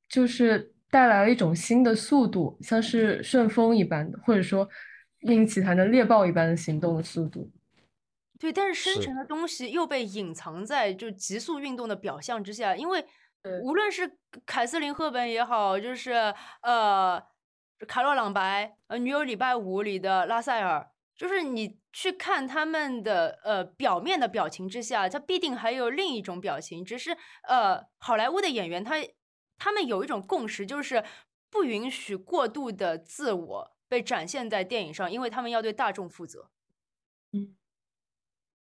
[0.08, 4.66] 就是带来了一种新的速度，像是顺风一般的，或者说
[5.20, 7.50] 《鹰奇谭》的猎豹一般的行动的速度。
[8.38, 13.04] 对，但是深是沉的东西又被隐藏在就急速运动的表象之下，因为
[13.62, 14.10] 无论是
[14.46, 16.12] 凯瑟琳·赫本也好，就是
[16.62, 17.22] 呃
[17.86, 20.88] 卡洛·朗白，呃《女友礼拜五》里的拉塞尔，
[21.18, 28.94] 就是你去看他们的呃表面的表情之下，他必定还有另一种表情，只是呃好莱坞的演员他
[29.58, 31.04] 他们有一种共识，就是
[31.50, 36.50] 不允许过度的自我被展现在电影上，因为他们要对大众负责。
[37.32, 37.56] 嗯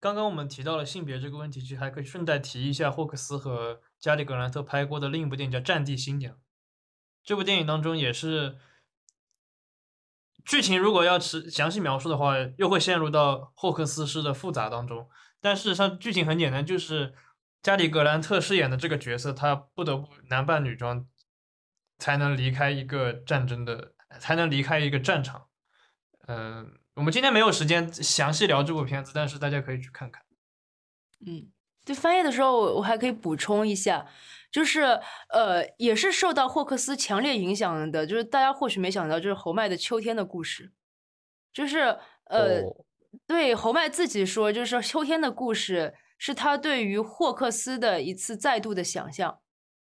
[0.02, 6.34] 刚刚我们提到了性别这个问题，其实还可以顺带提一下霍克斯和加里·格兰特拍过的另一部电影叫《战地新娘》。
[7.22, 8.58] 这部电影当中也是
[10.46, 15.08] 剧情，如果要是详细描述的话，又会陷入到霍克斯式的复杂当中。
[15.42, 17.14] 但事实上，剧情很简单，就是
[17.62, 21.06] 加里·格兰特饰演的这个角色，他不得不男扮女装，
[21.98, 25.48] 才能离开一个战争的，才能离开一个战场。
[26.28, 30.24] 嗯、我们今天没有时间详细聊这部片子，但是大家可以去看看。
[31.26, 31.52] 嗯，
[31.86, 34.06] 对翻译的时候，我我还可以补充一下，
[34.52, 35.00] 就是
[35.30, 40.64] 呃，也是受到霍克斯强烈影响的，就是大家或许没想到，就是侯麦的《秋天的故事》，
[41.54, 42.86] 就是呃，哦。
[43.26, 49.40] 对侯麦自己说，就是说《秋天的故事》是他对于霍克斯的一次再度的想象。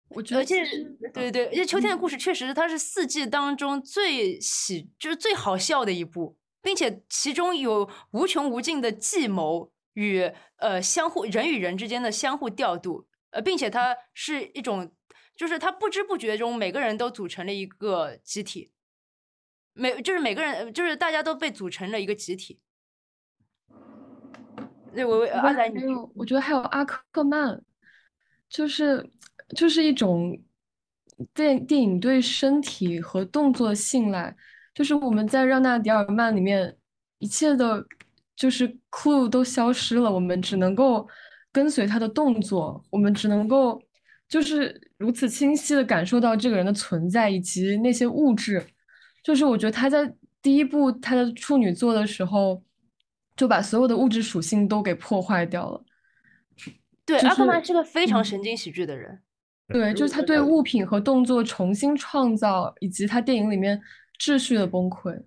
[0.07, 2.10] 我觉得而且其实，对对，而且《秋天的故嗯。
[2.10, 14.91] 事》确实它是四季当中最喜，就是最好笑的一部，并且其中有无穷无尽的计谋与呃相互人与人之间的相互调度，呃，并且它是一种，
[15.35, 18.72] 就是它不知不觉中每个人都组成了一个集体，
[19.73, 22.60] 每就是每个人就是大家都被组成了一个集体。
[24.93, 27.61] 对，我我我觉得阿仔你还有，我觉得还有阿克曼，
[28.49, 29.07] 就是
[29.56, 30.41] 就是一种
[31.34, 34.35] 电电影对身体和动作的信赖，
[34.73, 36.76] 就是我们在让娜·迪尔曼里面，
[37.19, 37.85] 一切的，
[38.35, 41.07] 就是 clue 都消失了，我们只能够
[41.51, 43.81] 跟随他的动作，我们只能够
[44.27, 48.63] 就是如此清晰的感受到这个人的存在以及那些物质。
[49.23, 52.63] 就是我觉得他在第一部他的处女作的时候，
[53.35, 55.84] 就把所有的物质属性都给破坏掉了。
[57.05, 59.19] 对，就是阿克曼是个非常嗯神经喜剧的人。
[59.67, 63.80] 对，就是他对物品和动作重新创造，以及他电影里面
[64.19, 65.19] 秩序的崩溃。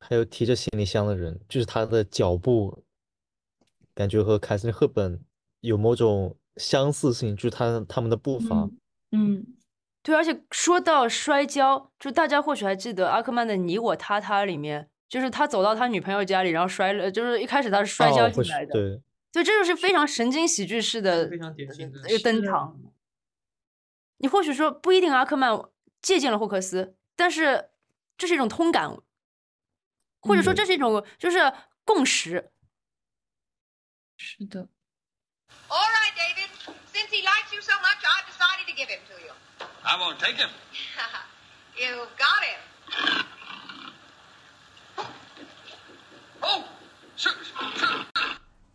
[0.00, 2.82] 还有提着行李箱的人，就是他的脚步，
[3.96, 5.20] 感觉和凯瑟琳·赫本
[5.60, 8.54] 有某种相似性，就是他他们的步伐。
[8.56, 8.78] 嗯
[9.12, 9.46] 嗯，
[10.02, 19.00] 对，而且说到摔跤，就大家或许还记得阿克曼的《你我他他》里面，就是他走到他女朋友家里，然后摔了，就是一开始他是摔跤进来的，对，
[19.32, 22.78] 所以，这就是非常神经喜剧式的非常典型的一个登场。
[24.18, 25.58] 你或许说不一定阿克曼
[26.02, 27.70] 借鉴了霍克斯，但是
[28.18, 28.94] 这是一种通感，
[30.20, 31.38] 或者说嗯这是一种就是
[31.84, 32.50] 共识。
[34.16, 34.68] 是的
[35.68, 36.50] ，All right, David.
[36.92, 39.32] Since he likes you so much, I've decided to give him to you.
[39.82, 40.50] I won't take him.
[41.76, 42.58] You've got him.
[46.40, 46.64] Oh,
[47.16, 48.06] sure, sure.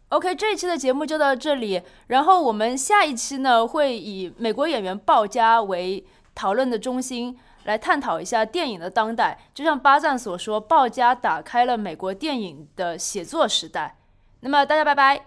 [0.10, 1.82] OK，这一期的节目就到这里。
[2.08, 6.06] 然后我们下一期呢，会以美国演员鲍嘉为
[6.36, 9.40] 讨论的中心，来探讨一下电影的当代。
[9.54, 13.98] 就像巴赞所说，鲍嘉打开了美国电影的写作时代。
[14.42, 15.22] 那么大家拜拜。